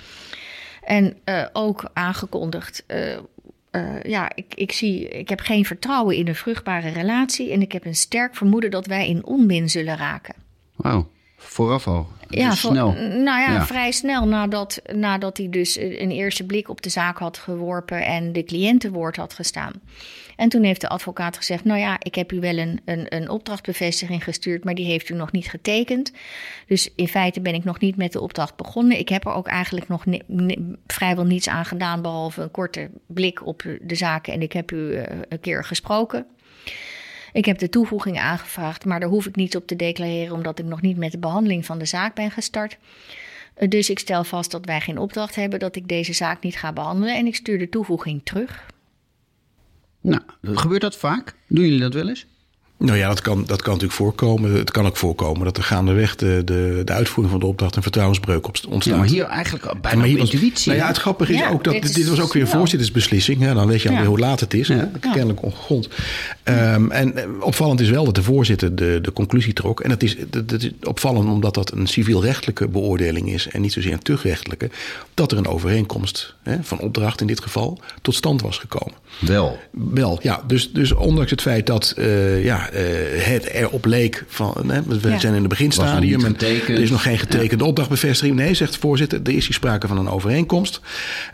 En 0.84 1.16
eh, 1.24 1.46
ook 1.52 1.90
aangekondigd. 1.92 2.84
eh, 2.86 3.16
eh, 3.70 4.02
ja, 4.02 4.30
ik, 4.34 4.54
ik, 4.54 4.72
zie, 4.72 5.08
ik 5.08 5.28
heb 5.28 5.40
geen 5.40 5.64
vertrouwen 5.64 6.16
in 6.16 6.28
een 6.28 6.34
vruchtbare 6.34 6.88
relatie. 6.88 7.52
En 7.52 7.60
ik 7.60 7.72
heb 7.72 7.84
een 7.84 7.94
sterk 7.94 8.34
vermoeden 8.36 8.70
dat 8.70 8.86
wij 8.86 9.08
in 9.08 9.24
onmin 9.24 9.70
zullen 9.70 9.96
raken. 9.96 10.34
Wauw, 10.76 11.10
vooraf 11.42 11.86
al. 11.86 12.06
Dus 12.28 12.40
Ja, 12.40 12.54
snel. 12.54 12.92
Nou 12.92 13.40
ja, 13.40 13.52
Ja. 13.52 13.66
vrij 13.66 13.92
snel 13.92 14.26
nadat, 14.26 14.82
nadat 14.94 15.36
hij 15.36 15.48
dus 15.50 15.76
een 15.78 16.10
eerste 16.10 16.44
blik 16.44 16.68
op 16.68 16.82
de 16.82 16.88
zaak 16.88 17.18
had 17.18 17.38
geworpen 17.38 18.04
en 18.04 18.32
de 18.32 18.44
cliënt 18.44 18.80
te 18.80 18.90
woord 18.90 19.16
had 19.16 19.32
gestaan. 19.34 19.72
En 20.36 20.48
toen 20.48 20.62
heeft 20.62 20.80
de 20.80 20.88
advocaat 20.88 21.36
gezegd: 21.36 21.64
Nou 21.64 21.78
ja, 21.80 21.96
ik 21.98 22.14
heb 22.14 22.32
u 22.32 22.40
wel 22.40 22.56
een, 22.58 22.80
een, 22.84 23.06
een 23.08 23.28
opdrachtbevestiging 23.28 24.24
gestuurd, 24.24 24.64
maar 24.64 24.74
die 24.74 24.86
heeft 24.86 25.08
u 25.08 25.14
nog 25.14 25.32
niet 25.32 25.48
getekend. 25.48 26.12
Dus 26.66 26.90
in 26.96 27.08
feite 27.08 27.40
ben 27.40 27.54
ik 27.54 27.64
nog 27.64 27.80
niet 27.80 27.96
met 27.96 28.12
de 28.12 28.20
opdracht 28.20 28.56
begonnen. 28.56 28.98
Ik 28.98 29.08
heb 29.08 29.26
er 29.26 29.32
ook 29.32 29.46
eigenlijk 29.46 29.88
nog 29.88 30.04
vrijwel 30.86 31.24
niets 31.24 31.48
aan 31.48 31.64
gedaan, 31.64 32.02
behalve 32.02 32.42
een 32.42 32.50
korte 32.50 32.90
blik 33.06 33.46
op 33.46 33.62
de 33.82 33.94
zaken. 33.94 34.32
En 34.32 34.42
ik 34.42 34.52
heb 34.52 34.72
u 34.72 34.94
eh, 34.94 35.16
een 35.28 35.40
keer 35.40 35.64
gesproken. 35.64 36.26
Ik 37.32 37.44
heb 37.44 37.58
de 37.58 37.68
toevoeging 37.68 38.18
aangevraagd, 38.18 38.84
maar 38.84 39.00
daar 39.00 39.08
hoef 39.08 39.26
ik 39.26 39.36
niet 39.36 39.56
op 39.56 39.66
te 39.66 39.76
declareren 39.76 40.34
omdat 40.34 40.58
ik 40.58 40.64
nog 40.64 40.80
niet 40.80 40.96
met 40.96 41.12
de 41.12 41.18
behandeling 41.18 41.66
van 41.66 41.78
de 41.78 41.84
zaak 41.84 42.14
ben 42.14 42.30
gestart. 42.30 42.78
Eh, 43.54 43.68
Dus 43.68 43.90
ik 43.90 43.98
stel 43.98 44.24
vast 44.24 44.50
dat 44.50 44.64
wij 44.64 44.80
geen 44.80 44.98
opdracht 44.98 45.34
hebben, 45.34 45.58
dat 45.58 45.76
ik 45.76 45.88
deze 45.88 46.12
zaak 46.12 46.42
niet 46.42 46.56
ga 46.56 46.72
behandelen 46.72 47.16
en 47.16 47.26
ik 47.26 47.34
stuur 47.34 47.58
de 47.58 47.68
toevoeging 47.68 48.20
terug. 48.24 48.66
Nou, 50.00 50.22
gebeurt 50.42 50.80
dat 50.80 50.96
vaak? 50.96 51.34
Doen 51.46 51.64
jullie 51.64 51.80
dat 51.80 51.94
wel 51.94 52.08
eens? 52.08 52.26
Nou 52.84 52.98
ja, 52.98 53.08
dat 53.08 53.20
kan, 53.20 53.44
dat 53.46 53.62
kan 53.62 53.72
natuurlijk 53.72 53.98
voorkomen. 54.00 54.52
Het 54.54 54.70
kan 54.70 54.86
ook 54.86 54.96
voorkomen 54.96 55.44
dat 55.44 55.56
er 55.56 55.62
gaandeweg 55.62 56.16
de, 56.16 56.42
de, 56.44 56.82
de 56.84 56.92
uitvoering 56.92 57.30
van 57.30 57.40
de 57.40 57.46
opdracht 57.46 57.76
een 57.76 57.82
vertrouwensbreuk 57.82 58.46
ontstaat. 58.46 58.84
Ja, 58.84 58.96
maar 58.96 59.06
hier 59.06 59.24
eigenlijk 59.24 59.64
al 59.66 59.76
bijna 59.80 59.98
maar 59.98 60.06
hier 60.06 60.18
was, 60.18 60.30
intuïtie. 60.30 60.68
nou 60.70 60.82
ja, 60.82 60.88
het 60.88 60.96
grappige 60.96 61.32
is 61.32 61.38
Ja, 61.38 61.50
ook 61.50 61.64
dat 61.64 61.72
dit 61.82 62.08
was 62.08 62.20
ook 62.20 62.32
weer 62.32 62.42
een 62.42 62.48
snel. 62.48 62.58
voorzittersbeslissing. 62.60 63.52
Dan 63.52 63.66
weet 63.66 63.82
je 63.82 63.88
alweer 63.88 64.02
Ja. 64.02 64.08
hoe 64.08 64.18
laat 64.18 64.40
het 64.40 64.54
is. 64.54 64.68
Hè, 64.68 64.86
Kennelijk 65.00 65.42
ongegrond. 65.42 65.88
Ehm, 66.42 66.90
en 66.90 67.16
eh, 67.16 67.24
opvallend 67.40 67.80
is 67.80 67.90
wel 67.90 68.04
dat 68.04 68.14
de 68.14 68.22
voorzitter 68.22 68.74
de, 68.74 68.98
de 69.02 69.12
conclusie 69.12 69.52
trok. 69.52 69.80
En 69.80 69.88
dat 69.88 70.02
is, 70.02 70.16
dat, 70.30 70.48
dat 70.48 70.62
is 70.62 70.70
opvallend 70.82 71.28
omdat 71.28 71.54
dat 71.54 71.72
een 71.72 71.86
civielrechtelijke 71.86 72.68
beoordeling 72.68 73.32
is 73.32 73.48
en 73.48 73.60
niet 73.60 73.72
zozeer 73.72 73.92
een 73.92 74.02
tuchtrechtelijke. 74.02 74.70
Dat 75.14 75.32
er 75.32 75.38
een 75.38 75.46
overeenkomst 75.46 76.34
hè, 76.42 76.56
van 76.62 76.78
opdracht 76.78 77.20
in 77.20 77.26
dit 77.26 77.40
geval 77.40 77.80
tot 78.02 78.14
stand 78.14 78.42
was 78.42 78.58
gekomen. 78.58 78.94
Wel. 79.18 79.58
Wel, 79.70 80.18
ja. 80.22 80.42
Dus, 80.46 80.72
dus 80.72 80.92
ondanks 80.92 81.30
het 81.30 81.40
feit 81.42 81.66
dat 81.66 81.94
eh, 81.96 82.44
ja, 82.44 82.70
het 83.22 83.44
erop 83.44 83.84
leek 83.84 84.24
van... 84.28 84.54
Hè, 84.70 84.82
we 84.82 85.08
Ja. 85.08 85.18
zijn 85.18 85.34
in 85.34 85.38
het 85.42 85.48
Was 85.48 85.58
beginstadium 85.58 86.24
en 86.24 86.36
er 86.40 86.80
is 86.80 86.90
nog 86.90 87.02
geen 87.02 87.18
getekende 87.18 87.64
opdrachtbevestiging. 87.64 88.36
Nee, 88.36 88.54
zegt 88.54 88.72
de 88.72 88.78
voorzitter, 88.78 89.20
er 89.24 89.32
is 89.32 89.44
hier 89.46 89.54
sprake 89.54 89.86
van 89.88 89.98
een 89.98 90.08
overeenkomst. 90.08 90.80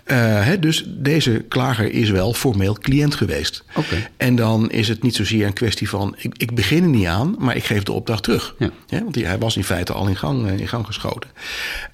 Eh, 0.04 0.16
hè, 0.44 0.58
dus 0.58 0.84
deze 0.86 1.44
klager 1.48 1.92
is 1.92 2.10
wel 2.10 2.34
formeel 2.34 2.74
cliënt 2.80 3.14
geweest. 3.14 3.64
Oké. 3.74 4.08
En 4.16 4.36
dan 4.36 4.70
is 4.70 4.88
het 4.88 5.02
niet 5.02 5.14
zozeer 5.16 5.46
een 5.46 5.52
kwestie 5.52 5.88
van... 5.88 6.14
ik, 6.18 6.34
ik 6.36 6.54
begin 6.54 6.82
er 6.82 6.88
niet 6.88 7.06
aan, 7.06 7.34
maar 7.38 7.56
ik 7.56 7.64
geef 7.64 7.82
de 7.82 7.92
opdracht 7.92 8.22
terug. 8.22 8.54
Ja. 8.58 8.70
want 8.88 9.14
die- 9.14 9.26
hij 9.26 9.38
was 9.38 9.56
in 9.56 9.64
feite 9.64 9.92
al 9.92 10.06
in 10.06 10.16
gang, 10.16 10.46
eh, 10.46 10.58
in 10.58 10.68
gang 10.68 10.86
geschoten. 10.86 11.30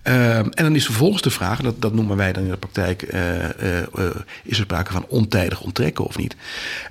Ehm, 0.02 0.46
en 0.50 0.64
dan 0.64 0.74
is 0.74 0.84
vervolgens 0.84 1.22
de 1.22 1.30
vraag, 1.30 1.60
dat, 1.60 1.82
dat 1.82 1.94
noemen 1.94 2.16
wij 2.16 2.32
dan 2.32 2.42
in 2.44 2.50
de 2.50 2.56
praktijk... 2.56 3.02
eh, 3.02 3.44
eh, 3.44 3.78
eh, 3.78 3.86
is 4.44 4.58
er 4.58 4.64
sprake 4.64 4.92
van 4.92 5.04
ontijdig 5.08 5.60
onttrekken 5.60 6.04
of 6.04 6.16
niet? 6.18 6.36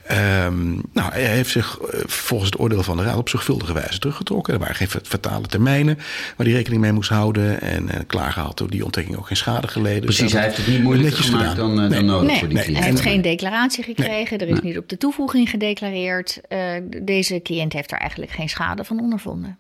Ehm, 0.08 0.70
nou, 0.72 1.12
hij 1.12 1.24
heeft 1.26 1.50
zich 1.52 1.80
eh, 1.80 2.00
volgens 2.44 2.52
het 2.52 2.60
oordeel 2.62 2.84
van 2.84 2.98
de 2.98 3.04
Raad 3.12 3.18
op 3.18 3.30
zorgvuldige 3.30 3.74
wijze 3.74 4.00
teruggetrokken. 4.00 4.54
Er 4.54 4.60
waren 4.60 4.76
geen 4.76 4.88
fatale 4.88 5.48
termijnen 5.48 5.96
waar 6.38 6.46
hij 6.46 6.56
rekening 6.56 6.82
mee 6.82 6.92
moest 6.92 7.10
houden. 7.10 7.62
En 7.62 7.84
uh, 7.84 7.96
klaar 8.08 8.34
had 8.34 8.58
door 8.58 8.70
die 8.70 8.84
onttrekking 8.86 9.18
ook 9.18 9.28
geen 9.28 9.38
schade 9.38 9.68
geleden. 9.68 10.02
Precies, 10.02 10.22
Dus 10.24 10.32
hij 10.32 10.42
heeft 10.44 10.58
het 10.58 10.68
niet 10.68 10.84
moeilijker 10.84 11.24
gemaakt 11.24 11.50
gedaan. 11.50 11.76
dan, 11.76 11.84
uh, 11.84 11.90
Nee. 11.90 11.98
dan 12.00 12.06
nodig 12.06 12.28
Nee, 12.30 12.40
voor 12.40 12.48
die 12.48 12.58
nee, 12.58 12.66
cliënt. 12.66 12.84
hij 12.84 12.90
heeft 12.90 13.02
geen 13.04 13.22
declaratie 13.22 13.84
gekregen, 13.84 14.38
er 14.40 14.48
is 14.48 14.60
niet 14.62 14.78
op 14.78 14.90
de 14.90 14.98
toevoeging 14.98 15.50
gedeclareerd. 15.50 16.42
Eh, 16.48 16.74
deze 17.04 17.40
cliënt 17.44 17.74
heeft 17.74 17.92
er 17.92 17.98
eigenlijk 17.98 18.32
geen 18.32 18.50
schade 18.50 18.84
van 18.84 19.00
ondervonden. 19.00 19.58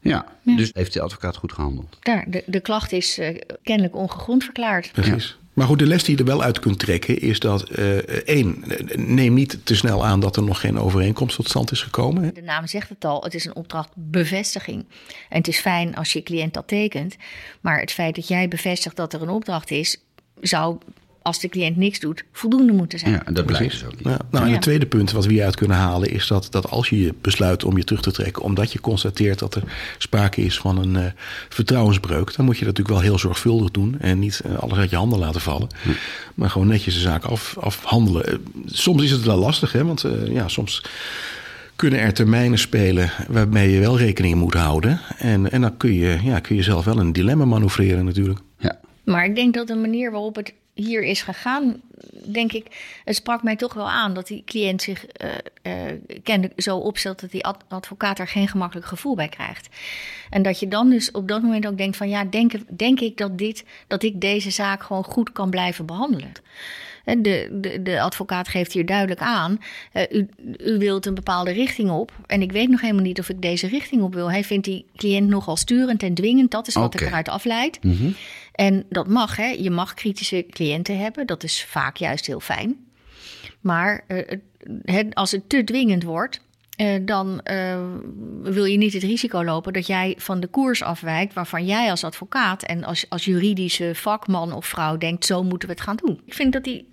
Ja, 0.00 0.26
dus 0.42 0.70
heeft 0.72 0.92
de 0.92 1.00
advocaat 1.00 1.36
goed 1.36 1.52
gehandeld. 1.52 1.96
Daar, 2.00 2.24
de, 2.28 2.42
de 2.46 2.60
klacht 2.60 2.92
is 2.92 3.18
eh, 3.18 3.36
kennelijk 3.62 3.96
ongegrond 3.96 4.44
verklaard. 4.44 4.92
Precies. 4.92 5.38
Maar 5.54 5.66
goed, 5.66 5.78
de 5.78 5.86
les 5.86 6.04
die 6.04 6.14
je 6.14 6.20
er 6.20 6.28
wel 6.28 6.42
uit 6.42 6.58
kunt 6.58 6.78
trekken 6.78 7.20
is 7.20 7.38
dat 7.38 7.62
eh, 7.62 7.96
één, 7.96 8.64
neem 8.94 9.34
niet 9.34 9.58
te 9.64 9.76
snel 9.76 10.04
aan 10.04 10.20
dat 10.20 10.36
er 10.36 10.42
nog 10.42 10.60
geen 10.60 10.78
overeenkomst 10.78 11.36
tot 11.36 11.48
stand 11.48 11.70
is 11.70 11.82
gekomen. 11.82 12.34
De 12.34 12.42
naam 12.42 12.66
zegt 12.66 12.88
het 12.88 13.04
al, 13.04 13.22
het 13.22 13.34
is 13.34 13.44
een 13.44 13.54
opdrachtbevestiging. 13.54 14.84
En 15.28 15.38
het 15.38 15.48
is 15.48 15.58
fijn 15.58 15.96
als 15.96 16.12
je 16.12 16.22
cliënt 16.22 16.54
dat 16.54 16.68
tekent. 16.68 17.16
Maar 17.60 17.80
het 17.80 17.92
feit 17.92 18.14
dat 18.14 18.28
jij 18.28 18.48
bevestigt 18.48 18.96
dat 18.96 19.12
er 19.12 19.22
een 19.22 19.28
opdracht 19.28 19.70
is, 19.70 19.96
zou 20.40 20.78
als 21.24 21.40
de 21.40 21.48
cliënt 21.48 21.76
niks 21.76 22.00
doet, 22.00 22.24
voldoende 22.32 22.72
moeten 22.72 22.98
zijn. 22.98 23.12
Ja, 23.12 23.22
dat 23.24 23.46
blijkt 23.46 23.66
Precies. 23.66 23.78
dus 23.80 23.88
ook. 23.88 23.94
Ja, 23.98 24.18
nou, 24.30 24.44
en 24.44 24.46
Ja. 24.48 24.52
het 24.54 24.62
tweede 24.62 24.86
punt 24.86 25.12
wat 25.12 25.24
we 25.24 25.32
hieruit 25.32 25.56
kunnen 25.56 25.76
halen 25.76 26.10
is 26.10 26.26
dat, 26.26 26.46
dat 26.50 26.70
als 26.70 26.88
je 26.88 27.00
je 27.00 27.14
besluit 27.20 27.64
om 27.64 27.76
je 27.76 27.84
terug 27.84 28.02
te 28.02 28.12
trekken, 28.12 28.42
omdat 28.42 28.72
je 28.72 28.80
constateert 28.80 29.38
dat 29.38 29.54
er 29.54 29.62
sprake 29.98 30.40
is 30.40 30.58
van 30.58 30.78
een 30.78 30.96
eh, 30.96 31.04
vertrouwensbreuk, 31.48 32.36
dan 32.36 32.44
moet 32.44 32.58
je 32.58 32.64
dat 32.64 32.76
natuurlijk 32.76 33.00
wel 33.00 33.10
heel 33.10 33.18
zorgvuldig 33.18 33.70
doen 33.70 33.96
en 34.00 34.18
niet 34.18 34.40
eh, 34.44 34.58
alles 34.58 34.78
uit 34.78 34.90
je 34.90 34.96
handen 34.96 35.18
laten 35.18 35.40
vallen, 35.40 35.68
maar 36.34 36.50
gewoon 36.50 36.66
netjes 36.66 36.94
de 36.94 37.00
zaak 37.00 37.24
af, 37.24 37.56
afhandelen. 37.60 38.26
Eh, 38.26 38.34
soms 38.66 39.02
is 39.02 39.10
het 39.10 39.22
wel 39.24 39.38
lastig, 39.38 39.72
hè, 39.72 39.84
want 39.84 40.04
eh, 40.04 40.26
ja, 40.26 40.48
soms 40.48 40.82
kunnen 41.76 42.00
er 42.00 42.12
termijnen 42.14 42.58
spelen 42.58 43.10
waarmee 43.28 43.70
je 43.70 43.80
wel 43.80 43.98
rekening 43.98 44.34
moet 44.34 44.54
houden. 44.54 45.00
En, 45.18 45.50
en 45.52 45.60
dan 45.60 45.76
kun 45.76 45.92
je, 45.94 46.18
ja, 46.22 46.40
kun 46.40 46.56
je 46.56 46.62
zelf 46.62 46.84
wel 46.84 46.98
een 46.98 47.12
dilemma 47.12 47.44
manoeuvreren 47.44 48.04
natuurlijk. 48.04 48.38
Ja. 48.58 48.78
Maar 49.04 49.24
ik 49.24 49.34
denk 49.34 49.54
dat 49.54 49.66
de 49.66 49.74
manier 49.74 50.10
waarop 50.10 50.36
het 50.36 50.52
hier 50.74 51.02
is 51.02 51.22
gegaan, 51.22 51.80
denk 52.24 52.52
ik, 52.52 52.98
het 53.04 53.16
sprak 53.16 53.42
mij 53.42 53.56
toch 53.56 53.74
wel 53.74 53.90
aan 53.90 54.14
dat 54.14 54.26
die 54.26 54.42
cliënt 54.44 54.82
zich 54.82 55.06
eh 55.06 55.28
eh, 55.64 55.72
kennelijk 56.22 56.62
zo 56.62 56.76
opstelt 56.76 57.20
dat 57.20 57.30
die 57.30 57.44
ad- 57.44 57.64
advocaat 57.68 58.18
er 58.18 58.28
geen 58.28 58.48
gemakkelijk 58.48 58.86
gevoel 58.86 59.14
bij 59.14 59.28
krijgt. 59.28 59.68
En 60.30 60.42
dat 60.42 60.60
je 60.60 60.68
dan 60.68 60.90
dus 60.90 61.10
op 61.10 61.28
dat 61.28 61.42
moment 61.42 61.66
ook 61.66 61.76
denkt 61.76 61.96
van 61.96 62.08
ja, 62.08 62.24
denk, 62.24 62.52
denk 62.78 63.00
ik 63.00 63.16
dat, 63.16 63.38
dit, 63.38 63.64
dat 63.86 64.02
ik 64.02 64.20
deze 64.20 64.50
zaak 64.50 64.82
gewoon 64.82 65.04
goed 65.04 65.32
kan 65.32 65.50
blijven 65.50 65.86
behandelen. 65.86 66.32
De, 67.04 67.48
de, 67.60 67.82
de 67.82 68.00
advocaat 68.00 68.48
geeft 68.48 68.72
hier 68.72 68.86
duidelijk 68.86 69.20
aan, 69.20 69.58
eh, 69.92 70.02
u, 70.10 70.28
u 70.64 70.78
wilt 70.78 71.06
een 71.06 71.14
bepaalde 71.14 71.50
richting 71.52 71.90
op. 71.90 72.12
En 72.26 72.42
ik 72.42 72.52
weet 72.52 72.68
nog 72.68 72.80
helemaal 72.80 73.02
niet 73.02 73.18
of 73.18 73.28
ik 73.28 73.42
deze 73.42 73.66
richting 73.66 74.02
op 74.02 74.14
wil. 74.14 74.30
Hij 74.30 74.44
vindt 74.44 74.64
die 74.64 74.86
cliënt 74.96 75.28
nogal 75.28 75.56
sturend 75.56 76.02
en 76.02 76.14
dwingend. 76.14 76.50
Dat 76.50 76.66
is 76.66 76.74
wat 76.74 76.94
ik 76.94 77.00
Oké. 77.00 77.08
eruit 77.08 77.28
afleid. 77.28 77.78
En 78.52 78.84
dat 78.88 79.08
mag, 79.08 79.36
hè. 79.36 79.46
Je 79.46 79.70
mag 79.70 79.94
kritische 79.94 80.46
cliënten 80.50 80.98
hebben. 80.98 81.26
Dat 81.26 81.42
is 81.42 81.64
vaak 81.64 81.96
juist 81.96 82.26
heel 82.26 82.40
fijn. 82.40 82.76
Maar 83.60 84.04
eh, 84.06 84.38
het- 84.84 85.14
als 85.14 85.30
het 85.30 85.48
te 85.48 85.64
dwingend 85.64 86.02
wordt, 86.02 86.40
eh, 86.76 87.00
dan 87.02 87.40
eh, 87.40 87.84
wil 88.42 88.64
je 88.64 88.76
niet 88.76 88.92
het 88.92 89.02
risico 89.02 89.44
lopen 89.44 89.72
dat 89.72 89.86
jij 89.86 90.14
van 90.18 90.40
de 90.40 90.46
koers 90.46 90.82
afwijkt, 90.82 91.34
waarvan 91.34 91.66
jij 91.66 91.90
als 91.90 92.04
advocaat 92.04 92.62
en 92.62 92.84
als, 92.84 93.06
als 93.08 93.24
juridische 93.24 93.94
vakman 93.94 94.52
of 94.52 94.66
vrouw 94.66 94.96
denkt: 94.96 95.24
zo 95.24 95.42
moeten 95.42 95.68
we 95.68 95.74
het 95.74 95.82
gaan 95.82 95.96
doen. 95.96 96.20
Ik 96.24 96.34
vind 96.34 96.52
dat 96.52 96.64
die, 96.64 96.88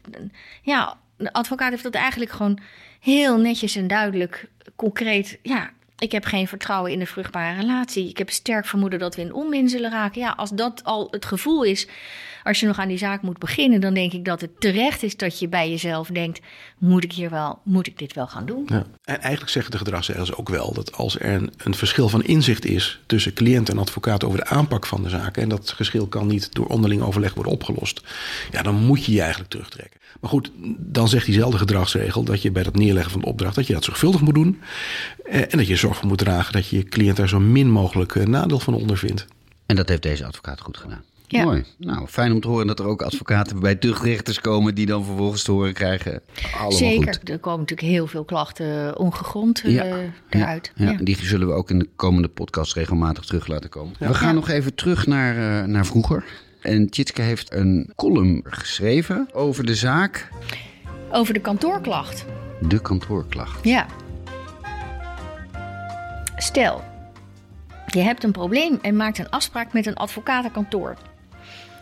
ja, 0.62 0.98
de 1.18 1.34
advocaat 1.34 1.70
heeft 1.70 1.84
dat 1.84 1.94
eigenlijk 1.94 2.32
gewoon 2.32 2.60
heel 3.00 3.38
netjes 3.38 3.76
en 3.76 3.88
duidelijk, 3.88 4.50
concreet. 4.76 5.40
Ja, 5.42 5.72
ik 6.02 6.12
heb 6.12 6.26
geen 6.26 6.48
vertrouwen 6.48 6.92
in 6.92 7.00
een 7.00 7.08
vruchtbare 7.08 7.60
relatie. 7.60 8.10
Ik 8.10 8.18
heb 8.18 8.30
sterk 8.30 8.66
vermoeden 8.66 9.00
dat 9.00 9.16
we 9.16 9.22
in 9.22 9.34
onmin 9.34 9.70
zullen 9.70 9.92
raken. 9.92 10.22
Ja, 10.22 10.34
als 10.38 10.50
dat 10.50 10.84
al 10.84 11.08
het 11.12 11.26
gevoel 11.26 11.64
is, 11.64 11.88
als 12.44 12.60
je 12.60 12.66
nog 12.66 12.80
aan 12.80 12.88
die 12.88 12.98
zaak 12.98 13.22
moet 13.22 13.38
beginnen, 13.38 13.82
dan 13.82 13.94
denk 13.94 14.14
ik 14.14 14.26
dat 14.26 14.42
het 14.42 14.60
terecht 14.60 15.04
is 15.04 15.18
dat 15.18 15.40
je 15.40 15.48
bij 15.48 15.70
jezelf 15.70 16.08
denkt: 16.08 16.40
moet 16.78 17.04
ik 17.04 17.12
hier 17.12 17.30
wel, 17.30 17.60
moet 17.64 17.88
ik 17.88 17.98
dit 17.98 18.14
wel 18.14 18.28
gaan 18.28 18.46
doen? 18.46 18.66
Ja. 18.68 18.86
En 19.04 19.20
eigenlijk 19.22 19.52
zeggen 19.52 19.72
de 19.72 19.78
gedragsregels 19.78 20.36
ook 20.36 20.50
wel 20.50 20.74
dat 20.74 20.94
als 20.94 21.20
er 21.20 21.34
een, 21.34 21.54
een 21.58 21.76
verschil 21.76 22.10
van 22.10 22.24
inzicht 22.24 22.66
is 22.66 23.02
tussen 23.06 23.34
cliënt 23.34 23.70
en 23.70 23.78
advocaat 23.78 24.24
over 24.24 24.40
de 24.40 24.46
aanpak 24.46 24.86
van 24.86 25.04
de 25.04 25.10
zaken, 25.10 25.42
en 25.42 25.50
dat 25.50 25.74
verschil 25.76 26.08
kan 26.08 26.28
niet 26.28 26.54
door 26.54 26.68
onderling 26.68 27.02
overleg 27.02 27.34
worden 27.34 27.54
opgelost, 27.54 28.02
ja, 28.52 28.62
dan 28.62 28.76
moet 28.76 29.06
je 29.06 29.12
je 29.12 29.20
eigenlijk 29.20 29.50
terugtrekken. 29.50 30.00
Maar 30.20 30.30
goed, 30.30 30.52
dan 30.78 31.08
zegt 31.08 31.26
diezelfde 31.26 31.58
gedragsregel 31.58 32.24
dat 32.24 32.42
je 32.42 32.52
bij 32.52 32.62
het 32.64 32.76
neerleggen 32.76 33.12
van 33.12 33.22
de 33.22 33.28
opdracht 33.28 33.56
dat 33.56 33.68
je 33.68 33.74
dat 33.74 33.84
zorgvuldig 33.84 34.22
moet 34.22 34.34
doen. 34.34 34.60
eh, 35.26 35.40
En 35.42 35.58
dat 35.58 35.68
je 35.68 35.76
zorg 35.76 35.98
voor 35.98 36.08
moet 36.08 36.18
dragen 36.18 36.54
dat 36.54 36.68
je 36.68 36.78
je 36.78 36.84
cliënt 36.84 37.18
daar 37.18 37.30
zo 37.30 37.40
min 37.40 37.70
mogelijk 37.70 38.16
eh, 38.16 38.26
nadeel 38.26 38.60
van 38.60 38.74
ondervindt. 38.74 39.26
En 39.66 39.76
dat 39.76 39.90
heeft 39.90 40.02
deze 40.04 40.26
advocaat 40.26 40.62
goed 40.62 40.78
gedaan. 40.78 41.04
Ja. 41.28 41.44
Mooi. 41.44 41.64
Nou, 41.78 42.08
fijn 42.08 42.32
om 42.32 42.40
te 42.42 42.48
horen 42.48 42.68
dat 42.68 42.80
er 42.80 42.86
ook 42.86 43.02
advocaten 43.02 43.60
bij 43.60 43.76
tuchtrechters 43.76 44.42
komen 44.42 44.76
die 44.76 44.86
dan 44.86 45.06
vervolgens 45.06 45.44
te 45.44 45.52
horen 45.52 45.74
krijgen. 45.74 46.22
Allemaal 46.54 46.72
Zeker, 46.72 47.14
goed. 47.14 47.30
er 47.30 47.40
komen 47.40 47.60
natuurlijk 47.60 47.88
heel 47.88 48.08
veel 48.08 48.24
klachten 48.24 48.98
ongegrond 48.98 49.62
eh, 49.64 49.74
Ja, 49.74 49.84
eruit. 50.30 50.72
Ja, 50.76 50.92
Ja. 50.92 50.98
Die 51.02 51.18
zullen 51.22 51.48
we 51.48 51.54
ook 51.54 51.70
in 51.70 51.80
de 51.80 51.88
komende 51.96 52.28
podcast 52.28 52.74
regelmatig 52.74 53.26
terug 53.26 53.48
laten 53.48 53.70
komen. 53.70 53.96
We 54.00 54.14
gaan 54.14 54.28
Ja. 54.28 54.34
nog 54.34 54.50
even 54.50 54.76
terug 54.76 55.08
naar, 55.08 55.62
eh, 55.62 55.68
naar 55.68 55.86
vroeger. 55.86 56.24
En 56.62 56.90
Tjitske 56.90 57.22
heeft 57.22 57.54
een 57.54 57.94
column 57.96 58.42
geschreven 58.44 59.30
over 59.34 59.66
de 59.66 59.76
zaak 59.76 60.30
Over 61.12 61.34
de 61.34 61.40
kantoorklacht. 61.40 62.26
De 62.62 62.82
Kantoorklacht. 62.82 63.64
Ja. 63.64 63.86
Stel, 66.36 66.84
je 67.86 68.00
hebt 68.00 68.24
een 68.24 68.32
probleem 68.32 68.80
en 68.82 68.96
maakt 68.96 69.18
een 69.18 69.30
afspraak 69.30 69.74
met 69.74 69.86
een 69.86 69.96
advocatenkantoor. 69.96 70.98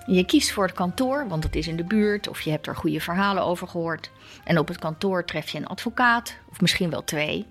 Je 0.05 0.25
kiest 0.25 0.51
voor 0.51 0.65
het 0.65 0.75
kantoor, 0.75 1.27
want 1.27 1.43
het 1.43 1.55
is 1.55 1.67
in 1.67 1.75
de 1.75 1.83
buurt 1.83 2.27
of 2.27 2.41
je 2.41 2.49
hebt 2.49 2.67
er 2.67 2.75
goede 2.75 2.99
verhalen 2.99 3.43
over 3.43 3.67
gehoord. 3.67 4.11
En 4.43 4.57
op 4.57 4.67
het 4.67 4.79
kantoor 4.79 5.25
tref 5.25 5.49
je 5.49 5.57
een 5.57 5.67
advocaat, 5.67 6.35
of 6.49 6.61
misschien 6.61 6.89
wel 6.89 7.03
twee. 7.03 7.45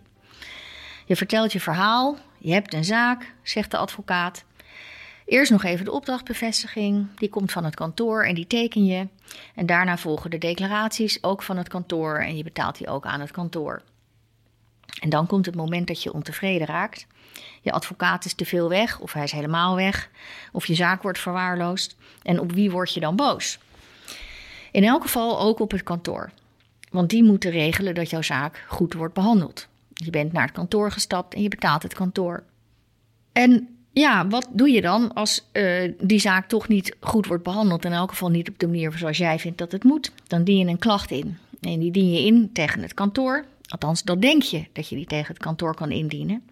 Je 1.07 1.17
vertelt 1.17 1.53
je 1.53 1.61
verhaal, 1.61 2.17
je 2.39 2.53
hebt 2.53 2.75
een 2.75 2.85
zaak, 2.85 3.35
zegt 3.43 3.71
de 3.71 3.77
advocaat. 3.77 4.45
Eerst 5.29 5.51
nog 5.51 5.65
even 5.65 5.85
de 5.85 5.93
opdrachtbevestiging, 5.93 7.07
die 7.17 7.29
komt 7.29 7.53
van 7.53 7.65
het 7.65 7.75
kantoor 7.75 8.25
en 8.25 8.35
die 8.35 8.47
teken 8.47 8.87
je. 8.87 9.09
En 9.55 9.67
daarna 9.67 9.99
volgen 9.99 10.31
de 10.31 10.39
declaraties, 10.39 11.23
ook 11.23 11.43
van 11.43 11.57
het 11.57 11.69
kantoor, 11.69 12.19
en 12.19 12.37
je 12.37 12.43
betaalt 12.43 12.79
die 12.79 12.89
ook 12.89 13.07
aan 13.07 13.21
het 13.21 13.31
kantoor. 13.31 13.83
En 15.01 15.09
dan 15.09 15.27
komt 15.27 15.47
het 15.47 15.55
moment 15.55 15.87
dat 15.87 16.03
je 16.03 16.13
ontevreden 16.13 16.67
raakt. 16.67 17.07
Je 17.61 17.73
advocaat 17.73 18.25
is 18.25 18.35
te 18.35 18.45
veel 18.45 18.69
weg, 18.69 19.01
of 19.01 19.13
hij 19.13 19.23
is 19.23 19.33
helemaal 19.33 19.77
weg, 19.77 20.11
of 20.53 20.67
je 20.67 20.75
zaak 20.75 21.03
wordt 21.03 21.19
verwaarloosd. 21.19 21.97
En 22.23 22.41
op 22.41 22.53
wie 22.53 22.71
word 22.71 22.95
je 22.95 23.01
dan 23.01 23.17
boos? 23.17 23.59
In 24.73 24.85
elk 24.85 25.03
geval 25.03 25.41
ook 25.41 25.61
op 25.61 25.71
het 25.71 25.83
kantoor. 25.83 26.31
Want 26.91 27.11
die 27.11 27.25
moeten 27.25 27.51
regelen 27.51 27.95
dat 27.95 28.11
jouw 28.11 28.23
zaak 28.23 28.65
goed 28.69 28.95
wordt 28.95 29.15
behandeld. 29.15 29.69
Je 29.95 30.11
bent 30.11 30.33
naar 30.33 30.47
het 30.47 30.53
kantoor 30.53 30.93
gestapt 30.93 31.35
en 31.35 31.43
je 31.43 31.49
betaalt 31.49 31.83
het 31.83 31.95
kantoor. 31.95 32.43
En 33.33 33.78
ja, 33.93 34.29
wat 34.29 34.49
doe 34.53 34.71
je 34.71 34.81
dan 34.81 35.15
als 35.15 35.49
eh, 35.53 35.93
die 36.01 36.19
zaak 36.19 36.49
toch 36.49 36.69
niet 36.69 36.97
goed 37.01 37.27
wordt 37.27 37.43
behandeld? 37.43 37.85
In 37.85 37.93
elk 37.93 38.11
geval 38.11 38.31
niet 38.31 38.49
op 38.49 38.59
de 38.59 38.67
manier 38.67 38.93
zoals 38.97 39.19
jij 39.19 39.39
vindt 39.39 39.59
dat 39.59 39.73
het 39.73 39.85
moet. 39.85 40.13
Dan 40.27 40.45
dien 40.45 40.59
je 40.59 40.67
een 40.67 40.79
klacht 40.79 41.11
in. 41.11 41.39
En 41.61 41.79
die 41.79 41.91
dien 41.91 42.13
je 42.13 42.27
in 42.27 42.51
tegen 42.53 42.83
het 42.83 42.95
kantoor. 42.95 43.45
Althans, 43.69 44.03
dat 44.03 44.23
denk 44.23 44.43
je 44.43 44.65
dat 44.73 44.89
je 44.89 44.97
die 44.97 45.07
tegen 45.07 45.35
het 45.35 45.43
kantoor 45.43 45.75
kan 45.75 45.91
indienen. 45.91 46.43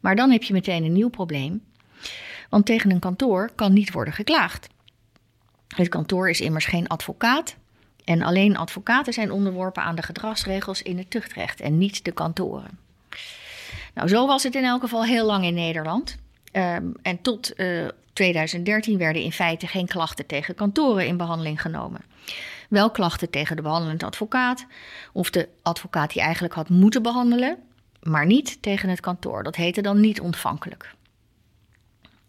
Maar 0.00 0.16
dan 0.16 0.30
heb 0.30 0.42
je 0.42 0.52
meteen 0.52 0.84
een 0.84 0.92
nieuw 0.92 1.08
probleem. 1.08 1.62
Want 2.50 2.66
tegen 2.66 2.90
een 2.90 2.98
kantoor 2.98 3.50
kan 3.54 3.72
niet 3.72 3.92
worden 3.92 4.14
geklaagd. 4.14 4.68
Het 5.76 5.88
kantoor 5.88 6.30
is 6.30 6.40
immers 6.40 6.64
geen 6.64 6.88
advocaat. 6.88 7.56
En 8.04 8.22
alleen 8.22 8.56
advocaten 8.56 9.12
zijn 9.12 9.32
onderworpen 9.32 9.82
aan 9.82 9.96
de 9.96 10.02
gedragsregels 10.02 10.82
in 10.82 10.98
het 10.98 11.10
tuchtrecht 11.10 11.60
en 11.60 11.78
niet 11.78 12.04
de 12.04 12.12
kantoren. 12.12 12.78
Nou, 13.94 14.08
zo 14.08 14.26
was 14.26 14.42
het 14.42 14.54
in 14.54 14.64
elk 14.64 14.80
geval 14.80 15.04
heel 15.04 15.26
lang 15.26 15.44
in 15.44 15.54
Nederland. 15.54 16.16
Ehm, 16.56 16.90
en 17.02 17.20
tot 17.22 17.54
eh, 17.54 17.86
2013 18.12 18.98
werden 18.98 19.22
in 19.22 19.32
feite 19.32 19.66
geen 19.66 19.86
klachten 19.86 20.26
tegen 20.26 20.54
kantoren 20.54 21.06
in 21.06 21.16
behandeling 21.16 21.60
genomen. 21.60 22.00
Wel 22.68 22.90
klachten 22.90 23.30
tegen 23.30 23.56
de 23.56 23.62
behandelend 23.62 24.02
advocaat 24.02 24.66
of 25.12 25.30
de 25.30 25.48
advocaat 25.62 26.12
die 26.12 26.22
eigenlijk 26.22 26.54
had 26.54 26.68
moeten 26.68 27.02
behandelen, 27.02 27.58
maar 28.02 28.26
niet 28.26 28.62
tegen 28.62 28.88
het 28.88 29.00
kantoor. 29.00 29.42
Dat 29.42 29.56
heette 29.56 29.82
dan 29.82 30.00
niet 30.00 30.20
ontvankelijk. 30.20 30.94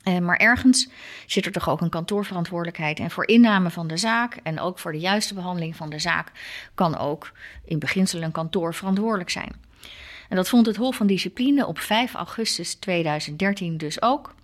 Eh, 0.04 0.18
maar 0.18 0.38
ergens 0.38 0.90
zit 1.26 1.46
er 1.46 1.52
toch 1.52 1.70
ook 1.70 1.82
een 1.82 1.90
kantoorverantwoordelijkheid. 1.90 3.00
En 3.00 3.12
voor 3.12 3.28
inname 3.28 3.70
van 3.70 3.88
de 3.88 3.98
zaak 3.98 4.40
en 4.44 4.60
ook 4.60 4.80
voor 4.80 4.92
de 4.92 5.00
juiste 5.00 5.34
behandeling 5.34 5.76
van 5.76 5.90
de 5.90 6.00
zaak 6.00 6.32
kan 6.74 6.98
ook 6.98 7.32
in 7.66 7.80
beginsel 7.80 8.22
een 8.22 8.32
kantoor 8.32 8.74
verantwoordelijk 8.74 9.30
zijn. 9.30 9.67
En 10.30 10.36
dat 10.36 10.50
vond 10.50 10.66
het 10.66 10.76
Hof 10.76 10.96
van 10.96 11.08
Discipline 11.08 11.66
op 11.66 11.80
5 11.80 12.14
augustus 12.14 12.76
2013 12.76 13.78
dus 13.78 14.02
ook. 14.02 14.36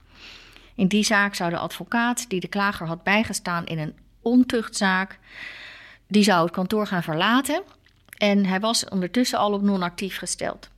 In 0.76 0.88
die 0.88 1.04
zaak 1.04 1.36
zou 1.36 1.50
de 1.50 1.58
advocaat 1.58 2.30
die 2.30 2.40
de 2.40 2.48
klager 2.48 2.88
had 2.88 3.04
bijgestaan 3.04 3.66
in 3.66 3.80
een 3.80 3.96
ontuchtzaak, 4.22 5.20
die 6.08 6.24
zou 6.24 6.44
het 6.44 6.54
kantoor 6.54 6.88
gaan 6.88 7.04
verlaten. 7.04 7.64
En 8.18 8.46
hij 8.46 8.60
was 8.60 8.90
ondertussen 8.90 9.40
al 9.40 9.54
op 9.54 9.62
non-actief 9.62 10.18
gesteld. 10.18 10.70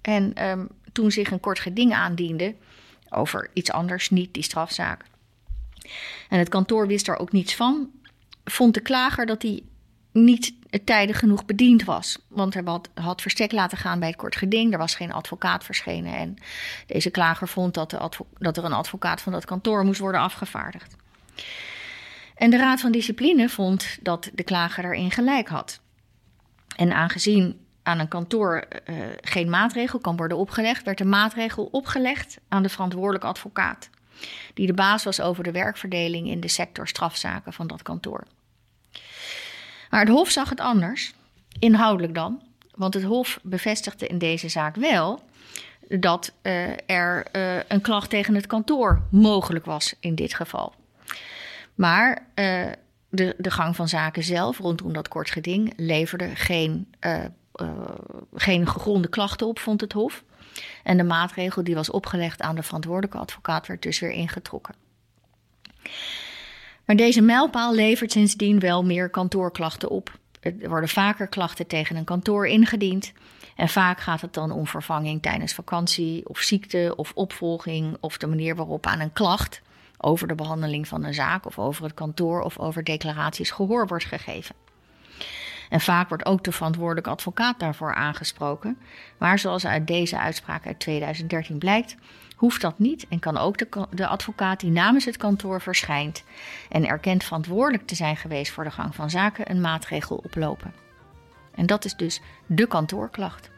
En 0.00 0.34
ehm, 0.34 0.66
toen 0.92 1.10
zich 1.10 1.30
een 1.30 1.40
kort 1.40 1.58
geding 1.58 1.92
aandiende 1.94 2.54
over 3.08 3.50
iets 3.52 3.70
anders, 3.70 4.10
niet 4.10 4.34
die 4.34 4.42
strafzaak. 4.42 5.04
En 6.28 6.38
het 6.38 6.48
kantoor 6.48 6.86
wist 6.86 7.06
daar 7.06 7.18
ook 7.18 7.32
niets 7.32 7.54
van. 7.54 7.90
Vond 8.44 8.74
de 8.74 8.80
klager 8.80 9.26
dat 9.26 9.42
hij 9.42 9.62
niet 10.12 10.54
tijdig 10.84 11.18
genoeg 11.18 11.44
bediend 11.44 11.84
was. 11.84 12.18
Want 12.28 12.54
hij 12.54 12.62
had, 12.64 12.88
had 12.94 13.22
verstek 13.22 13.52
laten 13.52 13.78
gaan 13.78 13.98
bij 13.98 14.08
het 14.08 14.16
kort 14.16 14.36
geding. 14.36 14.72
Er 14.72 14.78
was 14.78 14.94
geen 14.94 15.12
advocaat 15.12 15.64
verschenen. 15.64 16.14
En 16.14 16.36
deze 16.86 17.10
klager 17.10 17.48
vond 17.48 17.74
dat, 17.74 17.90
de 17.90 18.10
dat 18.38 18.56
er 18.56 18.64
een 18.64 18.72
advocaat 18.72 19.20
van 19.20 19.32
dat 19.32 19.44
kantoor 19.44 19.84
moest 19.84 20.00
worden 20.00 20.20
afgevaardigd. 20.20 20.96
En 22.34 22.50
de 22.50 22.56
Raad 22.56 22.80
van 22.80 22.92
Discipline 22.92 23.48
vond 23.48 23.98
dat 24.00 24.30
de 24.34 24.42
klager 24.42 24.82
daarin 24.82 25.10
gelijk 25.10 25.48
had. 25.48 25.80
En 26.76 26.92
aangezien 26.92 27.66
aan 27.82 27.98
een 27.98 28.08
kantoor 28.08 28.56
eh, 28.58 28.94
geen 29.20 29.50
maatregel 29.50 29.98
kan 29.98 30.16
worden 30.16 30.36
opgelegd, 30.36 30.84
werd 30.84 30.98
de 30.98 31.04
maatregel 31.04 31.64
opgelegd 31.64 32.38
aan 32.48 32.62
de 32.62 32.68
verantwoordelijke 32.68 33.26
advocaat, 33.26 33.90
die 34.54 34.66
de 34.66 34.74
baas 34.74 35.04
was 35.04 35.20
over 35.20 35.44
de 35.44 35.52
werkverdeling 35.52 36.28
in 36.28 36.40
de 36.40 36.48
sector 36.48 36.88
strafzaken 36.88 37.52
van 37.52 37.66
dat 37.66 37.82
kantoor. 37.82 38.24
Maar 39.90 40.00
het 40.00 40.08
Hof 40.08 40.30
zag 40.30 40.48
het 40.48 40.60
anders, 40.60 41.14
inhoudelijk 41.58 42.14
dan. 42.14 42.42
Want 42.74 42.94
het 42.94 43.02
Hof 43.02 43.38
bevestigde 43.42 44.06
in 44.06 44.18
deze 44.18 44.48
zaak 44.48 44.76
wel 44.76 45.22
dat 45.88 46.32
uh, 46.42 46.90
er 46.90 47.26
uh, 47.32 47.62
een 47.68 47.80
klacht 47.80 48.10
tegen 48.10 48.34
het 48.34 48.46
kantoor 48.46 49.02
mogelijk 49.10 49.64
was 49.64 49.94
in 50.00 50.14
dit 50.14 50.34
geval. 50.34 50.74
Maar 51.74 52.26
uh, 52.34 52.66
de, 53.08 53.34
de 53.38 53.50
gang 53.50 53.76
van 53.76 53.88
zaken 53.88 54.22
zelf 54.22 54.58
rondom 54.58 54.92
dat 54.92 55.08
kort 55.08 55.30
geding 55.30 55.72
leverde 55.76 56.36
geen, 56.36 56.94
geen 58.34 58.66
gegronde 58.66 59.08
klachten 59.08 59.46
op, 59.46 59.58
vond 59.58 59.80
het 59.80 59.92
Hof. 59.92 60.24
En 60.82 60.96
de 60.96 61.04
maatregel 61.04 61.64
die 61.64 61.74
was 61.74 61.90
opgelegd 61.90 62.40
aan 62.40 62.54
de 62.54 62.62
verantwoordelijke 62.62 63.18
advocaat 63.18 63.66
werd 63.66 63.82
dus 63.82 63.98
weer 63.98 64.10
ingetrokken. 64.10 64.74
Maar 66.88 66.96
deze 66.96 67.20
mijlpaal 67.20 67.74
levert 67.74 68.12
sindsdien 68.12 68.58
wel 68.58 68.84
meer 68.84 69.08
kantoorklachten 69.08 69.88
op. 69.88 70.18
Er 70.40 70.68
worden 70.68 70.88
vaker 70.88 71.26
klachten 71.26 71.66
tegen 71.66 71.96
een 71.96 72.04
kantoor 72.04 72.46
ingediend. 72.46 73.12
En 73.56 73.68
vaak 73.68 74.00
gaat 74.00 74.20
het 74.20 74.34
dan 74.34 74.50
om 74.50 74.66
vervanging 74.66 75.22
tijdens 75.22 75.54
vakantie 75.54 76.28
of 76.28 76.38
ziekte 76.38 76.92
of 76.96 77.12
opvolging 77.14 77.96
of 78.00 78.18
de 78.18 78.26
manier 78.26 78.56
waarop 78.56 78.86
aan 78.86 79.00
een 79.00 79.12
klacht 79.12 79.62
over 79.98 80.28
de 80.28 80.34
behandeling 80.34 80.88
van 80.88 81.04
een 81.04 81.14
zaak 81.14 81.46
of 81.46 81.58
over 81.58 81.84
het 81.84 81.94
kantoor 81.94 82.40
of 82.40 82.58
over 82.58 82.84
declaraties 82.84 83.50
gehoor 83.50 83.86
wordt 83.86 84.04
gegeven. 84.04 84.54
En 85.68 85.80
vaak 85.80 86.08
wordt 86.08 86.26
ook 86.26 86.44
de 86.44 86.52
verantwoordelijke 86.52 87.10
advocaat 87.10 87.60
daarvoor 87.60 87.94
aangesproken. 87.94 88.78
Maar 89.18 89.38
zoals 89.38 89.66
uit 89.66 89.86
deze 89.86 90.18
uitspraak 90.18 90.66
uit 90.66 90.80
2013 90.80 91.58
blijkt, 91.58 91.96
hoeft 92.38 92.60
dat 92.60 92.78
niet 92.78 93.06
en 93.08 93.18
kan 93.18 93.36
ook 93.36 93.58
de, 93.58 93.86
de, 93.90 94.06
advocaat 94.06 94.60
die 94.60 94.70
namens 94.70 95.04
het 95.04 95.16
kantoor 95.16 95.60
verschijnt 95.60 96.24
en 96.68 96.86
erkent 96.86 97.24
verantwoordelijk 97.24 97.86
te 97.86 97.94
zijn 97.94 98.16
geweest 98.16 98.52
voor 98.52 98.64
de 98.64 98.70
gang 98.70 98.94
van 98.94 99.10
zaken 99.10 99.50
een 99.50 99.60
maatregel 99.60 100.16
oplopen. 100.16 100.72
En 101.54 101.66
dat 101.66 101.84
is 101.84 101.94
dus 101.94 102.20
de 102.46 102.66
kantoorklacht. 102.66 103.50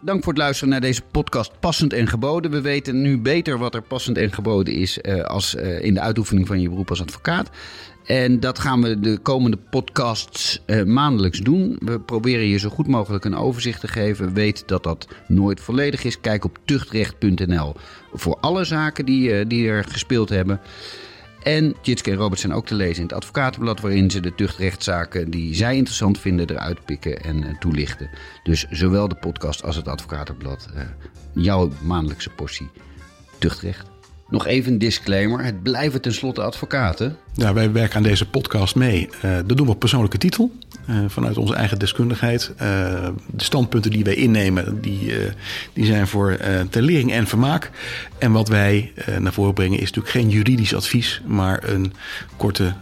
Dank 0.00 0.22
voor 0.22 0.32
het 0.32 0.42
luisteren 0.42 0.70
naar 0.70 0.80
deze 0.80 1.02
podcast 1.02 1.60
Passend 1.60 1.92
en 1.92 2.06
Geboden. 2.06 2.50
We 2.50 2.60
weten 2.60 3.02
nu 3.02 3.18
beter 3.18 3.58
wat 3.58 3.74
er 3.74 3.82
passend 3.82 4.16
en 4.16 4.32
geboden 4.32 4.74
is 4.74 4.98
uh, 5.02 5.22
als 5.22 5.54
uh, 5.54 5.82
in 5.82 5.94
de 5.94 6.00
uitoefening 6.00 6.46
van 6.46 6.60
je 6.60 6.68
beroep 6.68 6.90
als 6.90 7.02
advocaat. 7.02 7.50
En 8.06 8.40
dat 8.40 8.58
gaan 8.58 8.82
we 8.82 9.00
de 9.00 9.18
komende 9.18 9.56
podcasts 9.56 10.62
uh, 10.66 10.82
maandelijks 10.82 11.38
doen. 11.38 11.76
We 11.80 12.00
proberen 12.00 12.46
je 12.46 12.58
zo 12.58 12.68
goed 12.68 12.86
mogelijk 12.86 13.24
een 13.24 13.36
overzicht 13.36 13.80
te 13.80 13.88
geven. 13.88 14.34
Weet 14.34 14.62
dat 14.66 14.82
dat 14.82 15.08
nooit 15.28 15.60
volledig 15.60 16.04
is. 16.04 16.20
Kijk 16.20 16.44
op 16.44 16.58
tuchtrecht.nl 16.64 17.74
voor 18.12 18.36
alle 18.40 18.64
zaken 18.64 19.04
die, 19.04 19.46
die 19.46 19.68
er 19.68 19.84
gespeeld 19.84 20.28
hebben. 20.28 20.60
En 21.42 21.74
Jitske 21.82 22.10
en 22.10 22.16
Robert 22.16 22.40
zijn 22.40 22.52
ook 22.52 22.66
te 22.66 22.74
lezen 22.74 22.96
in 22.96 23.02
het 23.02 23.12
advocatenblad... 23.12 23.80
waarin 23.80 24.10
ze 24.10 24.20
de 24.20 24.34
tuchtrechtszaken 24.34 25.30
die 25.30 25.54
zij 25.54 25.76
interessant 25.76 26.18
vinden 26.18 26.50
eruit 26.50 26.84
pikken 26.84 27.22
en 27.22 27.42
uh, 27.42 27.58
toelichten. 27.58 28.10
Dus 28.42 28.66
zowel 28.70 29.08
de 29.08 29.14
podcast 29.14 29.62
als 29.64 29.76
het 29.76 29.88
advocatenblad. 29.88 30.68
Jouw 31.32 31.70
maandelijkse 31.82 32.30
portie 32.30 32.68
tuchtrecht. 33.38 33.95
Nog 34.28 34.46
even 34.46 34.72
een 34.72 34.78
disclaimer. 34.78 35.44
Het 35.44 35.62
blijven 35.62 36.00
tenslotte 36.00 36.42
advocaten. 36.42 37.16
Ja, 37.34 37.52
wij 37.52 37.72
werken 37.72 37.96
aan 37.96 38.02
deze 38.02 38.28
podcast 38.28 38.74
mee. 38.74 39.08
Uh, 39.24 39.36
dat 39.46 39.56
doen 39.56 39.66
we 39.66 39.72
op 39.72 39.78
persoonlijke 39.78 40.18
titel. 40.18 40.50
Uh, 40.90 40.96
vanuit 41.08 41.36
onze 41.36 41.54
eigen 41.54 41.78
deskundigheid. 41.78 42.50
Uh, 42.50 42.58
de 43.30 43.44
standpunten 43.44 43.90
die 43.90 44.04
wij 44.04 44.14
innemen, 44.14 44.80
die, 44.80 45.12
die 45.72 45.84
zijn 45.84 46.06
voor 46.06 46.38
ter 46.70 46.82
lering 46.82 47.12
en 47.12 47.26
vermaak. 47.26 47.70
En 48.18 48.32
wat 48.32 48.48
wij 48.48 48.92
naar 49.18 49.32
voren 49.32 49.54
brengen 49.54 49.78
is 49.78 49.84
natuurlijk 49.84 50.14
geen 50.14 50.28
juridisch 50.28 50.74
advies, 50.74 51.22
maar 51.26 51.68
een 51.68 51.92
korte 52.36 52.74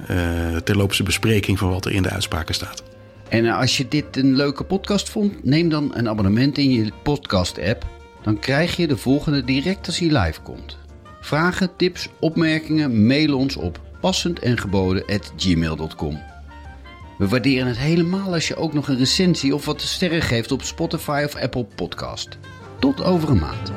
terloopse 0.64 1.03
bespreking 1.03 1.59
van 1.59 1.70
wat 1.70 1.84
er 1.84 1.92
in 1.92 2.03
de 2.03 2.11
uitspraken 2.11 2.55
staat. 2.55 2.82
En 3.28 3.47
als 3.47 3.76
je 3.76 3.88
dit 3.88 4.16
een 4.16 4.36
leuke 4.36 4.64
podcast 4.64 5.09
vond, 5.09 5.45
neem 5.45 5.68
dan 5.68 5.95
een 5.95 6.09
abonnement 6.09 6.59
in 6.59 6.70
je 6.70 6.92
podcast-app. 7.03 7.86
Dan 8.22 8.38
krijg 8.38 8.76
je 8.76 8.86
de 8.86 8.97
volgende 8.97 9.45
direct 9.45 9.86
als 9.86 9.99
hij 9.99 10.22
live 10.22 10.40
komt. 10.40 10.82
Vragen, 11.25 11.77
tips, 11.77 12.09
opmerkingen, 12.20 13.07
mail 13.07 13.37
ons 13.37 13.57
op 13.57 13.81
passendengeboden.gmail.com. 14.01 16.22
We 17.18 17.29
waarderen 17.29 17.66
het 17.66 17.79
helemaal 17.79 18.33
als 18.33 18.49
je 18.49 18.57
ook 18.57 18.72
nog 18.72 18.89
een 18.89 18.99
recensie 18.99 19.55
of 19.55 19.64
wat 19.64 19.81
sterren 19.81 20.22
geeft 20.22 20.53
op 20.53 20.62
Spotify 20.62 21.22
of 21.25 21.35
Apple 21.35 21.64
Podcast. 21.64 22.39
Tot 22.79 23.03
over 23.03 23.31
een 23.31 23.39
maand. 23.39 23.72